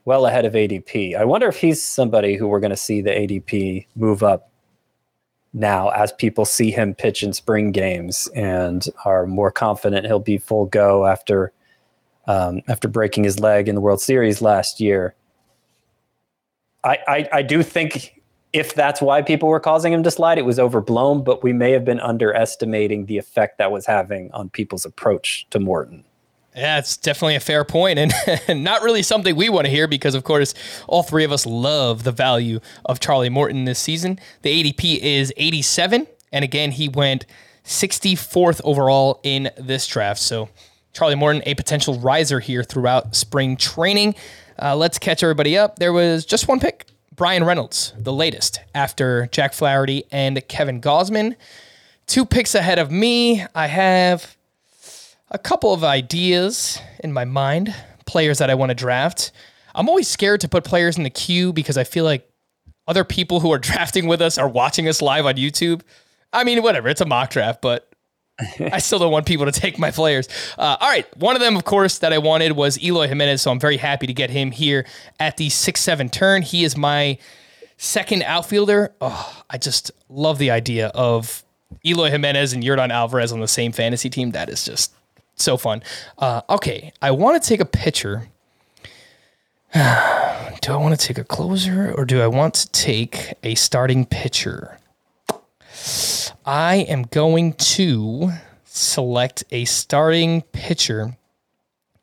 well 0.06 0.26
ahead 0.26 0.46
of 0.46 0.54
ADP. 0.54 1.14
I 1.16 1.24
wonder 1.24 1.48
if 1.48 1.58
he's 1.58 1.82
somebody 1.82 2.36
who 2.36 2.48
we're 2.48 2.60
going 2.60 2.70
to 2.70 2.76
see 2.76 3.02
the 3.02 3.10
ADP 3.10 3.86
move 3.94 4.22
up 4.22 4.50
now 5.52 5.88
as 5.90 6.12
people 6.12 6.44
see 6.44 6.70
him 6.70 6.94
pitch 6.94 7.22
in 7.22 7.32
spring 7.32 7.72
games 7.72 8.28
and 8.34 8.86
are 9.04 9.26
more 9.26 9.50
confident 9.50 10.06
he'll 10.06 10.18
be 10.18 10.38
full 10.38 10.66
go 10.66 11.06
after 11.06 11.52
um, 12.26 12.62
after 12.68 12.88
breaking 12.88 13.24
his 13.24 13.38
leg 13.38 13.68
in 13.68 13.74
the 13.74 13.80
World 13.80 14.00
Series 14.00 14.42
last 14.42 14.80
year. 14.80 15.14
I, 16.82 16.98
I, 17.06 17.28
I 17.34 17.42
do 17.42 17.62
think 17.62 18.15
if 18.56 18.72
that's 18.72 19.02
why 19.02 19.20
people 19.20 19.50
were 19.50 19.60
causing 19.60 19.92
him 19.92 20.02
to 20.02 20.10
slide, 20.10 20.38
it 20.38 20.46
was 20.46 20.58
overblown, 20.58 21.22
but 21.22 21.42
we 21.42 21.52
may 21.52 21.72
have 21.72 21.84
been 21.84 22.00
underestimating 22.00 23.04
the 23.04 23.18
effect 23.18 23.58
that 23.58 23.70
was 23.70 23.84
having 23.84 24.32
on 24.32 24.48
people's 24.48 24.86
approach 24.86 25.46
to 25.50 25.60
Morton. 25.60 26.04
Yeah, 26.56 26.78
it's 26.78 26.96
definitely 26.96 27.34
a 27.34 27.40
fair 27.40 27.64
point 27.64 27.98
and 27.98 28.14
not 28.64 28.80
really 28.80 29.02
something 29.02 29.36
we 29.36 29.50
want 29.50 29.66
to 29.66 29.70
hear 29.70 29.86
because, 29.86 30.14
of 30.14 30.24
course, 30.24 30.54
all 30.88 31.02
three 31.02 31.22
of 31.22 31.32
us 31.32 31.44
love 31.44 32.04
the 32.04 32.12
value 32.12 32.60
of 32.86 32.98
Charlie 32.98 33.28
Morton 33.28 33.66
this 33.66 33.78
season. 33.78 34.18
The 34.40 34.72
ADP 34.72 35.00
is 35.02 35.34
87. 35.36 36.06
And 36.32 36.42
again, 36.42 36.70
he 36.72 36.88
went 36.88 37.26
64th 37.66 38.62
overall 38.64 39.20
in 39.22 39.50
this 39.58 39.86
draft. 39.86 40.20
So, 40.20 40.48
Charlie 40.94 41.14
Morton, 41.14 41.42
a 41.44 41.54
potential 41.54 41.98
riser 41.98 42.40
here 42.40 42.64
throughout 42.64 43.14
spring 43.14 43.58
training. 43.58 44.14
Uh, 44.58 44.74
let's 44.74 44.98
catch 44.98 45.22
everybody 45.22 45.58
up. 45.58 45.78
There 45.78 45.92
was 45.92 46.24
just 46.24 46.48
one 46.48 46.58
pick 46.58 46.86
Bryan 47.16 47.44
Reynolds, 47.44 47.94
the 47.98 48.12
latest, 48.12 48.60
after 48.74 49.26
Jack 49.32 49.54
Flaherty 49.54 50.04
and 50.12 50.46
Kevin 50.48 50.82
Gausman. 50.82 51.34
Two 52.06 52.26
picks 52.26 52.54
ahead 52.54 52.78
of 52.78 52.90
me. 52.90 53.42
I 53.54 53.66
have 53.68 54.36
a 55.30 55.38
couple 55.38 55.72
of 55.72 55.82
ideas 55.82 56.78
in 57.02 57.14
my 57.14 57.24
mind, 57.24 57.74
players 58.04 58.38
that 58.38 58.50
I 58.50 58.54
want 58.54 58.68
to 58.68 58.74
draft. 58.74 59.32
I'm 59.74 59.88
always 59.88 60.08
scared 60.08 60.42
to 60.42 60.48
put 60.48 60.64
players 60.64 60.98
in 60.98 61.04
the 61.04 61.10
queue 61.10 61.54
because 61.54 61.78
I 61.78 61.84
feel 61.84 62.04
like 62.04 62.30
other 62.86 63.02
people 63.02 63.40
who 63.40 63.50
are 63.50 63.58
drafting 63.70 64.06
with 64.06 64.20
us 64.20 64.36
are 64.36 64.48
watching 64.48 64.86
us 64.86 65.00
live 65.00 65.24
on 65.24 65.36
YouTube. 65.36 65.80
I 66.34 66.44
mean, 66.44 66.62
whatever, 66.62 66.88
it's 66.88 67.00
a 67.00 67.06
mock 67.06 67.30
draft, 67.30 67.62
but 67.62 67.85
I 68.38 68.78
still 68.78 68.98
don't 68.98 69.12
want 69.12 69.26
people 69.26 69.46
to 69.46 69.52
take 69.52 69.78
my 69.78 69.90
players. 69.90 70.28
Uh, 70.58 70.76
all 70.80 70.88
right. 70.88 71.06
One 71.16 71.36
of 71.36 71.40
them, 71.40 71.56
of 71.56 71.64
course, 71.64 71.98
that 71.98 72.12
I 72.12 72.18
wanted 72.18 72.52
was 72.52 72.82
Eloy 72.82 73.08
Jimenez. 73.08 73.42
So 73.42 73.50
I'm 73.50 73.60
very 73.60 73.78
happy 73.78 74.06
to 74.06 74.12
get 74.12 74.30
him 74.30 74.50
here 74.50 74.86
at 75.18 75.36
the 75.36 75.48
6 75.48 75.80
7 75.80 76.08
turn. 76.10 76.42
He 76.42 76.64
is 76.64 76.76
my 76.76 77.18
second 77.78 78.22
outfielder. 78.22 78.92
Oh, 79.00 79.42
I 79.48 79.58
just 79.58 79.90
love 80.08 80.38
the 80.38 80.50
idea 80.50 80.88
of 80.88 81.44
Eloy 81.84 82.10
Jimenez 82.10 82.52
and 82.52 82.62
Yordan 82.62 82.90
Alvarez 82.90 83.32
on 83.32 83.40
the 83.40 83.48
same 83.48 83.72
fantasy 83.72 84.10
team. 84.10 84.32
That 84.32 84.50
is 84.50 84.64
just 84.64 84.92
so 85.36 85.56
fun. 85.56 85.82
Uh, 86.18 86.42
okay. 86.50 86.92
I 87.00 87.12
want 87.12 87.42
to 87.42 87.48
take 87.48 87.60
a 87.60 87.64
pitcher. 87.64 88.28
do 89.74 89.80
I 89.80 90.76
want 90.76 90.98
to 90.98 91.06
take 91.06 91.18
a 91.18 91.24
closer 91.24 91.92
or 91.96 92.04
do 92.04 92.20
I 92.20 92.26
want 92.26 92.54
to 92.54 92.70
take 92.70 93.34
a 93.42 93.54
starting 93.54 94.04
pitcher? 94.04 94.78
I 96.46 96.76
am 96.76 97.02
going 97.02 97.54
to 97.54 98.30
select 98.64 99.42
a 99.50 99.64
starting 99.64 100.42
pitcher. 100.52 101.16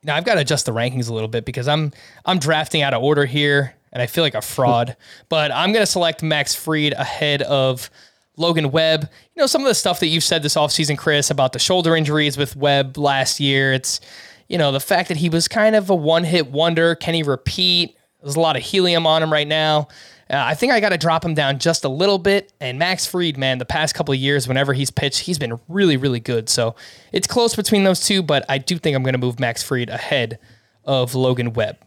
Now 0.03 0.17
I've 0.17 0.25
got 0.25 0.35
to 0.35 0.41
adjust 0.41 0.65
the 0.65 0.73
rankings 0.73 1.09
a 1.09 1.13
little 1.13 1.29
bit 1.29 1.45
because 1.45 1.69
I'm 1.69 1.93
I'm 2.25 2.39
drafting 2.39 2.81
out 2.81 2.93
of 2.93 3.01
order 3.01 3.25
here 3.25 3.73
and 3.93 4.01
I 4.01 4.07
feel 4.07 4.23
like 4.23 4.35
a 4.35 4.41
fraud. 4.41 4.97
but 5.29 5.51
I'm 5.51 5.71
going 5.71 5.83
to 5.83 5.89
select 5.89 6.21
Max 6.21 6.53
Fried 6.53 6.91
ahead 6.91 7.41
of 7.43 7.89
Logan 8.35 8.71
Webb. 8.71 9.09
You 9.33 9.41
know 9.41 9.47
some 9.47 9.61
of 9.61 9.67
the 9.67 9.75
stuff 9.75 10.01
that 10.01 10.07
you've 10.07 10.25
said 10.25 10.43
this 10.43 10.55
offseason, 10.55 10.97
Chris, 10.97 11.31
about 11.31 11.53
the 11.53 11.59
shoulder 11.59 11.95
injuries 11.95 12.37
with 12.37 12.57
Webb 12.57 12.97
last 12.97 13.39
year. 13.39 13.71
It's 13.71 14.01
you 14.49 14.57
know 14.57 14.73
the 14.73 14.81
fact 14.81 15.07
that 15.07 15.17
he 15.17 15.29
was 15.29 15.47
kind 15.47 15.73
of 15.73 15.89
a 15.89 15.95
one-hit 15.95 16.51
wonder. 16.51 16.95
Can 16.95 17.13
he 17.13 17.23
repeat? 17.23 17.95
There's 18.21 18.35
a 18.35 18.41
lot 18.41 18.57
of 18.57 18.63
helium 18.63 19.07
on 19.07 19.23
him 19.23 19.31
right 19.31 19.47
now. 19.47 19.87
Uh, 20.29 20.37
I 20.37 20.55
think 20.55 20.71
I 20.71 20.79
got 20.79 20.89
to 20.89 20.97
drop 20.97 21.23
him 21.23 21.33
down 21.33 21.59
just 21.59 21.83
a 21.83 21.89
little 21.89 22.17
bit. 22.17 22.51
And 22.59 22.79
Max 22.79 23.05
Fried, 23.05 23.37
man, 23.37 23.57
the 23.57 23.65
past 23.65 23.93
couple 23.95 24.13
of 24.13 24.19
years, 24.19 24.47
whenever 24.47 24.73
he's 24.73 24.89
pitched, 24.89 25.19
he's 25.21 25.37
been 25.37 25.59
really, 25.67 25.97
really 25.97 26.19
good. 26.19 26.49
So 26.49 26.75
it's 27.11 27.27
close 27.27 27.55
between 27.55 27.83
those 27.83 28.05
two, 28.05 28.23
but 28.23 28.45
I 28.49 28.57
do 28.57 28.77
think 28.77 28.95
I'm 28.95 29.03
going 29.03 29.13
to 29.13 29.19
move 29.19 29.39
Max 29.39 29.61
Fried 29.61 29.89
ahead 29.89 30.39
of 30.85 31.15
Logan 31.15 31.53
Webb. 31.53 31.77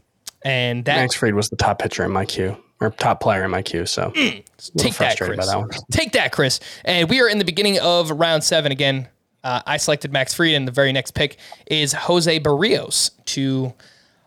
And 0.45 0.85
that 0.85 0.97
Max 0.97 1.15
Fried 1.15 1.35
was 1.35 1.49
the 1.49 1.57
top 1.57 1.79
pitcher 1.79 2.05
in 2.05 2.13
my 2.13 2.25
queue 2.25 2.57
or 2.81 2.91
top 2.91 3.21
player 3.21 3.45
in 3.45 3.51
my 3.51 3.63
queue. 3.63 3.87
So 3.87 4.11
mm, 4.11 4.45
take 4.77 4.97
that, 4.97 5.19
Chris. 5.19 5.47
That 5.47 5.83
take 5.91 6.13
that, 6.13 6.33
Chris. 6.33 6.61
And 6.85 7.09
we 7.09 7.21
are 7.21 7.29
in 7.29 7.39
the 7.39 7.45
beginning 7.45 7.79
of 7.81 8.11
round 8.11 8.45
seven 8.45 8.71
again. 8.71 9.09
Uh, 9.43 9.63
I 9.67 9.77
selected 9.77 10.13
Max 10.13 10.35
Fried, 10.35 10.55
and 10.55 10.67
the 10.67 10.73
very 10.73 10.93
next 10.93 11.13
pick 11.13 11.39
is 11.67 11.93
Jose 11.93 12.41
Berrios 12.41 13.11
to 13.27 13.73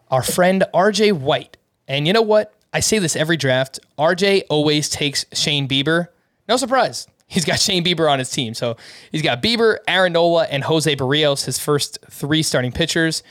our 0.10 0.24
friend 0.24 0.64
RJ 0.74 1.14
White. 1.14 1.58
And 1.88 2.08
you 2.08 2.14
know 2.14 2.22
what? 2.22 2.54
I 2.74 2.80
say 2.82 3.00
this 3.00 3.16
every 3.16 3.38
draft. 3.38 3.80
RJ 3.98 4.44
always 4.50 4.90
takes 4.90 5.26
Shane 5.34 5.68
Bieber. 5.68 6.08
No 6.48 6.58
surprise. 6.58 7.08
He's 7.28 7.46
got 7.46 7.60
Shane 7.60 7.84
Bieber 7.84 8.10
on 8.12 8.20
his 8.20 8.30
team. 8.30 8.54
So 8.54 8.78
he's 9.12 9.22
got 9.22 9.42
Bieber, 9.42 9.78
Aaron 9.88 10.14
Nola, 10.14 10.46
and 10.46 10.64
Jose 10.64 10.96
Berrios, 10.96 11.46
his 11.46 11.60
first 11.60 12.00
three 12.10 12.44
starting 12.44 12.72
pitchers. 12.72 13.24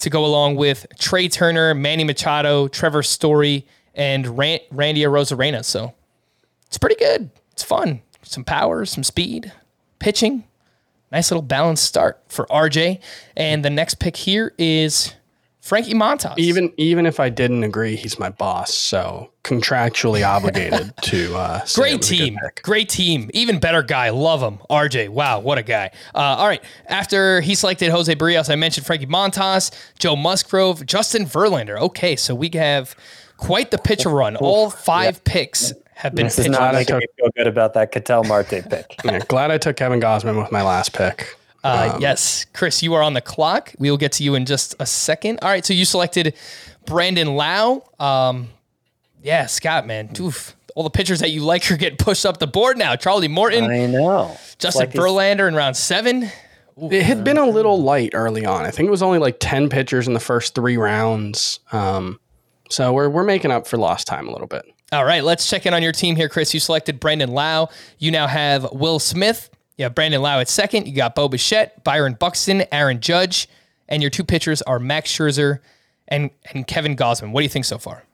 to 0.00 0.10
go 0.10 0.24
along 0.24 0.56
with 0.56 0.86
Trea 0.98 1.28
Turner, 1.28 1.72
Manny 1.74 2.04
Machado, 2.04 2.68
Trevor 2.68 3.02
Story, 3.02 3.66
and 3.94 4.36
Ran- 4.36 4.60
Randy 4.70 5.02
Arozarena. 5.02 5.64
So 5.64 5.94
it's 6.66 6.78
pretty 6.78 6.96
good. 6.96 7.30
It's 7.52 7.62
fun. 7.62 8.02
Some 8.22 8.44
power, 8.44 8.84
some 8.84 9.04
speed, 9.04 9.52
pitching. 10.00 10.44
Nice 11.12 11.30
little 11.30 11.42
balanced 11.42 11.84
start 11.84 12.20
for 12.28 12.46
RJ. 12.46 13.00
And 13.36 13.64
the 13.64 13.70
next 13.70 14.00
pick 14.00 14.16
here 14.16 14.52
is 14.58 15.14
Frankie 15.64 15.94
Montas. 15.94 16.34
Even 16.36 16.70
even 16.76 17.06
if 17.06 17.18
I 17.18 17.30
didn't 17.30 17.64
agree, 17.64 17.96
he's 17.96 18.18
my 18.18 18.28
boss, 18.28 18.74
so 18.74 19.30
contractually 19.44 20.22
obligated 20.36 20.92
to. 21.04 21.34
Uh, 21.34 21.64
say 21.64 21.80
Great 21.80 21.96
was 21.96 22.10
a 22.10 22.12
good 22.12 22.18
team. 22.18 22.38
Great 22.62 22.88
team. 22.90 23.30
Even 23.32 23.58
better 23.58 23.82
guy. 23.82 24.10
Love 24.10 24.42
him. 24.42 24.58
RJ. 24.68 25.08
Wow, 25.08 25.40
what 25.40 25.56
a 25.56 25.62
guy. 25.62 25.90
Uh, 26.14 26.18
all 26.18 26.48
right. 26.48 26.62
After 26.88 27.40
he 27.40 27.54
selected 27.54 27.88
Jose 27.90 28.14
Berrios, 28.14 28.50
I 28.50 28.56
mentioned 28.56 28.86
Frankie 28.86 29.06
Montas, 29.06 29.70
Joe 29.98 30.16
Musgrove, 30.16 30.84
Justin 30.84 31.24
Verlander. 31.24 31.80
Okay, 31.80 32.14
so 32.14 32.34
we 32.34 32.50
have 32.52 32.94
quite 33.38 33.70
the 33.70 33.78
pitcher 33.78 34.10
run. 34.10 34.36
All 34.36 34.68
five 34.68 35.24
picks 35.24 35.72
have 35.94 36.14
been 36.14 36.26
This 36.26 36.40
is 36.40 36.48
not 36.48 36.60
I 36.60 36.72
making 36.72 36.98
me 36.98 37.06
feel 37.16 37.30
good 37.38 37.46
about 37.46 37.72
that 37.72 37.90
Ketel 37.90 38.24
Marte 38.24 38.68
pick. 38.68 38.96
Yeah, 39.02 39.20
glad 39.28 39.50
I 39.50 39.56
took 39.56 39.76
Kevin 39.76 39.98
Gausman 39.98 40.38
with 40.38 40.52
my 40.52 40.60
last 40.60 40.92
pick. 40.92 41.38
Uh, 41.64 41.98
yes, 42.00 42.44
Chris, 42.52 42.82
you 42.82 42.94
are 42.94 43.02
on 43.02 43.14
the 43.14 43.20
clock. 43.20 43.72
We 43.78 43.90
will 43.90 43.96
get 43.96 44.12
to 44.12 44.22
you 44.22 44.34
in 44.34 44.44
just 44.44 44.74
a 44.78 44.86
second. 44.86 45.38
All 45.42 45.48
right, 45.48 45.64
so 45.64 45.72
you 45.72 45.84
selected 45.84 46.34
Brandon 46.86 47.34
Lowe. 47.36 47.84
Um, 47.98 48.48
yeah, 49.22 49.46
Scott, 49.46 49.86
man, 49.86 50.10
Oof. 50.20 50.54
all 50.74 50.82
the 50.84 50.90
pitchers 50.90 51.20
that 51.20 51.30
you 51.30 51.40
like 51.40 51.70
are 51.70 51.76
getting 51.78 51.96
pushed 51.96 52.26
up 52.26 52.38
the 52.38 52.46
board 52.46 52.76
now. 52.76 52.96
Charlie 52.96 53.28
Morton, 53.28 53.64
I 53.64 53.86
know. 53.86 54.36
Justin 54.58 54.80
like 54.80 54.88
it's- 54.90 55.02
Verlander 55.02 55.48
in 55.48 55.54
round 55.54 55.76
seven. 55.76 56.30
It 56.76 57.04
had 57.04 57.22
been 57.22 57.38
a 57.38 57.46
little 57.46 57.80
light 57.80 58.10
early 58.14 58.44
on. 58.44 58.64
I 58.64 58.70
think 58.72 58.88
it 58.88 58.90
was 58.90 59.00
only 59.02 59.18
like 59.20 59.36
ten 59.38 59.68
pitchers 59.68 60.08
in 60.08 60.12
the 60.12 60.18
first 60.20 60.56
three 60.56 60.76
rounds. 60.76 61.60
Um, 61.70 62.18
so 62.68 62.92
we're 62.92 63.08
we're 63.08 63.22
making 63.22 63.52
up 63.52 63.68
for 63.68 63.76
lost 63.76 64.08
time 64.08 64.26
a 64.26 64.32
little 64.32 64.48
bit. 64.48 64.64
All 64.90 65.04
right, 65.04 65.22
let's 65.22 65.48
check 65.48 65.66
in 65.66 65.72
on 65.72 65.82
your 65.84 65.92
team 65.92 66.16
here, 66.16 66.28
Chris. 66.28 66.52
You 66.52 66.58
selected 66.58 66.98
Brandon 66.98 67.30
Lowe. 67.30 67.68
You 67.98 68.10
now 68.10 68.26
have 68.26 68.70
Will 68.72 68.98
Smith. 68.98 69.50
You 69.76 69.84
have 69.84 69.94
Brandon 69.94 70.22
Lowe 70.22 70.40
at 70.40 70.48
second. 70.48 70.86
You 70.86 70.94
got 70.94 71.14
Bo 71.14 71.28
Bichette, 71.28 71.82
Byron 71.82 72.14
Buxton, 72.14 72.64
Aaron 72.70 73.00
Judge, 73.00 73.48
and 73.88 74.02
your 74.02 74.10
two 74.10 74.24
pitchers 74.24 74.62
are 74.62 74.78
Max 74.78 75.10
Scherzer 75.10 75.60
and 76.08 76.30
and 76.52 76.66
Kevin 76.66 76.96
Gausman. 76.96 77.32
What 77.32 77.40
do 77.40 77.44
you 77.44 77.50
think 77.50 77.64
so 77.64 77.78
far? 77.78 78.04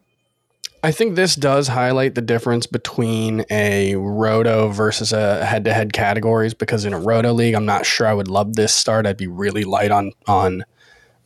I 0.82 0.92
think 0.92 1.14
this 1.14 1.36
does 1.36 1.68
highlight 1.68 2.14
the 2.14 2.22
difference 2.22 2.66
between 2.66 3.44
a 3.50 3.96
roto 3.96 4.68
versus 4.68 5.12
a 5.12 5.44
head-to-head 5.44 5.92
categories 5.92 6.54
because 6.54 6.86
in 6.86 6.94
a 6.94 6.98
roto 6.98 7.34
league, 7.34 7.54
I'm 7.54 7.66
not 7.66 7.84
sure 7.84 8.06
I 8.06 8.14
would 8.14 8.28
love 8.28 8.56
this 8.56 8.72
start. 8.72 9.06
I'd 9.06 9.18
be 9.18 9.26
really 9.26 9.64
light 9.64 9.90
on 9.90 10.12
on 10.26 10.64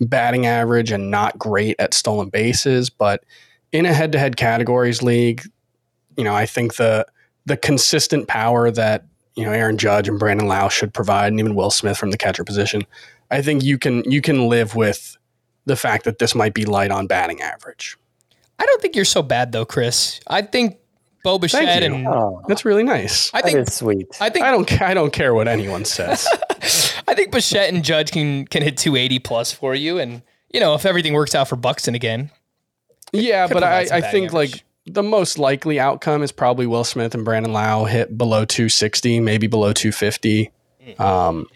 batting 0.01 0.47
average 0.47 0.91
and 0.91 1.09
not 1.11 1.39
great 1.39 1.77
at 1.79 1.95
stolen 1.95 2.31
bases, 2.31 2.91
but 2.91 3.23
in 3.71 3.87
a 3.87 3.93
head-to-head 3.93 4.37
categories 4.37 5.03
league, 5.03 5.43
you 6.17 6.25
know, 6.25 6.35
I 6.35 6.47
think 6.47 6.75
the 6.75 7.07
the 7.47 7.57
consistent 7.57 8.27
power 8.27 8.73
that 8.73 9.07
you 9.37 9.45
know 9.45 9.53
Aaron 9.53 9.79
Judge 9.79 10.09
and 10.09 10.19
Brandon 10.19 10.47
Lowe 10.47 10.69
should 10.69 10.93
provide, 10.95 11.29
and 11.29 11.41
even 11.41 11.55
Will 11.55 11.71
Smith 11.71 11.97
from 11.99 12.11
the 12.11 12.19
catcher 12.19 12.45
position, 12.45 12.83
I 13.31 13.43
think 13.43 13.63
you 13.63 13.79
can 13.79 14.03
you 14.11 14.21
can 14.21 14.49
live 14.49 14.75
with 14.75 15.17
the 15.67 15.77
fact 15.77 16.05
that 16.05 16.19
this 16.19 16.35
might 16.35 16.55
be 16.55 16.65
light 16.65 16.91
on 16.91 17.07
batting 17.07 17.41
average. 17.41 17.97
I 18.59 18.67
don't 18.67 18.81
think 18.81 18.95
you're 18.95 19.05
so 19.05 19.23
bad 19.23 19.53
though, 19.53 19.65
Chris. 19.65 20.21
I 20.27 20.43
think 20.43 20.79
Bo 21.25 21.39
Bichette 21.39 21.83
and 21.83 22.07
Oh, 22.07 22.43
That's 22.49 22.65
really 22.65 22.83
nice. 22.85 23.33
I 23.35 23.41
think 23.41 23.59
is 23.59 23.75
sweet. 23.75 24.07
I 24.21 24.29
think 24.31 24.45
I 24.45 24.51
don't 24.51 24.81
I 24.83 24.95
don't 24.95 25.13
care 25.13 25.35
what 25.35 25.49
anyone 25.49 25.85
says. 25.85 26.29
I 27.09 27.15
think 27.15 27.33
Bichette 27.33 27.73
and 27.73 27.83
Judge 27.83 28.13
can 28.13 28.47
can 28.47 28.63
hit 28.63 28.77
280 28.77 29.19
plus 29.21 29.53
for 29.53 29.75
you, 29.75 29.99
and 29.99 30.23
you 30.53 30.61
know 30.61 30.75
if 30.75 30.87
everything 30.87 31.15
works 31.15 31.35
out 31.35 31.49
for 31.49 31.57
Buxton 31.57 31.95
again, 31.95 32.31
yeah, 33.13 33.47
but 33.47 33.65
I, 33.65 33.81
I 33.81 34.01
think 34.01 34.29
average. 34.29 34.33
like 34.33 34.65
the 34.87 35.03
most 35.03 35.39
likely 35.39 35.81
outcome 35.81 36.23
is 36.23 36.33
probably 36.33 36.67
Will 36.67 36.85
Smith 36.85 37.15
and 37.15 37.25
Brandon 37.25 37.53
Lowe 37.53 37.85
hit 37.85 38.17
below 38.17 38.45
260, 38.45 39.21
maybe 39.21 39.47
below 39.47 39.73
250. 39.73 40.51
Mm. 40.87 41.01
Um, 41.01 41.47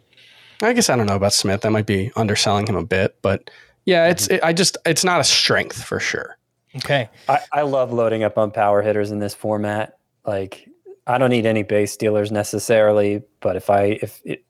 I 0.62 0.72
guess 0.72 0.88
I 0.88 0.96
don't 0.96 1.06
know 1.06 1.16
about 1.16 1.32
Smith. 1.32 1.60
That 1.60 1.70
might 1.70 1.86
be 1.86 2.10
underselling 2.16 2.66
him 2.66 2.76
a 2.76 2.84
bit, 2.84 3.16
but 3.22 3.50
yeah, 3.84 4.08
it's 4.08 4.26
it, 4.28 4.40
I 4.42 4.52
just 4.52 4.76
it's 4.84 5.04
not 5.04 5.20
a 5.20 5.24
strength 5.24 5.82
for 5.82 6.00
sure. 6.00 6.36
okay. 6.76 7.08
I, 7.28 7.40
I 7.52 7.62
love 7.62 7.92
loading 7.92 8.22
up 8.22 8.36
on 8.38 8.50
power 8.50 8.82
hitters 8.82 9.10
in 9.10 9.18
this 9.18 9.34
format. 9.34 9.98
Like, 10.26 10.68
I 11.06 11.16
don't 11.18 11.30
need 11.30 11.46
any 11.46 11.62
base 11.62 11.92
stealers 11.92 12.32
necessarily, 12.32 13.22
but 13.40 13.56
if 13.56 13.70
I 13.70 13.98
if 14.02 14.20
it, 14.24 14.44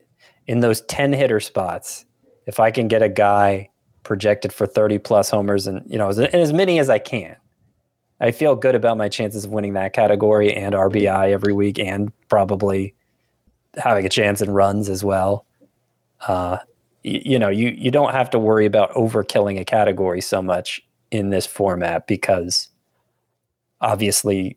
in 0.46 0.60
those 0.60 0.80
ten 0.82 1.12
hitter 1.12 1.40
spots, 1.40 2.04
if 2.46 2.58
I 2.58 2.70
can 2.70 2.88
get 2.88 3.02
a 3.02 3.08
guy 3.08 3.70
projected 4.02 4.52
for 4.52 4.66
thirty 4.66 4.98
plus 4.98 5.30
homers 5.30 5.66
and 5.66 5.82
you 5.90 5.98
know 5.98 6.08
as, 6.08 6.18
and 6.18 6.34
as 6.34 6.52
many 6.52 6.78
as 6.78 6.88
I 6.88 6.98
can, 6.98 7.36
I 8.20 8.30
feel 8.32 8.56
good 8.56 8.74
about 8.74 8.96
my 8.96 9.08
chances 9.08 9.44
of 9.44 9.50
winning 9.50 9.74
that 9.74 9.92
category 9.92 10.52
and 10.52 10.74
RBI 10.74 11.30
every 11.32 11.52
week, 11.52 11.78
and 11.78 12.12
probably 12.28 12.94
having 13.76 14.04
a 14.04 14.08
chance 14.08 14.40
in 14.42 14.50
runs 14.50 14.88
as 14.88 15.04
well. 15.04 15.44
Uh, 16.26 16.58
y- 17.04 17.22
you 17.24 17.38
know, 17.38 17.48
you 17.48 17.68
you 17.68 17.90
don't 17.90 18.12
have 18.12 18.30
to 18.30 18.38
worry 18.38 18.66
about 18.66 18.92
overkilling 18.92 19.60
a 19.60 19.64
category 19.64 20.20
so 20.20 20.42
much 20.42 20.80
in 21.10 21.30
this 21.30 21.46
format 21.46 22.06
because 22.06 22.68
obviously 23.80 24.56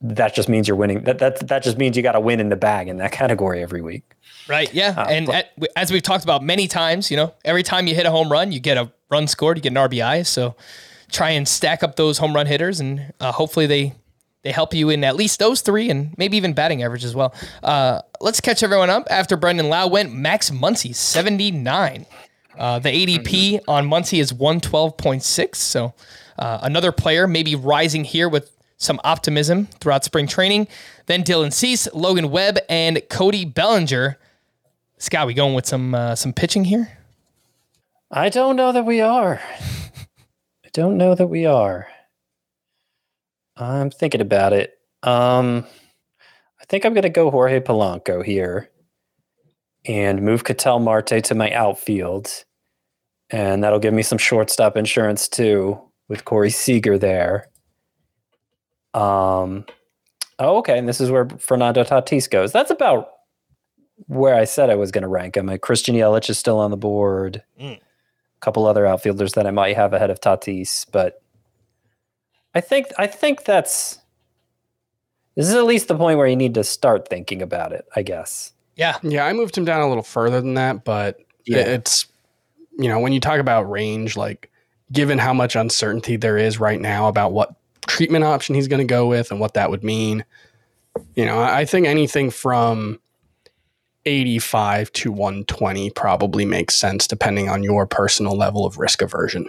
that 0.00 0.34
just 0.34 0.48
means 0.48 0.66
you're 0.66 0.76
winning. 0.76 1.04
That 1.04 1.18
that 1.18 1.46
that 1.48 1.62
just 1.62 1.78
means 1.78 1.96
you 1.96 2.02
got 2.02 2.12
to 2.12 2.20
win 2.20 2.40
in 2.40 2.48
the 2.48 2.56
bag 2.56 2.88
in 2.88 2.96
that 2.96 3.12
category 3.20 3.62
every 3.62 3.82
week. 3.82 4.02
Right. 4.48 4.72
Yeah. 4.74 5.00
and 5.08 5.28
at, 5.28 5.52
as 5.76 5.92
we've 5.92 6.02
talked 6.02 6.24
about 6.24 6.42
many 6.42 6.66
times, 6.66 7.10
you 7.10 7.16
know, 7.16 7.32
every 7.44 7.62
time 7.62 7.86
you 7.86 7.94
hit 7.94 8.06
a 8.06 8.10
home 8.10 8.30
run, 8.32 8.50
you 8.50 8.58
get 8.58 8.76
a 8.76 8.90
run 9.08 9.28
scored, 9.28 9.56
you 9.58 9.62
get 9.62 9.70
an 9.70 9.76
RBI. 9.76 10.26
So 10.26 10.56
try 11.12 11.30
and 11.30 11.46
stack 11.46 11.82
up 11.82 11.94
those 11.94 12.18
home 12.18 12.34
run 12.34 12.46
hitters, 12.46 12.80
and 12.80 13.12
uh, 13.20 13.30
hopefully 13.30 13.66
they 13.66 13.94
they 14.42 14.50
help 14.50 14.74
you 14.74 14.90
in 14.90 15.04
at 15.04 15.14
least 15.14 15.38
those 15.38 15.60
three, 15.60 15.88
and 15.90 16.16
maybe 16.18 16.36
even 16.36 16.52
batting 16.52 16.82
average 16.82 17.04
as 17.04 17.14
well. 17.14 17.32
Uh, 17.62 18.00
let's 18.20 18.40
catch 18.40 18.64
everyone 18.64 18.90
up. 18.90 19.06
After 19.10 19.36
Brandon 19.36 19.68
Lowe 19.68 19.86
went, 19.86 20.12
Max 20.12 20.50
Muncy 20.50 20.94
seventy 20.94 21.50
nine. 21.50 22.06
Uh, 22.58 22.78
the 22.78 22.90
ADP 22.90 23.60
on 23.68 23.88
Muncy 23.88 24.20
is 24.20 24.32
one 24.32 24.60
twelve 24.60 24.96
point 24.96 25.22
six. 25.22 25.58
So 25.58 25.94
uh, 26.38 26.58
another 26.62 26.90
player 26.90 27.28
maybe 27.28 27.54
rising 27.54 28.04
here 28.04 28.28
with 28.28 28.50
some 28.78 29.00
optimism 29.04 29.66
throughout 29.78 30.04
spring 30.04 30.26
training. 30.26 30.66
Then 31.06 31.22
Dylan 31.22 31.52
Cease, 31.52 31.88
Logan 31.94 32.30
Webb, 32.30 32.58
and 32.68 33.00
Cody 33.08 33.44
Bellinger. 33.44 34.18
Scott, 34.98 35.26
we 35.26 35.34
going 35.34 35.54
with 35.54 35.66
some 35.66 35.94
uh, 35.94 36.14
some 36.14 36.32
pitching 36.32 36.64
here? 36.64 36.98
I 38.10 38.28
don't 38.28 38.56
know 38.56 38.72
that 38.72 38.84
we 38.84 39.00
are. 39.00 39.40
Don't 40.72 40.96
know 40.96 41.14
that 41.14 41.26
we 41.26 41.44
are. 41.44 41.88
I'm 43.56 43.90
thinking 43.90 44.20
about 44.22 44.52
it. 44.52 44.78
Um, 45.02 45.66
I 46.60 46.64
think 46.64 46.84
I'm 46.84 46.94
going 46.94 47.02
to 47.02 47.10
go 47.10 47.30
Jorge 47.30 47.60
Polanco 47.60 48.24
here 48.24 48.70
and 49.84 50.22
move 50.22 50.44
Ketel 50.44 50.78
Marte 50.78 51.22
to 51.24 51.34
my 51.34 51.52
outfield. 51.52 52.44
And 53.30 53.62
that'll 53.62 53.78
give 53.78 53.94
me 53.94 54.02
some 54.02 54.18
shortstop 54.18 54.76
insurance 54.76 55.28
too 55.28 55.80
with 56.08 56.24
Corey 56.24 56.50
Seager 56.50 56.98
there. 56.98 57.48
Um, 58.94 59.66
oh, 60.38 60.58
okay. 60.58 60.78
And 60.78 60.88
this 60.88 61.00
is 61.00 61.10
where 61.10 61.28
Fernando 61.38 61.84
Tatis 61.84 62.30
goes. 62.30 62.52
That's 62.52 62.70
about 62.70 63.08
where 64.06 64.34
I 64.34 64.44
said 64.44 64.70
I 64.70 64.74
was 64.74 64.90
going 64.90 65.02
to 65.02 65.08
rank 65.08 65.36
him. 65.36 65.54
Christian 65.58 65.94
Yelich 65.94 66.30
is 66.30 66.38
still 66.38 66.58
on 66.58 66.70
the 66.70 66.76
board. 66.76 67.42
A 67.58 67.91
couple 68.42 68.66
other 68.66 68.86
outfielders 68.86 69.32
that 69.34 69.46
I 69.46 69.50
might 69.50 69.76
have 69.76 69.92
ahead 69.94 70.10
of 70.10 70.20
Tatis, 70.20 70.84
but 70.92 71.22
I 72.54 72.60
think 72.60 72.88
I 72.98 73.06
think 73.06 73.44
that's 73.44 73.98
this 75.36 75.48
is 75.48 75.54
at 75.54 75.64
least 75.64 75.88
the 75.88 75.96
point 75.96 76.18
where 76.18 76.26
you 76.26 76.36
need 76.36 76.54
to 76.54 76.64
start 76.64 77.08
thinking 77.08 77.40
about 77.40 77.72
it. 77.72 77.86
I 77.96 78.02
guess. 78.02 78.52
Yeah, 78.76 78.98
Yeah, 79.02 79.24
I 79.26 79.32
moved 79.32 79.56
him 79.56 79.64
down 79.64 79.82
a 79.82 79.88
little 79.88 80.02
further 80.02 80.40
than 80.40 80.54
that, 80.54 80.84
but 80.84 81.18
Yeah. 81.46 81.58
it's 81.58 82.06
you 82.78 82.88
know 82.88 82.98
when 83.00 83.12
you 83.12 83.20
talk 83.20 83.38
about 83.38 83.70
range, 83.70 84.16
like 84.16 84.50
given 84.90 85.18
how 85.18 85.32
much 85.32 85.56
uncertainty 85.56 86.16
there 86.16 86.36
is 86.36 86.58
right 86.60 86.80
now 86.80 87.08
about 87.08 87.32
what 87.32 87.54
treatment 87.86 88.24
option 88.24 88.54
he's 88.54 88.68
going 88.68 88.86
to 88.86 88.90
go 88.90 89.06
with 89.06 89.30
and 89.30 89.40
what 89.40 89.54
that 89.54 89.70
would 89.70 89.82
mean, 89.84 90.24
you 91.14 91.24
know, 91.26 91.38
I 91.38 91.60
I 91.60 91.64
think 91.64 91.86
anything 91.86 92.30
from 92.30 92.98
85 94.04 94.92
to 94.92 95.12
120 95.12 95.90
probably 95.90 96.44
makes 96.44 96.74
sense 96.74 97.06
depending 97.06 97.48
on 97.48 97.62
your 97.62 97.86
personal 97.86 98.36
level 98.36 98.66
of 98.66 98.78
risk 98.78 99.02
aversion. 99.02 99.48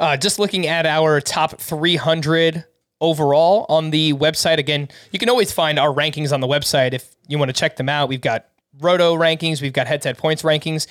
Uh, 0.00 0.16
just 0.16 0.38
looking 0.38 0.66
at 0.66 0.86
our 0.86 1.20
top 1.20 1.60
300 1.60 2.64
overall 3.00 3.66
on 3.68 3.90
the 3.90 4.12
website. 4.14 4.58
Again, 4.58 4.88
you 5.10 5.18
can 5.18 5.28
always 5.28 5.52
find 5.52 5.78
our 5.78 5.92
rankings 5.92 6.32
on 6.32 6.40
the 6.40 6.46
website 6.46 6.92
if 6.92 7.14
you 7.28 7.38
want 7.38 7.48
to 7.48 7.52
check 7.52 7.76
them 7.76 7.88
out. 7.88 8.08
We've 8.08 8.20
got 8.20 8.46
roto 8.80 9.14
rankings, 9.14 9.60
we've 9.60 9.72
got 9.72 9.86
head 9.86 10.02
to 10.02 10.08
head 10.08 10.18
points 10.18 10.42
rankings. 10.42 10.86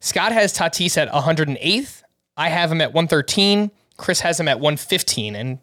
Scott 0.00 0.32
has 0.32 0.56
Tatis 0.56 0.96
at 0.96 1.08
108th. 1.10 2.02
I 2.36 2.48
have 2.48 2.72
him 2.72 2.80
at 2.80 2.92
113. 2.92 3.70
Chris 3.96 4.20
has 4.20 4.40
him 4.40 4.48
at 4.48 4.58
115. 4.58 5.36
And 5.36 5.58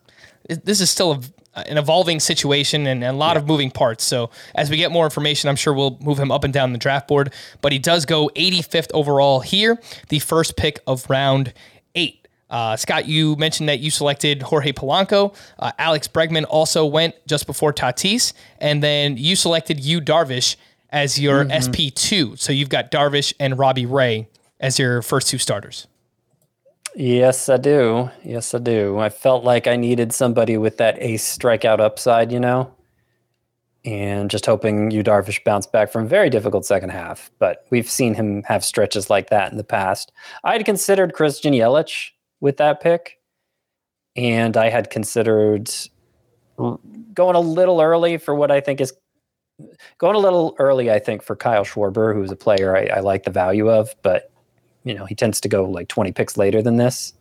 this 0.64 0.80
is 0.80 0.90
still 0.90 1.12
a, 1.12 1.20
an 1.68 1.78
evolving 1.78 2.20
situation 2.20 2.88
and 2.88 3.04
a 3.04 3.14
lot 3.14 3.38
of 3.38 3.48
moving 3.48 3.72
parts. 3.72 4.04
So 4.04 4.30
as 4.56 4.70
we 4.70 4.78
get 4.78 4.92
more 4.92 5.06
information, 5.06 5.50
I'm 5.50 5.56
sure 5.56 5.74
we'll 5.74 5.98
move 6.02 6.20
him 6.20 6.32
up 6.32 6.44
and 6.44 6.54
down 6.54 6.72
the 6.74 6.80
draft 6.80 7.08
board. 7.08 7.34
But 7.62 7.72
he 7.72 7.80
does 7.80 8.06
go 8.06 8.30
85th 8.36 8.90
overall 8.94 9.40
here, 9.42 9.80
the 10.10 10.20
first 10.20 10.56
pick 10.56 10.80
of 10.88 11.10
round 11.10 11.54
eight. 11.96 12.28
Uh, 12.50 12.76
Scott, 12.76 13.06
you 13.06 13.36
mentioned 13.36 13.70
that 13.70 13.80
you 13.80 13.92
selected 13.92 14.42
Jorge 14.42 14.72
Polanco. 14.72 15.36
Uh, 15.60 15.72
Alex 15.78 16.08
Bregman 16.08 16.46
also 16.50 16.86
went 16.86 17.16
just 17.28 17.46
before 17.46 17.72
Tatis, 17.72 18.34
and 18.60 18.82
then 18.82 19.18
you 19.18 19.36
selected 19.36 19.80
Yu 19.80 20.02
Darvish 20.02 20.56
as 20.90 21.20
your 21.20 21.46
SP2. 21.46 22.40
So 22.40 22.52
you've 22.52 22.70
got 22.70 22.90
Darvish 22.90 23.34
and 23.40 23.60
Robbie 23.60 23.86
Ray 23.86 24.28
as 24.60 24.80
your 24.80 25.02
first 25.02 25.28
two 25.28 25.38
starters. 25.38 25.88
Yes, 26.96 27.50
I 27.50 27.58
do. 27.58 28.10
Yes, 28.24 28.54
I 28.54 28.58
do. 28.60 28.98
I 29.00 29.10
felt 29.10 29.44
like 29.44 29.68
I 29.68 29.76
needed 29.76 30.14
somebody 30.14 30.58
with 30.58 30.78
that 30.78 30.98
ace 31.00 31.38
strikeout 31.38 31.80
upside, 31.80 32.32
you 32.32 32.40
know, 32.40 32.74
and 33.86 34.30
just 34.30 34.46
hoping 34.46 34.92
Yu 34.92 35.04
Darvish 35.04 35.44
bounced 35.44 35.72
back 35.72 35.92
from 35.92 36.06
a 36.06 36.08
very 36.08 36.30
difficult 36.30 36.66
second 36.66 36.90
half. 36.90 37.32
But 37.40 37.66
we've 37.70 37.90
seen 37.90 38.16
him 38.16 38.44
have 38.44 38.66
stretches 38.66 39.10
like 39.10 39.30
that 39.30 39.52
in 39.52 39.58
the 39.58 39.64
past. 39.64 40.12
I 40.44 40.54
had 40.54 40.66
considered 40.66 41.14
Christian 41.14 41.54
Yelich 41.54 42.10
with 42.42 42.58
that 42.58 42.82
pick, 42.82 43.20
and 44.16 44.58
I 44.58 44.70
had 44.70 44.90
considered 44.90 45.70
going 46.58 47.36
a 47.36 47.40
little 47.40 47.82
early 47.82 48.18
for 48.18 48.36
what 48.36 48.52
I 48.52 48.62
think 48.62 48.82
is 48.82 48.94
going 49.98 50.16
a 50.16 50.20
little 50.20 50.56
early. 50.58 50.92
I 50.92 51.00
think 51.00 51.22
for 51.22 51.36
Kyle 51.36 51.64
Schwarber, 51.64 52.14
who's 52.14 52.32
a 52.32 52.36
player 52.36 52.76
I, 52.76 52.98
I 52.98 53.00
like 53.02 53.24
the 53.24 53.32
value 53.32 53.70
of, 53.70 53.96
but 54.02 54.32
you 54.84 54.94
know 54.94 55.06
he 55.06 55.16
tends 55.16 55.40
to 55.42 55.50
go 55.50 55.66
like 55.66 55.88
20 55.88 56.12
picks 56.12 56.38
later 56.38 56.62
than 56.62 56.78
this. 56.78 57.14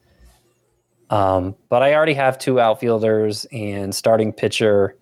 Um, 1.10 1.54
but 1.70 1.82
I 1.82 1.94
already 1.94 2.14
have 2.14 2.38
two 2.38 2.60
outfielders 2.60 3.46
and 3.50 3.94
starting 3.94 4.30
pitcher, 4.32 4.94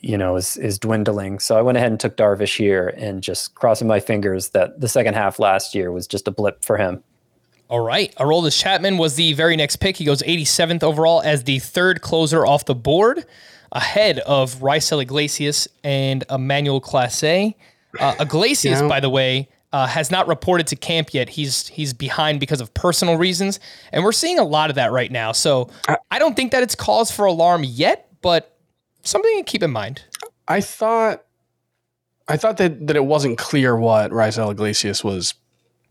you 0.00 0.16
know, 0.16 0.36
is 0.36 0.56
is 0.56 0.78
dwindling. 0.78 1.38
So 1.40 1.56
I 1.58 1.62
went 1.62 1.76
ahead 1.78 1.90
and 1.90 1.98
took 1.98 2.16
Darvish 2.16 2.56
here 2.56 2.88
and 2.96 3.22
just 3.22 3.54
crossing 3.54 3.88
my 3.88 4.00
fingers 4.00 4.50
that 4.50 4.80
the 4.80 4.88
second 4.88 5.14
half 5.14 5.38
last 5.38 5.74
year 5.74 5.90
was 5.90 6.06
just 6.06 6.28
a 6.28 6.30
blip 6.30 6.64
for 6.64 6.76
him. 6.76 7.02
All 7.68 7.80
right. 7.80 8.14
Aroldis 8.16 8.60
Chapman 8.60 8.96
was 8.96 9.16
the 9.16 9.32
very 9.32 9.56
next 9.56 9.76
pick. 9.76 9.96
He 9.96 10.04
goes 10.04 10.22
87th 10.22 10.84
overall 10.84 11.20
as 11.22 11.42
the 11.42 11.58
third 11.58 12.00
closer 12.00 12.46
off 12.46 12.64
the 12.64 12.76
board, 12.76 13.24
ahead 13.72 14.20
of 14.20 14.60
Raisel 14.60 15.02
Iglesias 15.02 15.66
and 15.82 16.22
Emmanuel 16.30 16.80
Clase. 16.80 17.54
Uh, 17.98 18.14
Iglesias, 18.20 18.76
You 18.76 18.82
know- 18.84 18.88
by 18.88 19.00
the 19.00 19.10
way, 19.10 19.48
uh, 19.72 19.86
has 19.86 20.10
not 20.10 20.26
reported 20.28 20.66
to 20.68 20.76
camp 20.76 21.12
yet. 21.12 21.28
He's 21.28 21.68
he's 21.68 21.92
behind 21.92 22.40
because 22.40 22.60
of 22.60 22.72
personal 22.74 23.16
reasons, 23.16 23.60
and 23.92 24.04
we're 24.04 24.12
seeing 24.12 24.38
a 24.38 24.44
lot 24.44 24.70
of 24.70 24.76
that 24.76 24.92
right 24.92 25.10
now. 25.10 25.32
So 25.32 25.70
I 26.10 26.18
don't 26.18 26.34
think 26.36 26.52
that 26.52 26.62
it's 26.62 26.74
cause 26.74 27.10
for 27.10 27.24
alarm 27.24 27.64
yet, 27.64 28.08
but 28.22 28.56
something 29.02 29.38
to 29.38 29.44
keep 29.44 29.62
in 29.62 29.70
mind. 29.70 30.02
I 30.48 30.60
thought 30.60 31.24
I 32.28 32.36
thought 32.36 32.56
that, 32.58 32.86
that 32.86 32.96
it 32.96 33.04
wasn't 33.04 33.38
clear 33.38 33.76
what 33.76 34.10
Raisel 34.10 34.50
Iglesias 34.50 35.04
was 35.04 35.34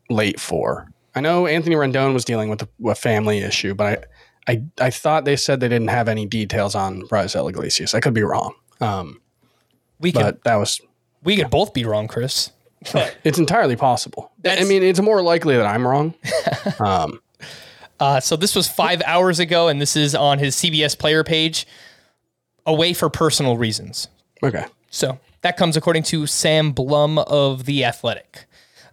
late 0.10 0.40
for. 0.40 0.92
I 1.16 1.22
know 1.22 1.48
Anthony 1.48 1.76
Rendon 1.76 2.14
was 2.14 2.26
dealing 2.26 2.50
with 2.50 2.62
a, 2.62 2.90
a 2.90 2.96
family 2.96 3.40
issue, 3.40 3.74
but 3.74 4.10
I, 4.48 4.54
I 4.54 4.64
I 4.88 4.90
thought 4.90 5.26
they 5.26 5.36
said 5.36 5.60
they 5.60 5.70
didn't 5.70 5.90
have 5.90 6.08
any 6.08 6.26
details 6.26 6.76
on 6.76 7.04
Raisel 7.04 7.50
Iglesias. 7.50 7.94
I 7.94 8.00
could 8.00 8.14
be 8.14 8.24
wrong. 8.24 8.54
Um, 8.82 9.22
We 10.00 10.12
could 10.12 10.40
that 10.44 10.56
was 10.56 10.82
we 11.24 11.38
could 11.38 11.50
both 11.50 11.74
be 11.74 11.86
wrong, 11.86 12.08
Chris. 12.08 12.52
It's 13.24 13.38
entirely 13.40 13.76
possible. 13.76 14.32
I 14.46 14.64
mean, 14.64 14.84
it's 14.84 15.02
more 15.02 15.22
likely 15.22 15.56
that 15.58 15.66
I'm 15.66 15.86
wrong. 15.88 16.14
Um, 16.80 17.22
Uh, 17.98 18.20
so 18.20 18.36
this 18.36 18.54
was 18.56 18.68
five 18.68 19.02
hours 19.06 19.40
ago, 19.40 19.70
and 19.70 19.82
this 19.82 19.96
is 19.96 20.14
on 20.16 20.38
his 20.38 20.56
CBS 20.56 20.98
player 21.00 21.24
page. 21.24 21.66
Away 22.66 22.94
for 22.94 23.10
personal 23.10 23.58
reasons. 23.58 24.08
okay. 24.44 24.66
So 24.90 25.20
that 25.42 25.56
comes 25.56 25.78
according 25.78 26.04
to 26.04 26.26
Sam 26.28 26.72
Blum 26.72 27.20
of 27.20 27.66
The 27.66 27.86
Athletic. 27.86 28.46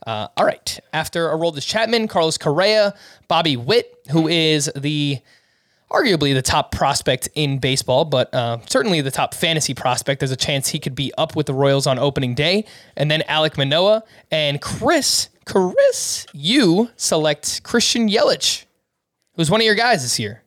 Uh, 0.07 0.29
all 0.37 0.45
right. 0.45 0.79
After 0.93 1.29
Aroldis 1.29 1.67
Chapman, 1.67 2.07
Carlos 2.09 2.37
Correa, 2.39 2.95
Bobby 3.29 3.57
Witt, 3.57 3.93
who 4.11 4.29
is 4.29 4.71
the 4.77 5.19
arguably 5.93 6.35
the 6.35 6.43
top 6.43 6.73
prospect 6.73 7.29
in 7.35 7.59
baseball, 7.59 8.05
but 8.05 8.33
uh, 8.35 8.59
certainly 8.67 9.01
the 9.01 9.11
top 9.11 9.35
fantasy 9.35 9.75
prospect. 9.75 10.21
There's 10.21 10.31
a 10.31 10.37
chance 10.37 10.69
he 10.69 10.79
could 10.79 10.95
be 10.95 11.13
up 11.19 11.37
with 11.37 11.47
the 11.47 11.55
Royals 11.55 11.87
on 11.87 11.99
opening 11.99 12.35
day. 12.35 12.65
And 12.97 13.11
then 13.11 13.23
Alek 13.29 13.57
Manoah 13.57 14.03
and 14.31 14.61
Chris. 14.61 15.29
Chris, 15.45 16.27
you 16.33 16.89
select 16.97 17.65
Christian 17.65 18.09
Yelich, 18.09 18.65
who's 19.35 19.51
one 19.51 19.61
of 19.61 19.65
your 19.65 19.75
guys 19.75 20.03
this 20.03 20.19
year. 20.19 20.43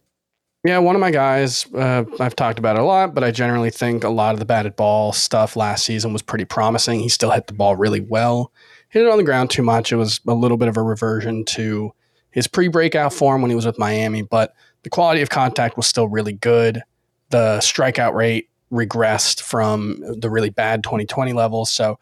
Yeah, 0.63 0.79
one 0.79 0.95
of 0.95 1.01
my 1.01 1.11
guys, 1.11 1.67
uh, 1.75 2.05
I've 2.19 2.35
talked 2.35 2.57
about 2.57 2.75
it 2.75 2.81
a 2.81 2.85
lot, 2.85 3.13
but 3.13 3.23
I 3.23 3.29
generally 3.29 3.69
think 3.69 4.03
a 4.03 4.09
lot 4.09 4.33
of 4.33 4.39
the 4.39 4.45
batted 4.45 4.75
ball 4.75 5.11
stuff 5.11 5.55
last 5.55 5.85
season 5.85 6.11
was 6.11 6.23
pretty 6.23 6.45
promising. 6.45 7.01
He 7.01 7.09
still 7.09 7.29
hit 7.29 7.45
the 7.45 7.53
ball 7.53 7.75
really 7.75 7.99
well. 7.99 8.51
Hit 8.89 9.03
it 9.03 9.11
on 9.11 9.17
the 9.17 9.23
ground 9.23 9.51
too 9.51 9.61
much. 9.61 9.91
It 9.91 9.97
was 9.97 10.21
a 10.25 10.33
little 10.33 10.57
bit 10.57 10.67
of 10.67 10.77
a 10.77 10.81
reversion 10.81 11.45
to 11.45 11.93
his 12.31 12.47
pre 12.47 12.67
breakout 12.67 13.13
form 13.13 13.41
when 13.41 13.51
he 13.51 13.55
was 13.55 13.65
with 13.65 13.77
Miami, 13.77 14.23
but 14.23 14.55
the 14.85 14.89
quality 14.91 15.23
of 15.23 15.31
contact 15.31 15.77
was 15.77 15.87
still 15.87 16.07
really 16.07 16.33
good. 16.33 16.83
The 17.31 17.57
strikeout 17.57 18.13
rate 18.13 18.49
regressed 18.71 19.41
from 19.41 19.99
the 20.19 20.29
really 20.29 20.51
bad 20.51 20.83
2020 20.83 21.33
levels. 21.33 21.71
So 21.71 21.97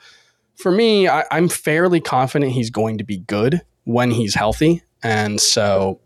for 0.55 0.69
me, 0.69 1.07
I, 1.07 1.23
I'm 1.31 1.47
fairly 1.47 2.01
confident 2.01 2.51
he's 2.51 2.69
going 2.69 2.97
to 2.97 3.05
be 3.05 3.19
good 3.19 3.61
when 3.85 4.11
he's 4.11 4.35
healthy. 4.35 4.83
And 5.01 5.39
so, 5.39 6.01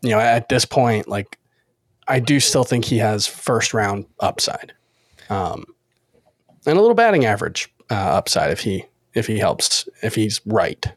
you 0.00 0.08
know, 0.08 0.18
at 0.18 0.48
this 0.48 0.64
point, 0.64 1.08
like, 1.08 1.38
I 2.08 2.20
do 2.20 2.40
still 2.40 2.64
think 2.64 2.86
he 2.86 2.96
has 2.96 3.26
first 3.26 3.74
round 3.74 4.06
upside, 4.18 4.72
um, 5.28 5.66
and 6.64 6.78
a 6.78 6.80
little 6.80 6.94
batting 6.94 7.26
average 7.26 7.70
uh, 7.90 7.94
upside 7.94 8.50
if 8.50 8.60
he 8.60 8.86
if 9.12 9.26
he 9.26 9.38
helps 9.38 9.86
if 10.02 10.14
he's 10.14 10.40
right. 10.46 10.90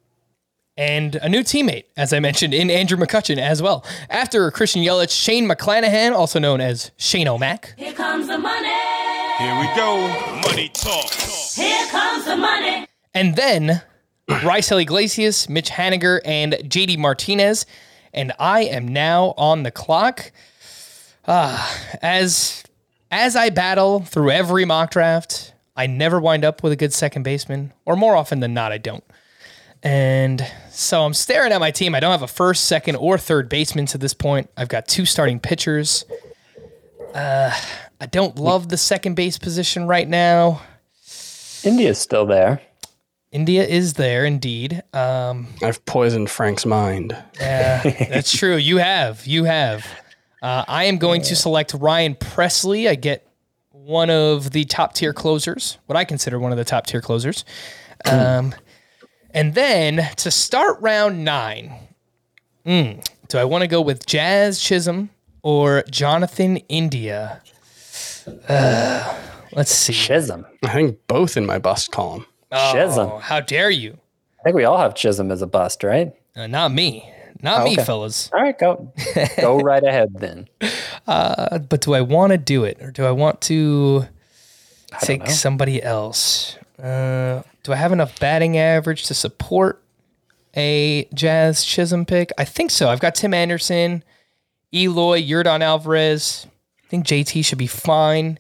And 0.82 1.16
a 1.18 1.30
new 1.30 1.42
teammate, 1.42 1.84
as 1.96 2.12
I 2.12 2.20
mentioned, 2.20 2.56
in 2.56 2.72
Andrew 2.72 2.98
McCutchen 2.98 3.38
as 3.38 3.62
well. 3.62 3.86
After 4.10 4.50
Christian 4.50 4.82
Yelich, 4.82 5.12
Shane 5.12 5.48
McClanahan, 5.48 6.12
also 6.12 6.40
known 6.40 6.60
as 6.60 6.90
Shane 6.98 7.28
O'Mac, 7.28 7.76
Here 7.78 7.94
comes 7.94 8.26
the 8.26 8.40
money. 8.40 8.68
Here 9.38 9.60
we 9.60 9.68
go. 9.76 10.08
Money 10.48 10.70
talk. 10.74 11.12
Here 11.54 11.86
comes 11.92 12.26
the 12.26 12.36
money. 12.36 12.88
and 13.14 13.36
then 13.36 13.84
Raisel 14.28 14.82
Iglesias, 14.82 15.48
Mitch 15.48 15.70
Haniger, 15.70 16.20
and 16.26 16.54
JD 16.54 16.98
Martinez. 16.98 17.68
And 18.12 18.34
I 18.40 18.62
am 18.64 18.88
now 18.88 19.36
on 19.38 19.62
the 19.62 19.72
clock. 19.72 20.32
Ah, 21.28 21.78
as 22.02 22.64
as 23.12 23.36
I 23.36 23.52
battle 23.52 24.00
through 24.00 24.32
every 24.32 24.66
mock 24.66 24.90
draft, 24.90 25.54
I 25.76 25.86
never 25.86 26.20
wind 26.20 26.44
up 26.44 26.64
with 26.64 26.74
a 26.74 26.76
good 26.76 26.92
second 26.92 27.22
baseman, 27.22 27.72
or 27.86 27.96
more 27.96 28.16
often 28.16 28.40
than 28.40 28.56
not, 28.56 28.72
I 28.72 28.80
don't. 28.80 29.04
And 29.84 30.46
so 30.70 31.04
I'm 31.04 31.14
staring 31.14 31.52
at 31.52 31.60
my 31.60 31.72
team. 31.72 31.96
I 31.96 32.00
don't 32.00 32.12
have 32.12 32.22
a 32.22 32.28
first, 32.28 32.66
second, 32.66 32.96
or 32.98 33.18
third 33.18 33.50
baseman 33.50 33.86
to 33.88 33.98
this 33.98 34.14
point. 34.14 34.50
I've 34.56 34.70
got 34.70 34.88
two 34.88 35.06
starting 35.06 35.40
pitchers. 35.40 36.06
Uh, 37.14 37.52
I 38.00 38.06
don't 38.06 38.38
love 38.38 38.70
the 38.70 38.78
second 38.78 39.16
base 39.16 39.38
position 39.38 39.88
right 39.88 40.08
now. 40.08 40.62
India's 41.64 42.00
still 42.00 42.26
there. 42.26 42.62
India 43.32 43.64
is 43.64 43.94
there 43.94 44.26
indeed. 44.26 44.84
Um, 44.94 45.48
I've 45.62 45.84
poisoned 45.86 46.30
Frank's 46.30 46.66
mind. 46.66 47.16
Yeah, 47.40 47.82
that's 48.10 48.32
true. 48.38 48.58
You 48.58 48.78
have. 48.78 49.26
You 49.26 49.46
have. 49.46 49.86
Uh, 50.42 50.66
I 50.68 50.86
am 50.86 50.98
going 50.98 51.22
to 51.24 51.36
select 51.36 51.74
Ryan 51.74 52.16
Pressly. 52.16 52.90
I 52.90 52.96
get 52.96 53.28
one 53.72 54.10
of 54.10 54.52
the 54.52 54.66
top 54.66 54.94
tier 54.94 55.14
closers, 55.14 55.78
what 55.86 55.96
I 55.96 56.04
consider 56.04 56.40
one 56.40 56.52
of 56.52 56.58
the 56.58 56.66
top 56.66 56.88
tier 56.88 57.02
closers. 57.02 57.46
Um, 58.06 58.54
and 59.34 59.54
then 59.54 60.10
to 60.18 60.32
start 60.32 60.78
round 60.82 61.24
nine, 61.24 61.74
mm, 62.66 63.06
do 63.28 63.38
I 63.38 63.46
want 63.46 63.62
to 63.62 63.68
go 63.68 63.82
with 63.82 64.06
Jazz 64.06 64.60
Chisholm 64.60 65.10
or 65.42 65.84
Jonathan 65.90 66.58
India? 66.70 67.42
Uh, 68.48 69.18
let's 69.54 69.72
see. 69.72 69.94
Chisholm. 69.94 70.46
I 70.64 70.74
think 70.74 71.00
both 71.08 71.38
in 71.38 71.46
my 71.46 71.60
bust 71.60 71.92
column. 71.92 72.26
Chisholm. 72.52 73.12
Oh, 73.14 73.18
how 73.20 73.40
dare 73.40 73.70
you? 73.70 73.98
I 74.40 74.44
think 74.44 74.56
we 74.56 74.66
all 74.66 74.78
have 74.78 74.96
Chisholm 74.96 75.32
as 75.32 75.42
a 75.42 75.48
bust, 75.48 75.84
right? 75.84 76.14
Uh, 76.36 76.48
not 76.48 76.72
me. 76.72 77.10
Not 77.44 77.64
me, 77.64 77.74
okay. 77.74 77.84
fellas. 77.84 78.30
All 78.34 78.42
right, 78.42 78.58
go 78.58 78.94
go 79.40 79.60
right 79.62 79.84
ahead 79.84 80.14
then. 80.14 80.48
but 81.06 81.82
do 81.82 81.94
I 81.94 82.02
want 82.02 82.32
to 82.32 82.38
do 82.38 82.64
it 82.64 82.78
or 82.82 82.92
do 82.92 83.06
I 83.06 83.12
want 83.12 83.42
to 83.42 84.08
take 85.02 85.28
somebody 85.28 85.82
else? 85.82 86.58
Uh, 86.82 87.42
do 87.64 87.74
I 87.74 87.76
have 87.76 87.92
enough 87.92 88.20
batting 88.20 88.58
average 88.58 89.06
to 89.06 89.14
support 89.14 89.84
a 90.56 91.08
Jazz 91.14 91.64
Chisholm 91.64 92.06
pick? 92.06 92.32
I 92.38 92.46
think 92.46 92.72
so. 92.72 92.90
I've 92.90 93.00
got 93.00 93.16
Tim 93.16 93.34
Anderson, 93.34 94.04
Eloy, 94.74 95.22
Yordan 95.22 95.62
Alvarez. 95.62 96.48
I 96.84 96.88
think 96.88 97.06
JT 97.06 97.46
should 97.46 97.58
be 97.58 97.68
fine. 97.68 98.40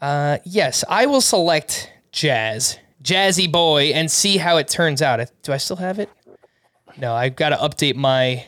Uh, 0.00 0.38
yes, 0.44 0.84
I 0.88 1.06
will 1.06 1.20
select 1.20 1.90
Jazz, 2.12 2.78
Jazzy 3.02 3.50
Boy, 3.50 3.92
and 3.94 4.10
see 4.10 4.36
how 4.36 4.56
it 4.56 4.68
turns 4.68 5.00
out. 5.00 5.30
Do 5.42 5.52
I 5.52 5.56
still 5.56 5.76
have 5.76 5.98
it? 5.98 6.10
No, 6.98 7.14
I've 7.14 7.36
got 7.36 7.50
to 7.50 7.56
update 7.56 7.96
my 7.96 8.44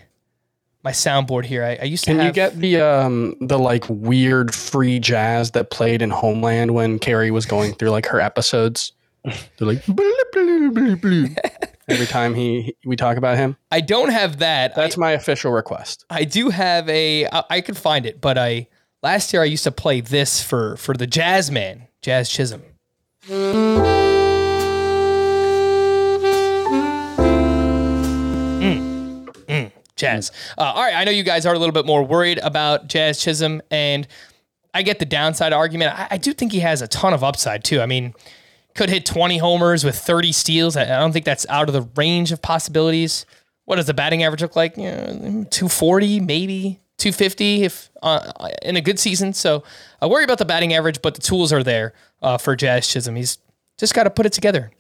my 0.84 0.92
soundboard 0.92 1.44
here. 1.44 1.64
I, 1.64 1.78
I 1.80 1.84
used 1.84 2.04
to 2.04 2.10
Can 2.10 2.18
have, 2.18 2.26
you 2.26 2.32
get 2.32 2.56
the 2.58 2.80
um 2.80 3.34
the 3.40 3.58
like 3.58 3.84
weird 3.88 4.54
free 4.54 5.00
jazz 5.00 5.50
that 5.52 5.70
played 5.70 6.00
in 6.00 6.10
Homeland 6.10 6.74
when 6.74 7.00
Carrie 7.00 7.32
was 7.32 7.44
going 7.44 7.72
through 7.74 7.90
like 7.90 8.06
her 8.06 8.20
episodes? 8.20 8.92
They're 9.58 9.68
like 9.68 9.82
every 11.88 12.06
time 12.06 12.34
he 12.34 12.76
we 12.84 12.96
talk 12.96 13.16
about 13.16 13.36
him. 13.36 13.56
I 13.70 13.80
don't 13.80 14.10
have 14.10 14.38
that. 14.38 14.74
That's 14.74 14.96
my 14.96 15.12
official 15.12 15.52
request. 15.52 16.04
I 16.10 16.24
do 16.24 16.50
have 16.50 16.88
a. 16.88 17.26
I, 17.26 17.44
I 17.50 17.60
could 17.60 17.76
find 17.76 18.06
it, 18.06 18.20
but 18.20 18.38
I 18.38 18.68
last 19.02 19.32
year 19.32 19.42
I 19.42 19.46
used 19.46 19.64
to 19.64 19.72
play 19.72 20.00
this 20.00 20.42
for 20.42 20.76
for 20.76 20.94
the 20.94 21.06
Jazz 21.06 21.50
Man, 21.50 21.88
Jazz 22.02 22.28
Chisholm. 22.28 22.62
Mm, 23.28 24.06
mm, 29.46 29.72
Jazz. 29.96 30.30
Uh, 30.56 30.62
all 30.62 30.84
right, 30.84 30.94
I 30.94 31.04
know 31.04 31.10
you 31.10 31.24
guys 31.24 31.46
are 31.46 31.54
a 31.54 31.58
little 31.58 31.72
bit 31.72 31.86
more 31.86 32.04
worried 32.04 32.38
about 32.38 32.86
Jazz 32.86 33.20
Chisholm, 33.20 33.60
and 33.72 34.06
I 34.72 34.82
get 34.82 35.00
the 35.00 35.04
downside 35.04 35.52
argument. 35.52 35.98
I, 35.98 36.06
I 36.12 36.16
do 36.18 36.32
think 36.32 36.52
he 36.52 36.60
has 36.60 36.80
a 36.80 36.86
ton 36.86 37.12
of 37.12 37.24
upside 37.24 37.64
too. 37.64 37.80
I 37.80 37.86
mean, 37.86 38.14
could 38.76 38.90
hit 38.90 39.06
20 39.06 39.38
homers 39.38 39.84
with 39.84 39.96
30 39.98 40.32
steals. 40.32 40.76
I, 40.76 40.84
don't 40.84 41.12
think 41.12 41.24
that's 41.24 41.46
out 41.48 41.68
of 41.68 41.72
the 41.72 41.88
range 41.96 42.32
of 42.32 42.40
possibilities. 42.42 43.26
What 43.64 43.76
does 43.76 43.86
the 43.86 43.94
batting 43.94 44.22
average 44.22 44.42
look 44.42 44.56
like? 44.56 44.76
You 44.76 44.84
know, 44.84 45.46
240, 45.50 46.20
maybe 46.20 46.80
250 46.98 47.64
if 47.64 47.90
uh, 48.02 48.32
in 48.62 48.76
a 48.76 48.80
good 48.80 48.98
season. 48.98 49.32
So 49.32 49.64
I 50.00 50.06
worry 50.06 50.24
about 50.24 50.38
the 50.38 50.44
batting 50.44 50.72
average, 50.74 51.02
but 51.02 51.14
the 51.14 51.20
tools 51.20 51.52
are 51.52 51.62
there 51.62 51.94
uh, 52.22 52.38
for 52.38 52.54
Jazz 52.54 52.86
Chisholm. 52.88 53.16
He's 53.16 53.38
just 53.78 53.94
got 53.94 54.04
to 54.04 54.10
put 54.10 54.26
it 54.26 54.32
together. 54.32 54.70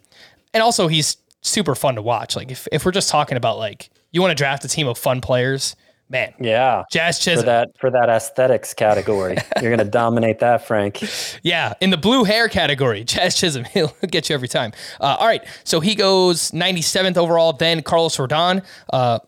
And 0.54 0.62
also, 0.62 0.88
he's 0.88 1.16
super 1.42 1.74
fun 1.74 1.96
to 1.96 2.02
watch. 2.02 2.36
Like 2.36 2.50
if, 2.50 2.66
if 2.72 2.84
we're 2.84 2.92
just 2.92 3.08
talking 3.08 3.36
about 3.36 3.58
like 3.58 3.90
you 4.12 4.20
want 4.20 4.30
to 4.30 4.34
draft 4.34 4.64
a 4.64 4.68
team 4.68 4.88
of 4.88 4.98
fun 4.98 5.20
players, 5.20 5.76
man, 6.08 6.32
Yeah. 6.40 6.84
Jazz 6.90 7.22
For 7.22 7.42
that 7.42 7.68
for 7.78 7.90
that 7.90 8.08
aesthetics 8.08 8.74
category. 8.74 9.36
You're 9.62 9.70
gonna 9.70 9.88
dominate 9.88 10.38
that, 10.40 10.66
Frank. 10.66 11.02
Yeah, 11.42 11.74
in 11.80 11.90
the 11.90 11.96
blue 11.96 12.24
hair 12.24 12.48
category, 12.48 13.04
Jazz 13.12 13.36
Chisholm, 13.36 13.64
he'll 13.64 13.94
get 14.08 14.28
you 14.28 14.34
every 14.34 14.48
time. 14.48 14.72
Uh, 15.00 15.16
all 15.18 15.26
right, 15.26 15.44
so 15.64 15.80
he 15.80 15.94
goes 15.94 16.50
97th 16.52 17.16
overall. 17.16 17.52
Then 17.52 17.82
Carlos 17.82 18.16
Rodon. 18.16 18.64
Uh, 18.92 19.18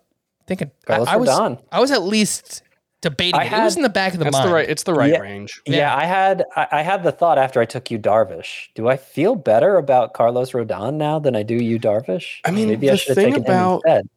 thinking, 0.46 0.70
I- 0.84 0.86
Carlos 0.86 1.08
I, 1.08 1.16
was, 1.16 1.28
Rodon. 1.28 1.62
I 1.72 1.80
was 1.80 1.90
at 1.90 2.02
least 2.02 2.62
debating 3.00 3.36
I 3.38 3.44
it. 3.44 3.52
it 3.52 3.62
was 3.62 3.76
in 3.76 3.82
the 3.82 3.88
back 3.88 4.12
of 4.12 4.18
the 4.18 4.24
That's 4.24 4.32
mind. 4.34 4.48
the 4.48 4.52
right. 4.54 4.68
It's 4.68 4.82
the 4.82 4.92
right 4.94 5.12
Yeah. 5.12 5.20
range. 5.20 5.60
Yeah, 5.66 5.94
I 5.94 6.04
had 6.04 6.44
I, 6.56 6.66
I 6.72 6.82
had 6.82 7.04
the 7.04 7.12
thought 7.12 7.38
after 7.38 7.60
I 7.60 7.64
took 7.64 7.90
Yu 7.92 7.98
Darvish. 7.98 8.68
Do 8.74 8.88
I 8.88 8.96
feel 8.96 9.36
better 9.36 9.76
about 9.76 10.14
Carlos 10.14 10.50
Rodon 10.52 10.94
now 10.94 11.18
than 11.20 11.36
I 11.36 11.42
do 11.44 11.54
Yu 11.54 11.78
Darvish? 11.78 12.40
I 12.44 12.50
mean, 12.50 12.68
maybe 12.68 12.88
I 12.88 12.92
the 12.94 12.98
should 12.98 13.08
have 13.10 13.14
thing 13.16 13.34
taken 13.34 13.42
about- 13.44 13.82
him 13.84 13.96
instead. 13.96 14.08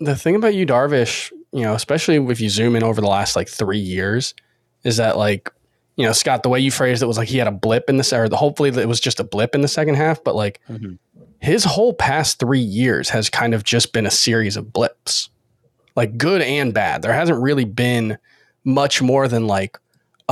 The 0.00 0.16
thing 0.16 0.34
about 0.34 0.54
you, 0.54 0.64
Darvish, 0.66 1.30
you 1.52 1.62
know, 1.62 1.74
especially 1.74 2.16
if 2.16 2.40
you 2.40 2.48
zoom 2.48 2.74
in 2.76 2.82
over 2.82 3.00
the 3.00 3.06
last 3.08 3.36
like 3.36 3.48
three 3.48 3.78
years, 3.78 4.34
is 4.84 4.96
that 4.96 5.16
like, 5.16 5.50
you 5.96 6.06
know, 6.06 6.12
Scott, 6.12 6.42
the 6.42 6.48
way 6.48 6.58
you 6.60 6.70
phrased 6.70 7.02
it 7.02 7.06
was 7.06 7.18
like 7.18 7.28
he 7.28 7.38
had 7.38 7.46
a 7.46 7.52
blip 7.52 7.88
in 7.90 7.98
this, 7.98 8.12
or 8.12 8.28
the, 8.28 8.36
hopefully 8.36 8.70
it 8.70 8.88
was 8.88 9.00
just 9.00 9.20
a 9.20 9.24
blip 9.24 9.54
in 9.54 9.60
the 9.60 9.68
second 9.68 9.94
half, 9.96 10.24
but 10.24 10.34
like 10.34 10.60
Mhm. 10.70 10.98
his 11.40 11.64
whole 11.64 11.92
past 11.92 12.38
three 12.38 12.58
years 12.60 13.10
has 13.10 13.28
kind 13.28 13.52
of 13.54 13.62
just 13.64 13.92
been 13.92 14.06
a 14.06 14.10
series 14.10 14.56
of 14.56 14.72
blips, 14.72 15.28
like 15.94 16.16
good 16.16 16.40
and 16.42 16.72
bad. 16.72 17.02
There 17.02 17.12
hasn't 17.12 17.40
really 17.40 17.66
been 17.66 18.16
much 18.64 19.02
more 19.02 19.28
than 19.28 19.46
like 19.46 19.78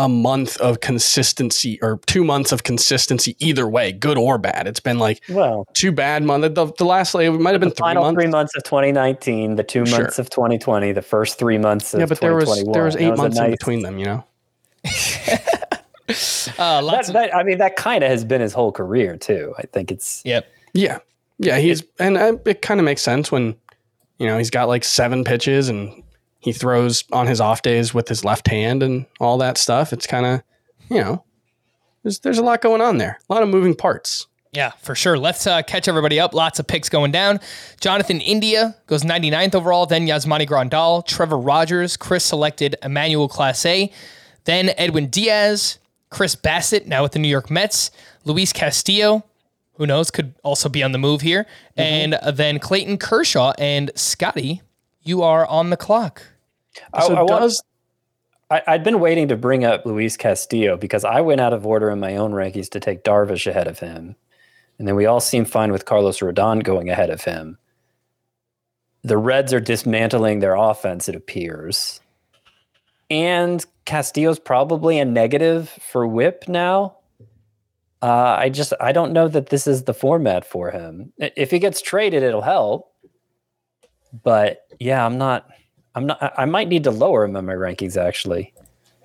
a 0.01 0.09
month 0.09 0.57
of 0.59 0.81
consistency 0.81 1.79
or 1.83 2.01
two 2.07 2.25
months 2.25 2.53
of 2.53 2.63
consistency 2.63 3.37
either 3.39 3.69
way, 3.69 3.93
good 3.93 4.17
or 4.17 4.39
bad. 4.39 4.67
It's 4.67 4.81
been 4.81 4.99
like 4.99 5.21
Well, 5.29 5.67
two 5.75 5.93
bad 5.93 6.23
months. 6.25 6.49
The, 6.55 6.73
the 6.79 6.85
last, 6.87 7.15
like, 7.15 7.27
it 7.27 7.33
might 7.33 7.53
have 7.53 7.61
been 7.61 7.69
the 7.69 7.75
three 7.75 7.83
final 7.83 8.05
months. 8.05 8.17
three 8.23 8.31
months 8.31 8.57
of 8.57 8.65
2019, 8.65 9.57
the 9.57 9.63
two 9.63 9.85
Sure. 9.85 9.99
months 10.01 10.19
of 10.19 10.31
2020, 10.31 10.93
the 10.93 11.03
first 11.03 11.39
three 11.39 11.59
months 11.59 11.93
of 11.93 12.01
yeah, 12.01 12.07
but 12.07 12.19
there 12.21 12.35
was 12.35 12.65
there 12.73 12.85
was 12.85 12.97
eight 12.97 13.11
a 13.13 13.17
months 13.17 13.39
in 13.39 13.51
between 13.51 13.83
them. 13.83 13.99
You 13.99 14.05
know. 14.07 14.25
Uh, 16.59 16.83
That, 16.83 17.07
of, 17.07 17.13
that, 17.13 17.35
I 17.35 17.45
mean, 17.45 17.59
that 17.59 17.77
kind 17.77 18.03
of 18.03 18.11
has 18.11 18.25
been 18.25 18.41
his 18.41 18.53
whole 18.53 18.73
career 18.73 19.17
too. 19.17 19.55
I 19.59 19.63
think 19.73 19.93
it's 19.93 20.23
yep. 20.25 20.51
Yeah, 20.73 20.99
yeah. 21.39 21.59
He's 21.59 21.85
and 22.01 22.17
uh, 22.17 22.37
it 22.47 22.63
kind 22.63 22.81
of 22.81 22.85
makes 22.85 23.01
sense 23.03 23.31
when 23.31 23.55
you 24.19 24.27
know 24.27 24.37
he's 24.37 24.51
got 24.51 24.67
like 24.67 24.83
seven 24.83 25.23
pitches 25.23 25.69
and 25.69 26.03
he 26.41 26.53
throws 26.53 27.05
on 27.13 27.27
his 27.27 27.41
off 27.41 27.63
days 27.63 27.95
with 27.95 28.09
his 28.09 28.25
left 28.25 28.49
hand 28.49 28.83
and 28.83 29.07
all 29.21 29.39
that 29.39 29.59
stuff. 29.59 29.93
It's 29.93 30.07
kind 30.07 30.27
of 30.27 30.43
you 30.89 30.99
know 30.99 31.25
there's 32.03 32.19
there's 32.21 32.39
a 32.39 32.43
lot 32.43 32.61
going 32.61 32.81
on 32.81 32.99
there, 32.99 33.19
a 33.29 33.33
lot 33.33 33.43
of 33.43 33.49
moving 33.49 33.75
parts. 33.75 34.27
Yeah, 34.53 34.71
for 34.83 34.97
sure. 34.97 35.17
Let's 35.17 35.47
uh, 35.47 35.63
catch 35.63 35.87
everybody 35.87 36.19
up. 36.19 36.35
Lots 36.35 36.59
of 36.59 36.67
picks 36.67 36.89
going 36.89 37.13
down. 37.13 37.39
Jonathan 37.81 38.21
India 38.21 38.75
goes 38.87 39.05
99th 39.05 39.55
overall. 39.55 39.87
Then 39.87 40.09
Yasmani 40.09 40.45
Grandal, 40.49 41.07
Trevor 41.07 41.39
Rogers, 41.39 41.97
Chris 41.97 42.25
selected 42.25 42.75
Emmanuel 42.83 43.29
Clase, 43.29 43.93
then 44.47 44.71
Edwin 44.77 45.07
Diaz, 45.07 45.79
Chris 46.11 46.35
Bassitt, 46.35 46.87
now 46.87 47.05
with 47.05 47.13
the 47.13 47.21
New 47.21 47.29
York 47.29 47.49
Mets, 47.49 47.93
Luis 48.25 48.53
Castillo, 48.53 49.25
who 49.75 49.87
knows, 49.87 50.11
could 50.11 50.35
also 50.43 50.69
be 50.69 50.83
on 50.83 50.91
the 50.91 50.99
move 50.99 51.21
here, 51.21 51.47
and 51.77 52.15
uh, 52.15 52.33
then 52.33 52.59
Clayton 52.59 52.99
Kershaw 52.99 53.53
and 53.57 53.93
Scotty. 53.95 54.63
You 55.11 55.25
are 55.25 55.45
on 55.45 55.71
the 55.71 55.77
clock. 55.77 56.23
I, 56.93 57.05
So 57.05 57.15
I 57.17 57.23
want- 57.23 57.43
does 57.43 57.63
I, 58.49 58.63
I'd 58.69 58.85
been 58.85 59.01
waiting 59.01 59.27
to 59.27 59.37
bring 59.37 59.65
up 59.65 59.85
Luis 59.85 60.17
Castillo 60.17 60.77
because 60.77 61.05
I 61.05 61.21
went 61.21 61.41
out 61.41 61.53
of 61.53 61.67
order 61.67 61.91
in 61.91 61.99
my 61.99 62.15
own 62.17 62.31
rankings 62.31 62.69
to 62.71 62.79
take 62.79 63.03
Darvish 63.03 63.49
ahead 63.49 63.67
of 63.67 63.81
him. 63.81 64.15
And 64.79 64.87
then 64.87 64.95
we 64.95 65.07
all 65.07 65.19
seem 65.19 65.45
fine 65.45 65.73
with 65.73 65.85
Carlos 65.85 66.21
Rodon 66.21 66.63
going 66.63 66.89
ahead 66.91 67.11
of 67.11 67.25
him. 67.25 67.59
The 69.03 69.19
Reds 69.19 69.53
are 69.53 69.59
dismantling 69.61 70.39
their 70.39 70.55
offense, 70.55 71.09
it 71.09 71.17
appears. 71.17 72.01
And 73.11 73.67
Castillo's 73.87 74.39
probably 74.39 75.01
a 75.01 75.05
negative 75.05 75.69
for 75.91 76.07
whip 76.07 76.45
now. 76.47 76.99
Uh, 78.01 78.37
I 78.39 78.49
just 78.49 78.73
I 78.81 78.93
don't 78.93 79.13
know 79.13 79.27
that 79.27 79.49
this 79.49 79.67
is 79.67 79.85
the 79.85 79.95
format 79.95 80.45
for 80.45 80.71
him. 80.71 81.13
If 81.19 81.51
he 81.51 81.59
gets 81.59 81.83
traded, 81.83 82.23
it'll 82.23 82.43
help. 82.43 82.95
But 84.23 84.63
yeah, 84.81 85.07
I'm 85.07 85.19
not 85.19 85.49
I'm 85.95 86.07
not. 86.07 86.35
I- 86.37 86.45
might 86.47 86.69
need 86.69 86.85
to 86.85 86.91
lower 86.91 87.25
him 87.25 87.37
in 87.37 87.47
my 87.47 87.55
rankings. 87.55 87.97
Actually, 87.97 88.53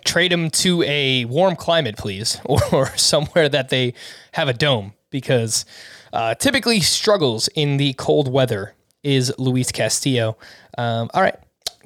trade 0.05 0.31
him 0.31 0.49
to 0.51 0.83
a 0.83 1.25
warm 1.25 1.55
climate, 1.55 1.97
please, 1.97 2.39
or 2.45 2.87
somewhere 2.97 3.49
that 3.49 3.69
they 3.69 3.93
have 4.33 4.47
a 4.47 4.53
dome, 4.53 4.93
because 5.09 5.65
uh, 6.13 6.35
typically 6.35 6.79
struggles 6.79 7.47
in 7.49 7.77
the 7.77 7.93
cold 7.93 8.31
weather 8.31 8.73
is 9.03 9.33
Luis 9.37 9.71
Castillo. 9.71 10.37
Um, 10.77 11.09
all 11.13 11.21
right, 11.21 11.35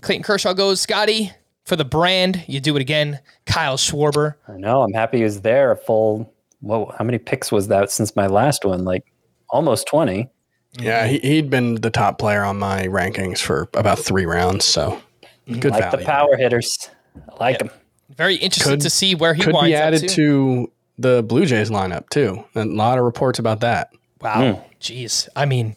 Clayton 0.01 0.23
Kershaw 0.23 0.53
goes. 0.53 0.81
Scotty 0.81 1.31
for 1.65 1.75
the 1.75 1.85
brand, 1.85 2.43
you 2.47 2.59
do 2.59 2.75
it 2.75 2.81
again. 2.81 3.19
Kyle 3.45 3.77
Schwarber. 3.77 4.35
I 4.47 4.57
know. 4.57 4.81
I'm 4.81 4.93
happy 4.93 5.17
he 5.19 5.23
was 5.23 5.41
there. 5.41 5.71
A 5.71 5.77
full. 5.77 6.33
Whoa, 6.61 6.93
how 6.97 7.05
many 7.05 7.19
picks 7.19 7.51
was 7.51 7.69
that 7.69 7.89
since 7.89 8.15
my 8.17 8.27
last 8.27 8.65
one? 8.65 8.83
Like 8.83 9.05
almost 9.49 9.87
twenty. 9.87 10.29
Yeah 10.73 11.07
he, 11.07 11.19
he'd 11.19 11.49
been 11.49 11.75
the 11.75 11.89
top 11.89 12.19
player 12.19 12.43
on 12.43 12.57
my 12.59 12.83
rankings 12.87 13.39
for 13.39 13.67
about 13.73 13.99
three 13.99 14.25
rounds, 14.25 14.65
so 14.65 15.01
mm-hmm. 15.47 15.59
good 15.59 15.71
Like 15.71 15.83
value. 15.83 15.97
the 15.97 16.05
power 16.05 16.35
hitters. 16.35 16.89
I 17.15 17.43
like 17.43 17.59
them. 17.59 17.69
Very 18.15 18.35
interested 18.35 18.69
Could- 18.69 18.81
to 18.81 18.89
see 18.89 19.15
where 19.15 19.33
he 19.33 19.43
Could 19.43 19.53
winds 19.53 19.69
be 19.69 19.75
added 19.75 20.03
up 20.03 20.09
to. 20.09 20.15
to 20.15 20.71
the 20.97 21.23
Blue 21.23 21.45
Jays 21.45 21.69
lineup 21.69 22.09
too. 22.09 22.43
A 22.55 22.65
lot 22.65 22.97
of 22.97 23.05
reports 23.05 23.39
about 23.39 23.61
that. 23.61 23.91
Wow, 24.21 24.53
hmm. 24.53 24.61
jeez. 24.81 25.29
I 25.35 25.45
mean, 25.45 25.75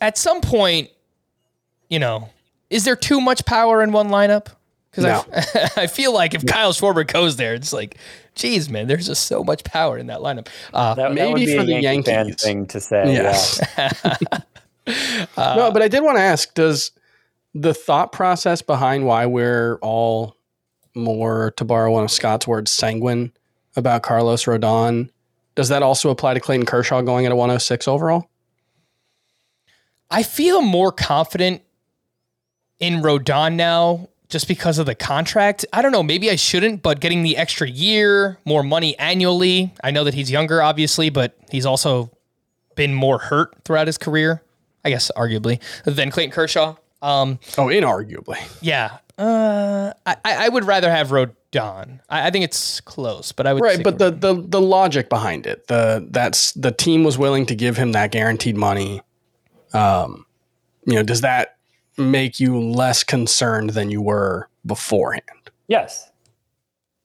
at 0.00 0.16
some 0.16 0.40
point, 0.40 0.88
you 1.88 1.98
know, 1.98 2.30
is 2.70 2.84
there 2.84 2.96
too 2.96 3.20
much 3.20 3.44
power 3.44 3.82
in 3.82 3.92
one 3.92 4.08
lineup? 4.08 4.48
Because 4.90 5.04
No. 5.04 5.24
I, 5.32 5.70
I 5.82 5.86
feel 5.86 6.12
like 6.12 6.34
if 6.34 6.44
Kyle 6.46 6.72
Schwarber 6.72 7.06
goes 7.06 7.36
there, 7.36 7.54
it's 7.54 7.72
like, 7.72 7.96
geez, 8.34 8.68
man, 8.68 8.86
there's 8.88 9.06
just 9.06 9.24
so 9.26 9.44
much 9.44 9.62
power 9.64 9.98
in 9.98 10.06
that 10.08 10.20
lineup. 10.20 10.48
Uh, 10.72 10.94
That, 10.94 11.08
that 11.10 11.14
Maybe 11.14 11.32
would 11.32 11.38
be 11.38 11.54
for 11.56 11.62
a 11.62 11.64
the 11.66 11.80
Yankee 11.80 12.10
fan 12.10 12.26
Yankees. 12.26 12.42
thing 12.42 12.66
to 12.66 12.80
say. 12.80 13.12
Yes. 13.12 13.60
Yeah. 13.78 13.92
no, 15.36 15.70
but 15.70 15.82
I 15.82 15.88
did 15.88 16.02
want 16.02 16.16
to 16.18 16.22
ask: 16.22 16.52
Does 16.54 16.90
the 17.54 17.72
thought 17.74 18.10
process 18.12 18.62
behind 18.62 19.06
why 19.06 19.26
we're 19.26 19.76
all 19.82 20.36
more, 20.94 21.52
to 21.56 21.64
borrow 21.64 21.92
one 21.92 22.02
of 22.04 22.10
Scott's 22.10 22.46
words, 22.48 22.70
sanguine 22.72 23.32
about 23.76 24.02
Carlos 24.02 24.44
Rodon, 24.44 25.08
does 25.54 25.68
that 25.68 25.82
also 25.82 26.10
apply 26.10 26.34
to 26.34 26.40
Clayton 26.40 26.66
Kershaw 26.66 27.02
going 27.02 27.26
at 27.26 27.32
a 27.32 27.36
106 27.36 27.86
overall? 27.86 28.28
I 30.10 30.24
feel 30.24 30.60
more 30.62 30.90
confident 30.90 31.62
in 32.80 32.94
Rodon 33.02 33.54
now 33.54 34.08
just 34.30 34.48
because 34.48 34.78
of 34.78 34.86
the 34.86 34.94
contract. 34.94 35.66
I 35.72 35.82
don't 35.82 35.92
know, 35.92 36.02
maybe 36.02 36.30
I 36.30 36.36
shouldn't, 36.36 36.82
but 36.82 37.00
getting 37.00 37.22
the 37.22 37.36
extra 37.36 37.68
year, 37.68 38.38
more 38.44 38.62
money 38.62 38.98
annually. 38.98 39.74
I 39.84 39.90
know 39.90 40.04
that 40.04 40.14
he's 40.14 40.30
younger, 40.30 40.62
obviously, 40.62 41.10
but 41.10 41.36
he's 41.50 41.66
also 41.66 42.10
been 42.76 42.94
more 42.94 43.18
hurt 43.18 43.54
throughout 43.64 43.86
his 43.88 43.98
career, 43.98 44.42
I 44.84 44.90
guess, 44.90 45.10
arguably, 45.16 45.60
than 45.84 46.10
Clayton 46.10 46.32
Kershaw. 46.32 46.76
Um, 47.02 47.38
Oh, 47.58 47.66
inarguably. 47.66 48.38
yeah. 48.62 48.98
Uh, 49.18 49.92
I, 50.06 50.16
I 50.24 50.48
would 50.48 50.64
rather 50.64 50.90
have 50.90 51.08
Rodon. 51.08 52.00
I, 52.08 52.28
I 52.28 52.30
think 52.30 52.44
it's 52.44 52.80
close, 52.80 53.32
but 53.32 53.46
I 53.46 53.52
would 53.52 53.62
Right, 53.62 53.82
but 53.82 53.98
the, 53.98 54.10
the 54.10 54.32
the 54.34 54.60
logic 54.62 55.10
behind 55.10 55.46
it, 55.46 55.66
the 55.66 56.06
that's 56.10 56.52
the 56.52 56.72
team 56.72 57.04
was 57.04 57.18
willing 57.18 57.44
to 57.46 57.54
give 57.54 57.76
him 57.76 57.92
that 57.92 58.12
guaranteed 58.12 58.56
money. 58.56 59.02
Um, 59.74 60.24
you 60.86 60.94
know, 60.94 61.02
does 61.02 61.20
that 61.20 61.56
make 62.00 62.40
you 62.40 62.58
less 62.58 63.04
concerned 63.04 63.70
than 63.70 63.90
you 63.90 64.00
were 64.02 64.48
beforehand. 64.66 65.22
Yes. 65.68 66.10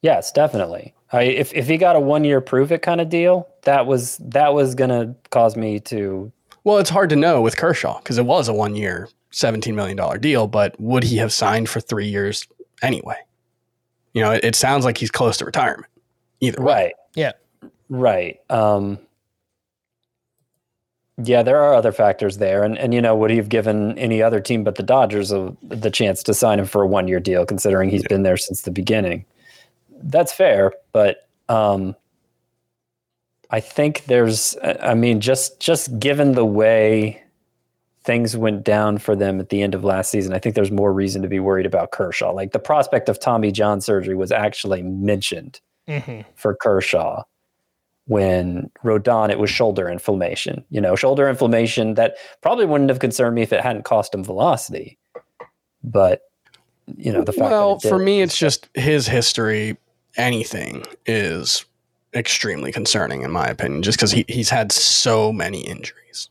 Yes, 0.02 0.32
definitely. 0.32 0.94
I, 1.12 1.22
if 1.22 1.52
if 1.54 1.68
he 1.68 1.76
got 1.76 1.96
a 1.96 2.00
one 2.00 2.24
year 2.24 2.40
prove 2.40 2.72
it 2.72 2.82
kind 2.82 3.00
of 3.00 3.08
deal, 3.08 3.48
that 3.62 3.86
was 3.86 4.18
that 4.18 4.54
was 4.54 4.74
gonna 4.74 5.14
cause 5.30 5.56
me 5.56 5.78
to 5.80 6.32
Well, 6.64 6.78
it's 6.78 6.90
hard 6.90 7.10
to 7.10 7.16
know 7.16 7.40
with 7.42 7.56
Kershaw 7.56 7.98
because 7.98 8.18
it 8.18 8.26
was 8.26 8.48
a 8.48 8.54
one 8.54 8.74
year, 8.74 9.08
$17 9.32 9.72
million 9.74 10.20
deal, 10.20 10.46
but 10.48 10.78
would 10.80 11.04
he 11.04 11.16
have 11.18 11.32
signed 11.32 11.68
for 11.68 11.80
three 11.80 12.08
years 12.08 12.46
anyway? 12.82 13.18
You 14.14 14.22
know, 14.22 14.32
it, 14.32 14.44
it 14.44 14.54
sounds 14.56 14.84
like 14.84 14.98
he's 14.98 15.10
close 15.10 15.36
to 15.38 15.44
retirement 15.44 15.92
either 16.40 16.60
way. 16.60 16.74
right. 16.74 16.94
Yeah. 17.14 17.32
Right. 17.88 18.40
Um 18.50 18.98
yeah, 21.22 21.42
there 21.42 21.62
are 21.62 21.74
other 21.74 21.92
factors 21.92 22.38
there, 22.38 22.62
and 22.62 22.78
and 22.78 22.92
you 22.92 23.00
know, 23.00 23.16
would 23.16 23.30
he 23.30 23.38
have 23.38 23.48
given 23.48 23.98
any 23.98 24.22
other 24.22 24.40
team 24.40 24.64
but 24.64 24.74
the 24.74 24.82
Dodgers 24.82 25.32
a, 25.32 25.56
the 25.62 25.90
chance 25.90 26.22
to 26.24 26.34
sign 26.34 26.58
him 26.58 26.66
for 26.66 26.82
a 26.82 26.86
one 26.86 27.08
year 27.08 27.20
deal, 27.20 27.46
considering 27.46 27.88
he's 27.88 28.04
been 28.04 28.22
there 28.22 28.36
since 28.36 28.62
the 28.62 28.70
beginning? 28.70 29.24
That's 30.02 30.32
fair, 30.32 30.74
but 30.92 31.26
um, 31.48 31.96
I 33.50 33.60
think 33.60 34.04
there's, 34.04 34.56
I 34.62 34.94
mean, 34.94 35.20
just 35.20 35.58
just 35.58 35.98
given 35.98 36.32
the 36.32 36.44
way 36.44 37.22
things 38.04 38.36
went 38.36 38.62
down 38.62 38.98
for 38.98 39.16
them 39.16 39.40
at 39.40 39.48
the 39.48 39.62
end 39.62 39.74
of 39.74 39.84
last 39.84 40.10
season, 40.10 40.32
I 40.32 40.38
think 40.38 40.54
there's 40.54 40.70
more 40.70 40.92
reason 40.92 41.22
to 41.22 41.28
be 41.28 41.40
worried 41.40 41.66
about 41.66 41.90
Kershaw. 41.92 42.32
Like 42.32 42.52
the 42.52 42.58
prospect 42.58 43.08
of 43.08 43.18
Tommy 43.18 43.50
John 43.50 43.80
surgery 43.80 44.14
was 44.14 44.30
actually 44.32 44.82
mentioned 44.82 45.60
hmm 45.88 46.20
for 46.34 46.54
Kershaw. 46.54 47.22
When 48.06 48.70
Rodon, 48.84 49.30
it 49.30 49.38
was 49.38 49.50
shoulder 49.50 49.88
inflammation. 49.88 50.64
You 50.70 50.80
know, 50.80 50.94
shoulder 50.94 51.28
inflammation 51.28 51.94
that 51.94 52.16
probably 52.40 52.64
wouldn't 52.64 52.90
have 52.90 53.00
concerned 53.00 53.34
me 53.34 53.42
if 53.42 53.52
it 53.52 53.60
hadn't 53.60 53.84
cost 53.84 54.14
him 54.14 54.22
velocity. 54.22 54.98
But 55.82 56.22
you 56.96 57.12
know, 57.12 57.22
the 57.22 57.32
fact 57.32 57.50
well, 57.50 57.76
that 57.76 57.86
it 57.86 57.88
for 57.88 57.98
me, 57.98 58.22
it's 58.22 58.38
just 58.38 58.68
his 58.74 59.06
history. 59.06 59.76
Anything 60.16 60.84
is 61.04 61.66
extremely 62.14 62.72
concerning, 62.72 63.22
in 63.22 63.30
my 63.30 63.46
opinion, 63.46 63.82
just 63.82 63.98
because 63.98 64.12
he, 64.12 64.24
he's 64.28 64.48
had 64.48 64.72
so 64.72 65.32
many 65.32 65.60
injuries. 65.60 66.28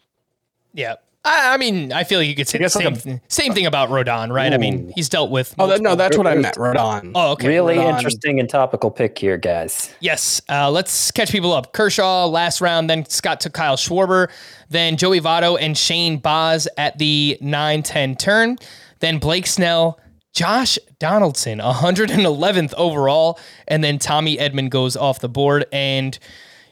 Yeah. 0.73 0.95
I, 1.25 1.55
I 1.55 1.57
mean, 1.57 1.91
I 1.91 2.03
feel 2.03 2.19
like 2.19 2.27
you 2.27 2.35
could 2.35 2.47
say 2.47 2.59
the 2.59 2.65
guess 2.65 2.73
same, 2.73 2.93
like 2.93 3.01
th- 3.01 3.19
same 3.27 3.53
thing 3.53 3.65
about 3.65 3.89
Rodon, 3.89 4.31
right? 4.31 4.53
I 4.53 4.57
mean, 4.57 4.91
he's 4.95 5.09
dealt 5.09 5.31
with. 5.31 5.55
Oh, 5.57 5.75
no, 5.77 5.95
that's 5.95 6.17
what 6.17 6.27
I 6.27 6.35
meant. 6.35 6.55
Rodon. 6.55 7.11
Oh, 7.15 7.31
okay. 7.31 7.47
really 7.47 7.77
Rodon. 7.77 7.95
interesting 7.95 8.39
and 8.39 8.47
topical 8.47 8.91
pick 8.91 9.17
here, 9.17 9.35
guys. 9.35 9.93
Yes. 9.99 10.39
Uh, 10.47 10.69
let's 10.69 11.09
catch 11.11 11.31
people 11.31 11.51
up. 11.51 11.73
Kershaw 11.73 12.27
last 12.27 12.61
round, 12.61 12.89
then 12.89 13.05
Scott 13.09 13.39
took 13.39 13.53
Kyle 13.53 13.75
Schwarber, 13.75 14.29
then 14.69 14.97
Joey 14.97 15.19
Votto 15.19 15.57
and 15.59 15.75
Shane 15.75 16.17
Baz 16.19 16.67
at 16.77 16.97
the 16.99 17.37
9 17.41 17.81
10 17.81 18.15
turn, 18.17 18.57
then 18.99 19.17
Blake 19.17 19.47
Snell, 19.47 19.99
Josh 20.31 20.77
Donaldson, 20.99 21.59
111th 21.59 22.73
overall, 22.75 23.39
and 23.67 23.83
then 23.83 23.97
Tommy 23.97 24.37
Edman 24.37 24.69
goes 24.69 24.95
off 24.95 25.21
the 25.21 25.29
board. 25.29 25.65
And, 25.71 26.19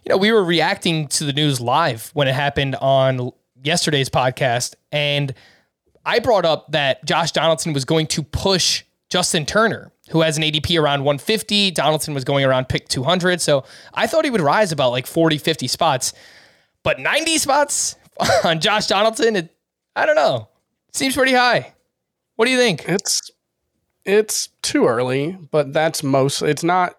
you 0.04 0.10
know, 0.10 0.18
we 0.18 0.32
were 0.32 0.44
reacting 0.44 1.08
to 1.08 1.24
the 1.24 1.34
news 1.34 1.60
live 1.60 2.12
when 2.14 2.28
it 2.28 2.36
happened 2.36 2.76
on 2.76 3.32
yesterday's 3.64 4.10
podcast. 4.10 4.76
And 4.92 5.34
I 6.06 6.20
brought 6.20 6.46
up 6.46 6.72
that 6.72 7.04
Josh 7.06 7.32
Donaldson 7.32 7.74
was 7.74 7.86
going 7.86 8.08
to 8.08 8.24
push 8.24 8.84
Justin 9.10 9.46
Turner, 9.46 9.92
who 10.10 10.22
has 10.22 10.38
an 10.38 10.44
ADP 10.44 10.80
around 10.80 11.04
150. 11.04 11.72
Donaldson 11.72 12.14
was 12.14 12.24
going 12.24 12.46
around 12.46 12.70
pick 12.70 12.88
200. 12.90 13.42
So 13.42 13.64
I 13.94 14.08
thought 14.08 14.26
he 14.26 14.32
would 14.32 14.42
rise 14.42 14.72
about 14.72 14.92
like 14.92 15.08
40, 15.08 15.38
50 15.38 15.68
spots. 15.68 16.14
But 16.84 17.00
90 17.00 17.38
spots 17.38 17.96
on 18.44 18.60
Josh 18.60 18.88
Donaldson, 18.88 19.36
it, 19.36 19.56
I 19.96 20.06
don't 20.06 20.16
know. 20.16 20.50
Seems 20.92 21.16
pretty 21.16 21.34
high. 21.34 21.74
What 22.36 22.46
do 22.46 22.52
you 22.52 22.58
think? 22.58 22.88
It's 22.88 23.32
it's 24.06 24.50
too 24.62 24.86
early, 24.86 25.38
but 25.52 25.72
that's 25.74 26.04
most. 26.04 26.42
It's 26.42 26.64
not. 26.64 26.98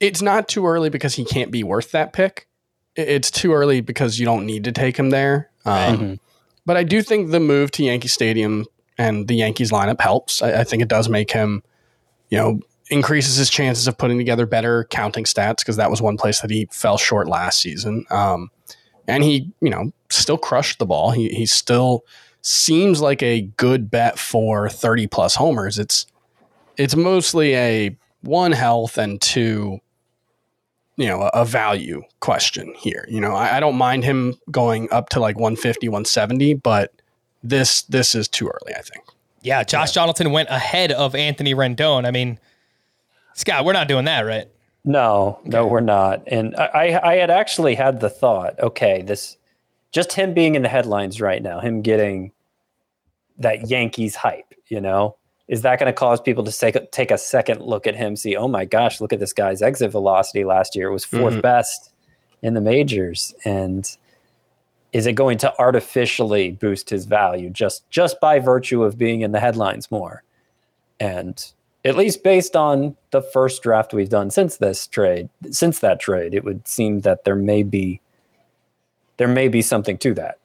It's 0.00 0.22
not 0.22 0.48
too 0.48 0.66
early 0.66 0.90
because 0.90 1.14
he 1.14 1.24
can't 1.24 1.50
be 1.50 1.62
worth 1.62 1.92
that 1.92 2.12
pick. 2.12 2.48
It's 2.94 3.30
too 3.30 3.52
early 3.52 3.80
because 3.80 4.18
you 4.18 4.26
don't 4.26 4.46
need 4.46 4.64
to 4.64 4.72
take 4.72 4.98
him 4.98 5.10
there. 5.10 5.50
Um, 5.66 6.20
But 6.64 6.76
I 6.76 6.82
do 6.82 7.00
think 7.02 7.30
the 7.30 7.40
move 7.40 7.70
to 7.72 7.84
Yankee 7.84 8.08
Stadium 8.08 8.66
and 8.98 9.28
the 9.28 9.34
Yankees 9.34 9.70
lineup 9.70 10.00
helps. 10.00 10.42
I, 10.42 10.60
I 10.60 10.64
think 10.64 10.82
it 10.82 10.88
does 10.88 11.08
make 11.08 11.30
him, 11.30 11.62
you 12.28 12.38
know, 12.38 12.60
increases 12.90 13.36
his 13.36 13.50
chances 13.50 13.86
of 13.88 13.98
putting 13.98 14.18
together 14.18 14.46
better 14.46 14.84
counting 14.84 15.24
stats 15.24 15.58
because 15.58 15.76
that 15.76 15.90
was 15.90 16.00
one 16.00 16.16
place 16.16 16.40
that 16.40 16.50
he 16.50 16.68
fell 16.72 16.96
short 16.96 17.28
last 17.28 17.60
season. 17.60 18.04
Um, 18.10 18.50
and 19.08 19.22
he, 19.22 19.52
you 19.60 19.70
know, 19.70 19.92
still 20.10 20.38
crushed 20.38 20.78
the 20.78 20.86
ball. 20.86 21.10
He 21.12 21.28
he 21.28 21.46
still 21.46 22.04
seems 22.42 23.00
like 23.00 23.22
a 23.22 23.42
good 23.56 23.90
bet 23.90 24.18
for 24.18 24.68
30 24.68 25.06
plus 25.08 25.34
homers. 25.36 25.78
It's 25.78 26.06
it's 26.76 26.96
mostly 26.96 27.54
a 27.54 27.96
one 28.22 28.52
health 28.52 28.98
and 28.98 29.20
two 29.20 29.78
you 30.96 31.06
know 31.06 31.22
a, 31.22 31.30
a 31.34 31.44
value 31.44 32.02
question 32.20 32.72
here 32.76 33.06
you 33.08 33.20
know 33.20 33.32
I, 33.32 33.56
I 33.56 33.60
don't 33.60 33.76
mind 33.76 34.04
him 34.04 34.34
going 34.50 34.88
up 34.90 35.08
to 35.10 35.20
like 35.20 35.36
150 35.36 35.88
170 35.88 36.54
but 36.54 36.92
this 37.42 37.82
this 37.82 38.14
is 38.14 38.28
too 38.28 38.48
early 38.48 38.74
i 38.74 38.82
think 38.82 39.04
Yeah, 39.42 39.62
Josh 39.62 39.92
Donaldson 39.92 40.32
went 40.32 40.48
ahead 40.48 40.90
of 40.90 41.14
Anthony 41.14 41.54
Rendon. 41.54 42.04
I 42.04 42.10
mean, 42.10 42.40
Scott, 43.34 43.64
we're 43.64 43.74
not 43.74 43.86
doing 43.86 44.06
that, 44.06 44.22
right? 44.22 44.48
No, 44.84 45.38
no, 45.44 45.64
we're 45.66 45.78
not. 45.80 46.24
And 46.26 46.56
I, 46.56 46.66
I 46.66 47.12
I 47.12 47.14
had 47.16 47.30
actually 47.30 47.76
had 47.76 48.00
the 48.00 48.10
thought, 48.10 48.58
okay, 48.58 49.02
this 49.02 49.36
just 49.92 50.14
him 50.14 50.34
being 50.34 50.56
in 50.56 50.62
the 50.62 50.68
headlines 50.68 51.20
right 51.20 51.40
now, 51.40 51.60
him 51.60 51.80
getting 51.82 52.32
that 53.38 53.70
Yankees 53.70 54.16
hype, 54.16 54.52
you 54.66 54.80
know, 54.80 55.16
is 55.48 55.62
that 55.62 55.78
going 55.78 55.86
to 55.86 55.92
cause 55.92 56.20
people 56.20 56.44
to 56.44 56.52
take 56.52 56.74
a, 56.74 56.86
take 56.86 57.10
a 57.10 57.18
second 57.18 57.60
look 57.60 57.86
at 57.86 57.94
him, 57.94 58.16
see, 58.16 58.36
oh 58.36 58.48
my 58.48 58.64
gosh, 58.64 59.00
look 59.00 59.12
at 59.12 59.20
this 59.20 59.32
guy's 59.32 59.62
exit 59.62 59.92
velocity 59.92 60.44
last 60.44 60.74
year. 60.74 60.88
It 60.88 60.92
was 60.92 61.04
4th 61.04 61.30
mm-hmm. 61.30 61.40
best 61.40 61.92
in 62.42 62.54
the 62.54 62.60
majors. 62.60 63.34
And 63.44 63.88
is 64.92 65.06
it 65.06 65.12
going 65.12 65.38
to 65.38 65.52
artificially 65.58 66.52
boost 66.52 66.90
his 66.90 67.04
value 67.04 67.50
just 67.50 67.88
just 67.90 68.20
by 68.20 68.38
virtue 68.38 68.82
of 68.82 68.98
being 68.98 69.20
in 69.20 69.32
the 69.32 69.40
headlines 69.40 69.90
more? 69.90 70.22
And 70.98 71.44
at 71.84 71.96
least 71.96 72.24
based 72.24 72.56
on 72.56 72.96
the 73.10 73.22
first 73.22 73.62
draft 73.62 73.94
we've 73.94 74.08
done 74.08 74.30
since 74.30 74.56
this 74.56 74.86
trade, 74.86 75.28
since 75.50 75.78
that 75.80 76.00
trade, 76.00 76.34
it 76.34 76.44
would 76.44 76.66
seem 76.66 77.00
that 77.00 77.24
there 77.24 77.36
may 77.36 77.62
be 77.62 78.00
there 79.18 79.28
may 79.28 79.48
be 79.48 79.62
something 79.62 79.96
to 79.98 80.14
that. 80.14 80.38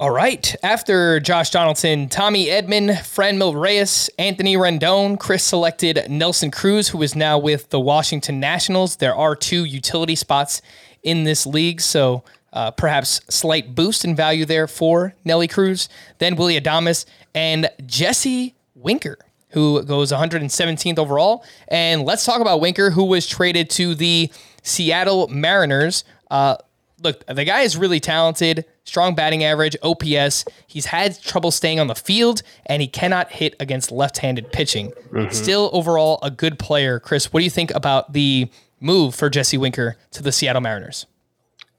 All 0.00 0.10
right. 0.10 0.56
After 0.64 1.20
Josh 1.20 1.50
Donaldson, 1.50 2.08
Tommy 2.08 2.46
Edman, 2.46 2.90
Franmil 2.90 3.54
Reyes, 3.54 4.10
Anthony 4.18 4.56
Rendon, 4.56 5.20
Chris 5.20 5.44
selected 5.44 6.10
Nelson 6.10 6.50
Cruz, 6.50 6.88
who 6.88 7.00
is 7.02 7.14
now 7.14 7.38
with 7.38 7.70
the 7.70 7.78
Washington 7.78 8.40
Nationals. 8.40 8.96
There 8.96 9.14
are 9.14 9.36
two 9.36 9.64
utility 9.64 10.16
spots 10.16 10.62
in 11.04 11.22
this 11.22 11.46
league, 11.46 11.80
so 11.80 12.24
uh, 12.52 12.72
perhaps 12.72 13.20
slight 13.28 13.76
boost 13.76 14.04
in 14.04 14.16
value 14.16 14.44
there 14.44 14.66
for 14.66 15.14
Nelly 15.24 15.46
Cruz. 15.46 15.88
Then 16.18 16.34
Willy 16.34 16.60
Adames 16.60 17.06
and 17.32 17.70
Jesse 17.86 18.56
Winker, 18.74 19.18
who 19.50 19.80
goes 19.84 20.10
117th 20.10 20.98
overall. 20.98 21.44
And 21.68 22.02
let's 22.02 22.24
talk 22.24 22.40
about 22.40 22.60
Winker, 22.60 22.90
who 22.90 23.04
was 23.04 23.28
traded 23.28 23.70
to 23.70 23.94
the 23.94 24.32
Seattle 24.64 25.28
Mariners. 25.28 26.02
Uh, 26.32 26.56
look, 27.04 27.24
the 27.26 27.44
guy 27.44 27.60
is 27.60 27.76
really 27.76 28.00
talented, 28.00 28.64
strong 28.84 29.14
batting 29.14 29.44
average, 29.44 29.76
OPS. 29.82 30.44
He's 30.66 30.86
had 30.86 31.20
trouble 31.22 31.50
staying 31.50 31.78
on 31.78 31.86
the 31.86 31.94
field, 31.94 32.42
and 32.66 32.82
he 32.82 32.88
cannot 32.88 33.30
hit 33.30 33.54
against 33.60 33.92
left-handed 33.92 34.50
pitching. 34.50 34.92
Still, 35.30 35.70
overall, 35.72 36.18
a 36.22 36.30
good 36.30 36.58
player. 36.58 36.98
Chris, 36.98 37.32
what 37.32 37.40
do 37.40 37.44
you 37.44 37.50
think 37.50 37.72
about 37.74 38.12
the 38.12 38.50
move 38.80 39.14
for 39.14 39.30
Jesse 39.30 39.58
Winker 39.58 39.96
to 40.10 40.22
the 40.22 40.32
Seattle 40.32 40.62
Mariners? 40.62 41.06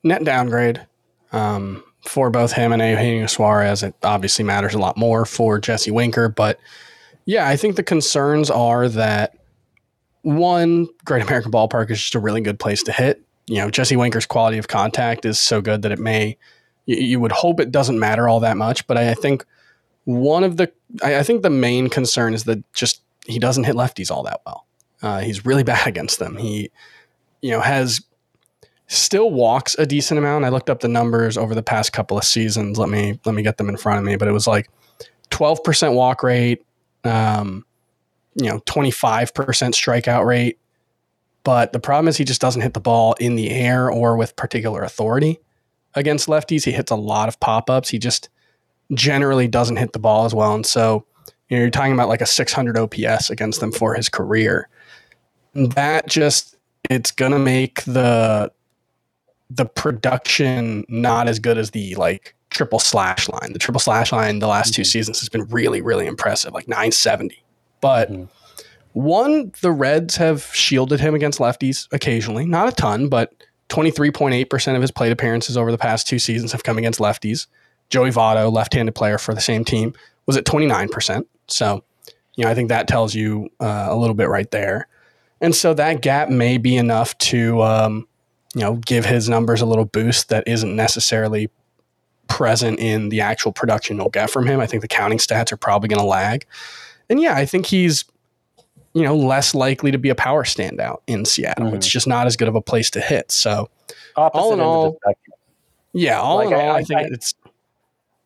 net 0.05 0.23
downgrade 0.23 0.85
um, 1.33 1.83
for 2.07 2.29
both 2.29 2.53
him 2.53 2.71
and 2.71 2.81
Eugenio 2.81 3.25
Suarez. 3.25 3.83
It 3.83 3.95
obviously 4.03 4.45
matters 4.45 4.73
a 4.73 4.79
lot 4.79 4.95
more 4.95 5.25
for 5.25 5.59
Jesse 5.59 5.91
Winker, 5.91 6.29
but 6.29 6.59
yeah, 7.25 7.49
I 7.49 7.57
think 7.57 7.75
the 7.75 7.83
concerns 7.83 8.49
are 8.49 8.87
that 8.89 9.35
one, 10.21 10.87
Great 11.03 11.23
American 11.23 11.51
Ballpark 11.51 11.89
is 11.89 11.99
just 11.99 12.15
a 12.15 12.19
really 12.19 12.41
good 12.41 12.59
place 12.59 12.83
to 12.83 12.91
hit. 12.91 13.24
You 13.47 13.57
know, 13.57 13.69
Jesse 13.69 13.95
Winker's 13.95 14.25
quality 14.25 14.57
of 14.57 14.67
contact 14.67 15.25
is 15.25 15.39
so 15.39 15.61
good 15.61 15.81
that 15.83 15.91
it 15.91 15.99
may, 15.99 16.37
you, 16.85 16.97
you 16.97 17.19
would 17.19 17.31
hope 17.31 17.59
it 17.59 17.71
doesn't 17.71 17.99
matter 17.99 18.27
all 18.27 18.39
that 18.39 18.57
much. 18.57 18.85
But 18.87 18.97
I, 18.97 19.11
I 19.11 19.13
think 19.13 19.45
one 20.05 20.43
of 20.43 20.57
the, 20.57 20.71
I, 21.03 21.17
I 21.19 21.23
think 21.23 21.41
the 21.41 21.49
main 21.49 21.89
concern 21.89 22.33
is 22.33 22.45
that 22.45 22.73
just 22.73 23.01
he 23.25 23.39
doesn't 23.39 23.63
hit 23.65 23.75
lefties 23.75 24.11
all 24.11 24.23
that 24.23 24.41
well. 24.45 24.65
Uh, 25.01 25.19
he's 25.19 25.45
really 25.45 25.63
bad 25.73 25.87
against 25.87 26.19
them. 26.19 26.37
He, 26.37 26.71
you 27.41 27.51
know, 27.51 27.61
has 27.61 28.01
still 28.87 29.31
walks 29.31 29.75
a 29.77 29.85
decent 29.85 30.17
amount. 30.17 30.45
I 30.45 30.49
looked 30.49 30.69
up 30.69 30.79
the 30.79 30.87
numbers 30.87 31.37
over 31.37 31.55
the 31.55 31.63
past 31.63 31.93
couple 31.93 32.17
of 32.17 32.23
seasons. 32.23 32.77
Let 32.77 32.89
me 32.89 33.19
let 33.25 33.35
me 33.35 33.43
get 33.43 33.57
them 33.57 33.69
in 33.69 33.77
front 33.77 33.99
of 33.99 34.05
me. 34.05 34.15
But 34.15 34.27
it 34.27 34.31
was 34.31 34.47
like 34.47 34.69
twelve 35.29 35.63
percent 35.63 35.93
walk 35.93 36.23
rate, 36.23 36.65
um, 37.03 37.65
you 38.35 38.49
know, 38.49 38.61
twenty 38.65 38.91
five 38.91 39.33
percent 39.33 39.73
strikeout 39.75 40.25
rate. 40.25 40.59
But 41.45 41.71
the 41.73 41.79
problem 41.79 42.09
is 42.09 42.17
he 42.17 42.25
just 42.25 42.41
doesn't 42.41 42.63
hit 42.63 42.73
the 42.73 42.81
ball 42.81 43.13
in 43.19 43.35
the 43.35 43.51
air 43.51 43.89
or 43.89 44.17
with 44.17 44.35
particular 44.35 44.81
authority 44.81 45.39
against 45.93 46.27
lefties. 46.27 46.65
He 46.65 46.71
hits 46.71 46.91
a 46.91 46.95
lot 46.95 47.29
of 47.29 47.39
pop 47.39 47.69
ups. 47.69 47.87
He 47.87 47.99
just 47.99 48.29
generally 48.93 49.47
doesn't 49.47 49.77
hit 49.77 49.93
the 49.93 49.99
ball 49.99 50.25
as 50.25 50.33
well. 50.33 50.53
And 50.55 50.65
so 50.65 51.05
You 51.49 51.57
know, 51.57 51.61
you're 51.61 51.69
talking 51.69 51.93
about 51.93 52.09
like 52.09 52.21
a 52.21 52.25
600 52.25 52.77
OPS 52.77 53.29
against 53.29 53.59
them 53.59 53.71
for 53.71 53.93
his 53.93 54.09
career. 54.09 54.67
That 55.53 56.07
just 56.07 56.57
it's 56.89 57.11
gonna 57.11 57.39
make 57.39 57.83
the 57.83 58.51
the 59.51 59.65
production 59.65 60.83
not 60.89 61.27
as 61.27 61.37
good 61.37 61.59
as 61.59 61.71
the 61.71 61.93
like 61.95 62.35
triple 62.49 62.79
slash 62.79 63.29
line. 63.29 63.53
The 63.53 63.59
triple 63.59 63.79
slash 63.79 64.11
line 64.11 64.39
the 64.39 64.47
last 64.47 64.73
two 64.73 64.81
mm-hmm. 64.81 64.87
seasons 64.87 65.19
has 65.19 65.29
been 65.29 65.45
really 65.45 65.81
really 65.81 66.07
impressive, 66.07 66.53
like 66.53 66.67
970. 66.67 67.43
But 67.81 68.11
mm-hmm. 68.11 68.23
One, 68.95 69.51
the 69.59 69.73
Reds 69.73 70.15
have 70.15 70.45
shielded 70.53 71.01
him 71.01 71.15
against 71.15 71.39
lefties 71.39 71.89
occasionally, 71.91 72.45
not 72.45 72.69
a 72.69 72.71
ton, 72.71 73.09
but 73.09 73.33
23.8% 73.67 74.75
of 74.75 74.81
his 74.81 74.89
plate 74.89 75.11
appearances 75.11 75.57
over 75.57 75.69
the 75.69 75.77
past 75.77 76.07
two 76.07 76.17
seasons 76.17 76.53
have 76.53 76.63
come 76.63 76.77
against 76.77 77.01
lefties. 77.01 77.47
Joey 77.89 78.09
Votto, 78.09 78.49
left-handed 78.49 78.95
player 78.95 79.17
for 79.17 79.33
the 79.33 79.41
same 79.41 79.65
team, 79.65 79.93
was 80.27 80.37
at 80.37 80.45
29%. 80.45 81.25
So, 81.49 81.83
you 82.35 82.45
know, 82.45 82.49
I 82.49 82.55
think 82.55 82.69
that 82.69 82.87
tells 82.87 83.13
you 83.13 83.49
uh, 83.59 83.87
a 83.89 83.97
little 83.97 84.15
bit 84.15 84.29
right 84.29 84.49
there. 84.51 84.87
And 85.41 85.53
so 85.53 85.73
that 85.73 86.01
gap 86.01 86.29
may 86.29 86.57
be 86.57 86.77
enough 86.77 87.17
to, 87.17 87.61
um, 87.63 88.07
you 88.53 88.61
know, 88.61 88.75
give 88.75 89.05
his 89.05 89.27
numbers 89.27 89.59
a 89.59 89.65
little 89.65 89.83
boost 89.83 90.29
that 90.29 90.47
isn't 90.47 90.73
necessarily 90.73 91.49
present 92.29 92.79
in 92.79 93.09
the 93.09 93.19
actual 93.19 93.51
production 93.51 93.97
you'll 93.97 94.07
get 94.07 94.29
from 94.29 94.47
him. 94.47 94.61
I 94.61 94.67
think 94.67 94.83
the 94.83 94.87
counting 94.87 95.17
stats 95.17 95.51
are 95.51 95.57
probably 95.57 95.89
going 95.89 95.99
to 95.99 96.05
lag. 96.05 96.45
And 97.09 97.19
yeah, 97.19 97.35
I 97.35 97.45
think 97.45 97.65
he's, 97.65 98.05
you 98.95 99.03
know, 99.03 99.15
less 99.15 99.53
likely 99.53 99.91
to 99.91 99.97
be 99.99 100.09
a 100.09 100.15
power 100.15 100.43
standout 100.43 101.01
in 101.05 101.25
Seattle. 101.25 101.67
Mhm. 101.69 101.75
It's 101.75 101.87
just 101.87 102.07
not 102.07 102.25
as 102.25 102.35
good 102.35 102.47
of 102.47 102.55
a 102.55 102.61
place 102.61 102.89
to 102.91 103.01
hit. 103.01 103.29
So, 103.31 103.69
Opposite 104.15 104.41
All 104.41 104.53
in 104.53 104.59
end 104.59 104.61
of 104.61 104.65
the 105.01 105.07
all, 105.07 105.15
yeah, 105.93 106.19
all 106.19 106.37
Like, 106.37 106.47
in 106.47 106.53
I- 106.53 106.67
all, 106.67 106.75
I, 106.75 106.79
I- 106.79 106.83
think 106.83 106.99
I- 107.01 107.09
it's 107.11 107.33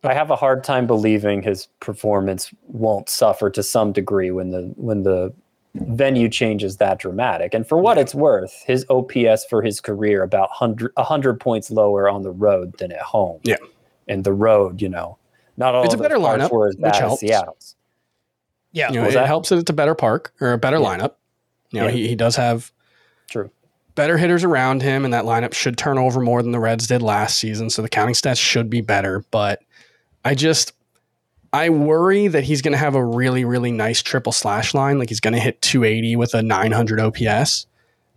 I 0.04 0.14
have 0.14 0.32
a 0.32 0.36
hard 0.38 0.64
time 0.64 0.88
believing 0.88 1.42
his 1.42 1.68
performance 1.82 2.54
won't 2.70 3.10
suffer 3.10 3.50
to 3.50 3.62
some 3.62 3.92
degree 3.92 4.32
when 4.32 4.52
the 4.52 4.72
when 4.78 5.04
the 5.04 5.34
venue 5.76 6.30
changes 6.30 6.78
that 6.78 7.00
dramatic. 7.00 7.54
And 7.54 7.68
for 7.68 7.78
what 7.78 7.98
it's 7.98 8.16
worth, 8.16 8.64
his 8.66 8.86
OPS 8.90 9.46
for 9.46 9.62
his 9.62 9.82
career 9.82 10.24
about 10.24 10.50
100, 10.52 10.92
100 10.96 11.40
points 11.40 11.70
lower 11.70 12.08
on 12.10 12.22
the 12.24 12.32
road 12.32 12.78
than 12.78 12.92
at 12.92 13.02
home. 13.02 13.40
Yeah. 13.44 13.58
And 14.08 14.24
the 14.24 14.34
road, 14.34 14.82
you 14.82 14.88
know, 14.90 15.18
not 15.58 15.76
all 15.76 15.84
It's 15.84 15.94
a 15.94 15.98
better 15.98 16.16
lineup, 16.18 16.50
were 16.52 16.70
as 16.70 16.76
which 16.76 16.82
bad 16.84 16.94
as 16.96 17.00
helps. 17.00 17.20
Seattle's. 17.20 17.76
Yeah. 18.72 18.90
you 18.90 18.96
know, 18.96 19.02
What 19.02 19.12
it 19.12 19.14
that? 19.16 19.28
helps 19.28 19.50
that 19.50 19.58
it's 19.60 19.70
a 19.70 19.74
better 19.74 19.96
park 19.96 20.34
or 20.42 20.54
a 20.54 20.58
better 20.58 20.78
Yeah. 20.78 20.86
lineup. 20.86 21.14
You 21.72 21.82
know, 21.82 21.86
Yeah. 21.88 21.92
he, 21.94 22.08
he 22.10 22.16
does 22.16 22.36
have 22.36 22.72
True. 23.30 23.50
better 23.96 24.18
hitters 24.18 24.44
around 24.44 24.82
him, 24.82 25.06
and 25.06 25.14
that 25.14 25.26
lineup 25.26 25.54
should 25.54 25.78
turn 25.78 25.98
over 25.98 26.20
more 26.20 26.42
than 26.42 26.52
the 26.52 26.60
Reds 26.60 26.88
did 26.88 27.02
last 27.02 27.40
season. 27.40 27.70
So 27.70 27.82
the 27.82 27.90
counting 27.90 28.16
stats 28.16 28.38
should 28.40 28.70
be 28.70 28.82
better. 28.82 29.24
But 29.32 29.62
I 30.26 30.36
just 30.36 30.74
I 31.52 31.70
worry 31.70 32.28
that 32.28 32.44
he's 32.44 32.62
going 32.62 32.74
to 32.74 32.78
have 32.78 32.94
a 32.94 33.04
really 33.04 33.44
really 33.44 33.72
nice 33.72 34.04
triple 34.04 34.32
slash 34.32 34.74
line. 34.76 35.00
Like 35.00 35.10
he's 35.10 35.20
going 35.20 35.34
to 35.34 35.40
hit 35.40 35.62
280 35.64 36.16
with 36.16 36.34
a 36.36 36.44
900 36.44 37.00
OPS, 37.00 37.66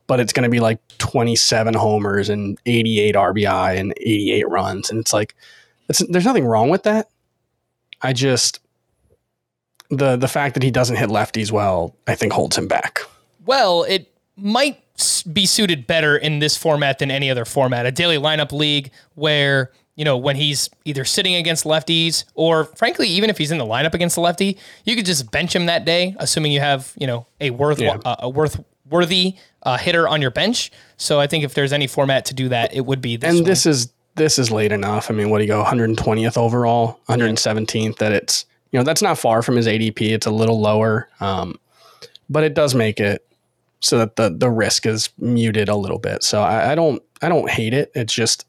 but 0.07 0.20
it's 0.20 0.32
going 0.34 0.42
to 0.44 0.50
be 0.50 0.61
like 0.61 0.78
27 0.98 1.72
homers 1.74 2.28
and 2.28 2.59
88 2.66 3.14
RBI 3.16 3.78
and 3.78 3.92
88 3.96 4.48
runs, 4.50 4.90
and 4.90 4.98
it's 5.00 5.12
like 5.14 5.34
it's, 5.88 6.03
there's 6.11 6.24
nothing 6.26 6.44
wrong 6.44 6.68
with 6.70 6.82
that. 6.84 7.09
I 8.03 8.12
just 8.12 8.61
the 9.93 10.16
the 10.16 10.28
fact 10.28 10.55
that 10.55 10.62
he 10.62 10.70
doesn't 10.70 10.97
hit 10.97 11.09
lefties 11.11 11.53
well, 11.53 11.95
I 12.07 12.14
think 12.14 12.32
holds 12.32 12.57
him 12.59 12.66
back. 12.66 13.01
Well, 13.47 13.84
it 13.84 14.12
might 14.36 14.78
be 15.32 15.47
suited 15.47 15.86
better 15.86 16.16
in 16.16 16.38
this 16.38 16.57
format 16.57 16.99
than 16.99 17.11
any 17.11 17.30
other 17.30 17.45
format. 17.45 17.86
A 17.86 17.93
daily 17.93 18.16
lineup 18.18 18.53
league 18.53 18.90
where, 19.14 19.72
you 19.97 20.05
know, 20.05 20.16
when 20.16 20.36
he's 20.36 20.70
either 20.84 21.05
sitting 21.05 21.34
against 21.34 21.64
lefties 21.64 22.24
or 22.34 22.64
frankly, 22.64 23.09
even 23.09 23.30
if 23.30 23.38
he's 23.38 23.51
in 23.51 23.59
the 23.59 23.64
lineup 23.64 23.95
against 23.95 24.14
the 24.14 24.20
lefty, 24.20 24.59
you 24.84 24.95
could 24.97 25.07
just 25.07 25.30
bench 25.30 25.55
him 25.55 25.66
that 25.66 25.84
day, 25.84 26.14
assuming 26.18 26.53
you 26.53 26.61
have, 26.61 26.93
you 26.99 27.07
know, 27.07 27.26
a 27.40 27.51
worth 27.51 27.80
Yeah. 27.80 27.99
uh, 28.05 28.16
a 28.20 28.28
worth 28.28 28.62
worthy 28.88 29.34
uh, 29.64 29.76
hitter 29.78 30.07
on 30.09 30.20
your 30.22 30.30
bench. 30.30 30.70
So 30.97 31.18
I 31.20 31.26
think 31.26 31.45
if 31.45 31.55
there's 31.55 31.72
any 31.72 31.86
format 31.86 32.24
to 32.26 32.34
do 32.34 32.49
that, 32.51 32.74
it 32.74 32.84
would 32.86 33.01
be 33.01 33.16
this. 33.16 33.28
and 33.30 33.38
one. 33.40 33.45
this 33.45 33.66
is 33.66 33.93
this 34.14 34.38
is 34.38 34.51
late 34.51 34.72
enough. 34.72 35.11
I 35.11 35.14
mean, 35.14 35.30
what 35.30 35.38
do 35.38 35.45
you 35.45 35.49
go 35.49 35.64
120th 35.64 36.36
overall, 36.36 37.01
117th? 37.09 37.97
That 37.97 38.12
it's 38.12 38.45
you 38.72 38.78
know 38.78 38.84
that's 38.84 39.02
not 39.02 39.18
far 39.18 39.42
from 39.42 39.56
his 39.56 39.66
ADP. 39.66 40.00
It's 40.00 40.26
a 40.26 40.30
little 40.30 40.60
lower, 40.60 41.08
um, 41.20 41.58
but 42.28 42.42
it 42.42 42.54
does 42.54 42.74
make 42.74 42.98
it 42.98 43.26
so 43.80 43.98
that 43.98 44.16
the 44.16 44.30
the 44.30 44.50
risk 44.50 44.86
is 44.86 45.10
muted 45.18 45.68
a 45.68 45.76
little 45.76 45.98
bit. 45.98 46.22
So 46.22 46.42
I, 46.42 46.72
I 46.72 46.74
don't 46.74 47.02
I 47.20 47.28
don't 47.28 47.50
hate 47.50 47.74
it. 47.74 47.92
It's 47.94 48.12
just 48.12 48.46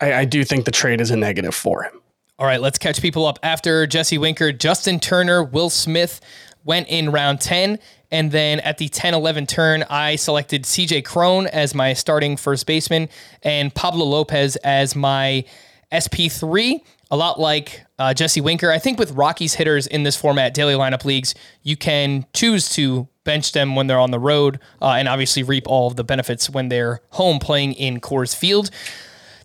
I, 0.00 0.14
I 0.14 0.24
do 0.24 0.44
think 0.44 0.64
the 0.64 0.70
trade 0.70 1.00
is 1.00 1.10
a 1.10 1.16
negative 1.16 1.54
for 1.54 1.82
him. 1.82 2.00
All 2.38 2.46
right, 2.46 2.60
let's 2.60 2.78
catch 2.78 3.00
people 3.00 3.26
up. 3.26 3.38
After 3.42 3.86
Jesse 3.86 4.18
Winker, 4.18 4.52
Justin 4.52 5.00
Turner, 5.00 5.42
Will 5.42 5.70
Smith 5.70 6.20
went 6.64 6.88
in 6.88 7.10
round 7.10 7.40
10. 7.40 7.78
And 8.10 8.30
then 8.30 8.60
at 8.60 8.78
the 8.78 8.88
10 8.88 9.14
11 9.14 9.46
turn, 9.46 9.84
I 9.88 10.16
selected 10.16 10.64
CJ 10.64 11.04
Cron 11.04 11.46
as 11.46 11.74
my 11.74 11.94
starting 11.94 12.36
first 12.36 12.66
baseman 12.66 13.08
and 13.42 13.74
Pablo 13.74 14.04
Lopez 14.04 14.56
as 14.56 14.94
my 14.94 15.44
SP3. 15.90 16.82
A 17.10 17.16
lot 17.16 17.38
like 17.38 17.84
uh, 17.98 18.14
Jesse 18.14 18.40
Winker. 18.40 18.70
I 18.70 18.78
think 18.78 18.98
with 18.98 19.12
Rockies 19.12 19.54
hitters 19.54 19.86
in 19.86 20.02
this 20.02 20.16
format, 20.16 20.54
daily 20.54 20.74
lineup 20.74 21.04
leagues, 21.04 21.34
you 21.62 21.76
can 21.76 22.26
choose 22.34 22.68
to 22.70 23.06
bench 23.22 23.52
them 23.52 23.76
when 23.76 23.86
they're 23.86 23.98
on 23.98 24.10
the 24.10 24.18
road 24.18 24.58
uh, 24.82 24.92
and 24.92 25.08
obviously 25.08 25.42
reap 25.42 25.68
all 25.68 25.86
of 25.86 25.96
the 25.96 26.04
benefits 26.04 26.50
when 26.50 26.68
they're 26.68 27.00
home 27.10 27.38
playing 27.38 27.74
in 27.74 28.00
Coors 28.00 28.34
Field. 28.34 28.70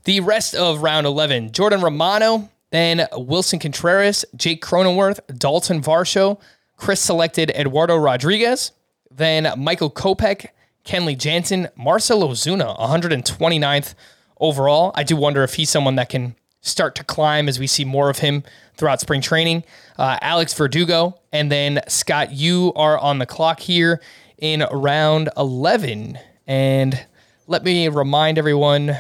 The 0.06 0.22
rest 0.22 0.56
of 0.56 0.82
round 0.82 1.06
11, 1.06 1.52
Jordan 1.52 1.82
Romano, 1.82 2.50
then 2.72 3.08
Willson 3.12 3.60
Contreras, 3.60 4.26
Jake 4.36 4.64
Cronenworth, 4.64 5.20
Dalton 5.38 5.82
Varsho. 5.82 6.40
Chris 6.78 7.00
selected 7.00 7.52
Eduardo 7.52 7.96
Rodriguez, 7.96 8.72
then 9.12 9.48
Michael 9.56 9.92
Kopech, 9.92 10.48
Kenley 10.84 11.16
Jansen, 11.16 11.70
Marcell 11.76 12.28
Ozuna, 12.28 12.76
129th 12.80 13.94
overall. 14.40 14.92
I 14.96 15.04
do 15.04 15.16
wonder 15.16 15.44
if 15.44 15.54
he's 15.54 15.70
someone 15.70 15.96
that 15.98 16.10
can 16.10 16.36
start 16.62 16.96
to 16.96 17.04
climb 17.04 17.50
as 17.50 17.60
we 17.60 17.68
see 17.68 17.84
more 17.84 18.10
of 18.10 18.20
him 18.20 18.44
throughout 18.76 19.02
spring 19.02 19.22
training. 19.22 19.64
Uh, 19.98 20.18
Alex 20.22 20.54
Verdugo, 20.54 21.20
and 21.32 21.52
then 21.52 21.82
Scott, 21.88 22.32
you 22.32 22.72
are 22.76 22.98
on 22.98 23.20
the 23.20 23.26
clock 23.26 23.60
here 23.60 24.02
in 24.38 24.62
round 24.72 25.30
11. 25.38 26.18
And 26.48 27.06
let 27.48 27.64
me 27.64 27.88
remind 27.88 28.38
everyone 28.38 28.98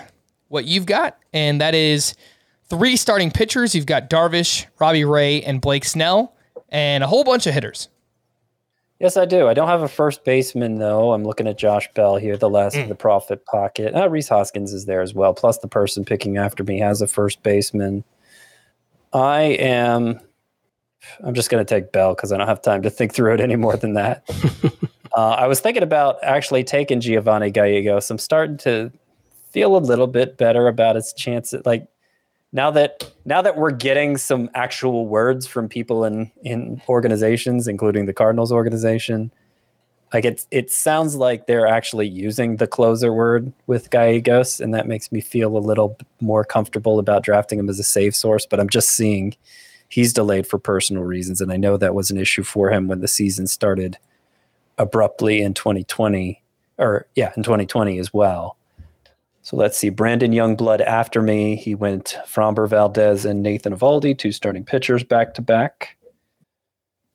what 0.47 0.66
you've 0.66 0.86
got, 0.86 1.18
and 1.34 1.62
that 1.62 1.74
is 1.74 2.16
three 2.70 2.95
starting 2.97 3.32
pitchers. 3.32 3.74
You've 3.74 3.86
got 3.86 4.09
Darvish, 4.09 4.66
Robbie 4.80 5.05
Ray, 5.05 5.41
and 5.41 5.62
Blake 5.62 5.86
Snell, 5.86 6.36
and 6.70 7.03
a 7.03 7.07
whole 7.07 7.24
bunch 7.24 7.47
of 7.47 7.53
hitters. 7.53 7.89
Yes, 9.02 9.18
I 9.18 9.26
do. 9.26 9.47
I 9.47 9.56
don't 9.56 9.68
have 9.68 9.82
a 9.82 9.88
first 9.88 10.24
baseman 10.24 10.76
though. 10.78 11.12
I'm 11.12 11.24
looking 11.24 11.47
at 11.47 11.58
Josh 11.58 11.89
Bell 11.95 12.18
here, 12.18 12.38
the 12.38 12.49
last 12.52 12.76
Hmm. 12.76 12.82
of 12.84 12.89
the 12.89 12.93
profit 12.95 13.43
pocket. 13.47 13.95
Uh, 13.95 14.08
Rhys 14.08 14.30
Hoskins 14.30 14.74
is 14.74 14.86
there 14.86 15.02
as 15.02 15.16
well. 15.16 15.34
Plus, 15.34 15.58
the 15.58 15.68
person 15.68 16.06
picking 16.06 16.38
after 16.38 16.64
me 16.64 16.78
has 16.80 17.02
a 17.02 17.08
first 17.08 17.41
baseman. 17.41 18.04
I 19.12 19.41
am. 19.41 20.20
I'm 21.24 21.34
just 21.34 21.49
going 21.49 21.66
to 21.66 21.68
take 21.76 21.91
Bell 21.91 22.14
because 22.14 22.32
I 22.32 22.38
don't 22.38 22.47
have 22.47 22.62
time 22.62 22.84
to 22.84 22.91
think 22.91 23.12
through 23.12 23.34
it 23.34 23.41
any 23.41 23.56
more 23.56 23.76
than 23.76 23.95
that. 23.95 24.24
uh, 25.18 25.32
I 25.32 25.47
was 25.47 25.60
thinking 25.60 25.82
about 25.82 26.18
actually 26.22 26.64
taking 26.64 27.02
Giovanni 27.02 27.49
Gallegos. 27.49 28.10
I'm 28.12 28.20
starting 28.20 28.58
to 28.60 28.91
feel 29.49 29.76
a 29.76 29.80
little 29.80 30.06
bit 30.06 30.38
better 30.38 30.68
about 30.68 30.95
his 30.95 31.12
chance. 31.12 31.54
At, 31.54 31.66
like 31.66 31.88
now 32.54 32.72
that 32.72 33.12
now 33.26 33.41
that 33.41 33.58
we're 33.58 33.72
getting 33.72 34.18
some 34.18 34.49
actual 34.54 35.08
words 35.08 35.47
from 35.47 35.70
people 35.70 36.04
in 36.04 36.32
in 36.43 36.82
organizations, 36.89 37.68
including 37.68 38.06
the 38.06 38.14
Cardinals 38.14 38.52
organization, 38.52 39.32
like 40.14 40.26
it 40.26 40.45
it 40.52 40.70
sounds 40.70 41.16
like 41.16 41.47
they're 41.47 41.68
actually 41.68 42.08
using 42.08 42.58
the 42.58 42.68
closer 42.68 43.14
word 43.14 43.54
with 43.68 43.89
Gallegos, 43.89 44.60
and 44.60 44.74
that 44.74 44.88
makes 44.88 45.12
me 45.12 45.22
feel 45.22 45.56
a 45.56 45.60
little 45.60 45.97
more 46.20 46.43
comfortable 46.43 46.99
about 46.99 47.24
drafting 47.24 47.60
him 47.60 47.70
as 47.70 47.80
a 47.80 47.84
save 47.84 48.16
source. 48.16 48.45
But 48.45 48.60
I'm 48.60 48.70
just 48.70 48.91
seeing 48.91 49.36
he's 49.88 50.14
delayed 50.14 50.45
for 50.45 50.60
personal 50.60 51.04
reasons, 51.04 51.39
and 51.39 51.52
I 51.52 51.58
know 51.58 51.78
that 51.78 51.95
was 51.95 52.12
an 52.12 52.18
issue 52.18 52.43
for 52.43 52.70
him 52.70 52.88
when 52.88 52.99
the 52.99 53.08
season 53.08 53.47
started 53.47 53.97
abruptly 54.78 55.41
in 55.41 55.54
2020, 55.54 56.41
or 56.78 57.08
yeah, 57.16 57.32
in 57.38 57.43
2020 57.43 57.97
as 57.97 58.14
well. 58.14 58.58
So 59.43 59.57
let's 59.57 59.77
see. 59.77 59.89
Brandon 59.89 60.31
Youngblood 60.31 60.81
after 60.81 61.21
me. 61.21 61.55
He 61.55 61.73
went 61.73 62.17
Framber 62.27 62.69
Valdez 62.69 63.25
and 63.25 63.41
Nathan 63.41 63.75
Eovaldi, 63.75 64.17
two 64.17 64.31
starting 64.31 64.63
pitchers 64.63 65.03
back 65.03 65.33
to 65.33 65.41
back. 65.41 65.97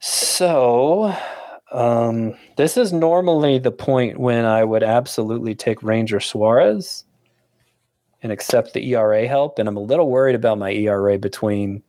So 0.01 1.15
um, 1.71 2.35
this 2.57 2.77
is 2.77 2.93
normally 2.93 3.59
the 3.59 3.71
point 3.71 4.19
when 4.19 4.45
I 4.45 4.65
would 4.65 4.83
absolutely 4.83 5.55
take 5.55 5.83
Ranger 5.83 6.21
Suarez 6.21 7.05
and 8.23 8.33
accept 8.33 8.73
the 8.73 8.93
ERA 8.93 9.29
help. 9.29 9.59
And 9.59 9.69
I'm 9.69 9.77
a 9.77 9.81
little 9.81 10.11
worried 10.11 10.35
about 10.35 10.59
my 10.59 10.73
ERA 10.73 11.19
between 11.19 11.83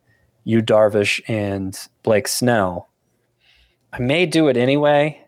you, 0.44 0.62
Darvish, 0.62 1.20
and 1.26 1.76
Blake 2.04 2.28
Snell. 2.28 2.88
I 3.92 3.98
may 3.98 4.24
do 4.24 4.48
it 4.48 4.56
anyway. 4.56 5.20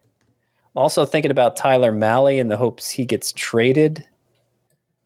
Also 0.76 1.04
thinking 1.04 1.32
about 1.32 1.56
Tyler 1.56 1.90
Mahle 1.90 2.38
in 2.38 2.48
the 2.48 2.56
hopes 2.56 2.90
he 2.90 3.04
gets 3.04 3.32
traded 3.32 4.06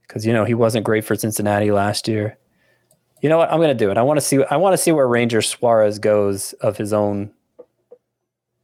because 0.07 0.24
you 0.26 0.32
know 0.32 0.44
he 0.44 0.55
wasn't 0.55 0.84
great 0.84 1.05
for 1.05 1.14
Cincinnati 1.16 1.70
last 1.70 2.07
year. 2.09 2.36
You 3.22 3.28
know 3.30 3.38
what? 3.38 3.50
I'm 3.50 3.59
going 3.59 3.68
to 3.68 3.74
do 3.74 3.90
it. 3.90 3.96
I 3.96 4.02
want 4.02 4.18
to 4.18 4.20
see. 4.20 4.42
I 4.50 4.57
want 4.57 4.74
to 4.74 4.78
see 4.78 4.92
where 4.92 5.09
Ranger 5.09 5.40
Suarez 5.42 5.98
goes 5.98 6.52
of 6.55 6.76
his 6.76 6.92
own 6.92 7.30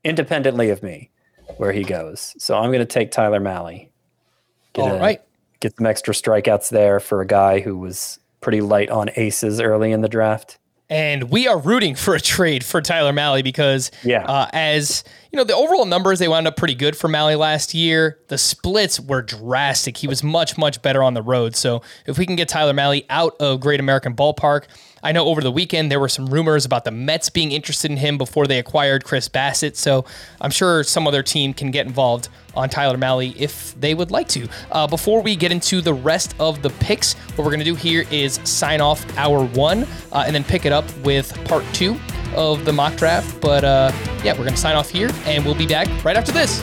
independently 0.05 0.71
of 0.71 0.83
me 0.83 1.11
where 1.57 1.73
he 1.73 1.83
goes. 1.83 2.35
So 2.39 2.57
I'm 2.57 2.71
going 2.71 2.79
to 2.81 2.85
take 2.87 3.11
Tyler 3.11 3.41
Mahle. 3.41 3.89
Get 4.73 4.83
All 4.83 4.97
a- 4.97 5.01
right. 5.01 5.23
Get 5.61 5.77
some 5.77 5.87
extra 5.87 6.15
strikeouts 6.15 6.71
there 6.71 7.01
for 7.01 7.21
a 7.21 7.27
guy 7.27 7.61
who 7.61 7.77
was 7.77 8.19
pretty 8.41 8.63
light 8.63 8.89
on 8.89 9.11
aces 9.17 9.61
early 9.61 9.93
in 9.93 10.01
the 10.01 10.09
draft. 10.09 10.59
And 10.89 11.25
we 11.31 11.47
are 11.47 11.59
rooting 11.59 11.95
for 11.95 12.15
a 12.15 12.21
trade 12.21 12.65
for 12.65 12.81
Tyler 12.81 13.13
Mahle 13.13 13.43
because, 13.45 13.91
Yeah. 14.03 14.25
uh, 14.25 14.49
as 14.55 15.05
you 15.33 15.37
know, 15.37 15.45
the 15.45 15.55
overall 15.55 15.85
numbers 15.85 16.19
they 16.19 16.27
wound 16.27 16.49
up 16.49 16.57
pretty 16.57 16.75
good 16.75 16.97
for 16.97 17.09
Mahle 17.09 17.39
last 17.39 17.73
year. 17.73 18.19
The 18.29 18.39
splits 18.39 18.99
were 18.99 19.23
drastic. 19.23 19.97
He 19.97 20.09
was 20.09 20.25
much, 20.25 20.59
much 20.59 20.83
better 20.83 21.05
on 21.05 21.15
the 21.15 21.23
road. 21.23 21.55
So 21.55 21.83
if 22.05 22.19
we 22.19 22.27
can 22.27 22.35
get 22.35 22.49
Tyler 22.49 22.73
Mahle 22.73 23.05
out 23.09 23.37
of 23.39 23.61
Great 23.61 23.79
American 23.79 24.15
Ballpark, 24.15 24.65
I 25.05 25.13
know 25.13 25.27
over 25.27 25.41
the 25.41 25.53
weekend 25.53 25.91
there 25.91 26.01
were 26.01 26.09
some 26.09 26.27
rumors 26.27 26.65
about 26.65 26.85
the 26.85 26.91
Mets 26.91 27.31
being 27.31 27.53
interested 27.53 27.93
in 27.93 27.97
him 27.97 28.19
before 28.19 28.49
they 28.49 28.59
acquired 28.59 29.05
Chris 29.05 29.29
Bassitt. 29.29 29.77
So 29.77 30.05
I'm 30.41 30.51
sure 30.51 30.83
some 30.83 31.07
other 31.07 31.23
team 31.23 31.55
can 31.55 31.71
get 31.71 31.87
involved 31.87 32.29
on 32.57 32.69
Tyler 32.69 32.99
Mahle 32.99 33.33
if 33.37 33.79
they 33.81 33.95
would 33.95 34.11
like 34.11 34.27
to. 34.29 34.49
Uh, 34.73 34.89
before 34.89 35.23
we 35.23 35.37
get 35.37 35.53
into 35.53 35.81
the 35.81 35.95
rest 35.95 36.35
of 36.41 36.61
the 36.63 36.71
picks, 36.71 37.15
what 37.15 37.45
we're 37.45 37.53
going 37.53 37.61
to 37.61 37.65
do 37.65 37.77
here 37.77 38.05
is 38.11 38.41
sign 38.43 38.81
off 38.81 39.07
hour 39.17 39.45
one 39.45 39.85
uh, 40.11 40.25
and 40.27 40.35
then 40.35 40.43
pick 40.43 40.67
it 40.67 40.73
up 40.73 40.85
with 40.99 41.33
part 41.45 41.65
two 41.73 41.97
of 42.35 42.65
the 42.65 42.73
mock 42.73 42.97
draft. 42.97 43.41
But 43.41 43.65
uh, 43.65 43.93
yeah, 44.25 44.33
we're 44.33 44.45
going 44.45 44.51
to 44.51 44.57
sign 44.57 44.77
off 44.77 44.91
here 44.91 45.11
and 45.25 45.45
we'll 45.45 45.55
be 45.55 45.67
back 45.67 45.89
right 46.05 46.17
after 46.17 46.33
this. 46.33 46.63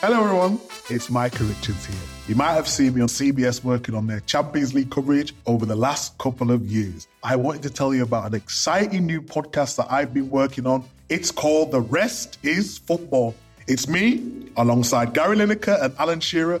Hello, 0.00 0.24
everyone. 0.24 0.58
It's 0.90 1.08
Micah 1.10 1.44
Richards 1.44 1.86
here. 1.86 1.96
You 2.26 2.34
might 2.34 2.54
have 2.54 2.66
seen 2.66 2.94
me 2.94 3.02
on 3.02 3.08
CBS 3.08 3.62
working 3.62 3.94
on 3.94 4.06
their 4.08 4.20
Champions 4.20 4.74
League 4.74 4.90
coverage 4.90 5.32
over 5.46 5.64
the 5.64 5.76
last 5.76 6.18
couple 6.18 6.50
of 6.50 6.66
years. 6.66 7.06
I 7.22 7.36
wanted 7.36 7.62
to 7.62 7.70
tell 7.70 7.94
you 7.94 8.02
about 8.02 8.26
an 8.26 8.34
exciting 8.34 9.06
new 9.06 9.22
podcast 9.22 9.76
that 9.76 9.86
I've 9.92 10.12
been 10.12 10.28
working 10.28 10.66
on. 10.66 10.84
It's 11.08 11.30
called 11.30 11.70
The 11.70 11.80
Rest 11.80 12.38
is 12.42 12.78
Football. 12.78 13.34
It's 13.68 13.86
me, 13.86 14.50
alongside 14.56 15.14
Gary 15.14 15.36
Lineker 15.36 15.80
and 15.82 15.94
Alan 15.98 16.18
Shearer, 16.20 16.60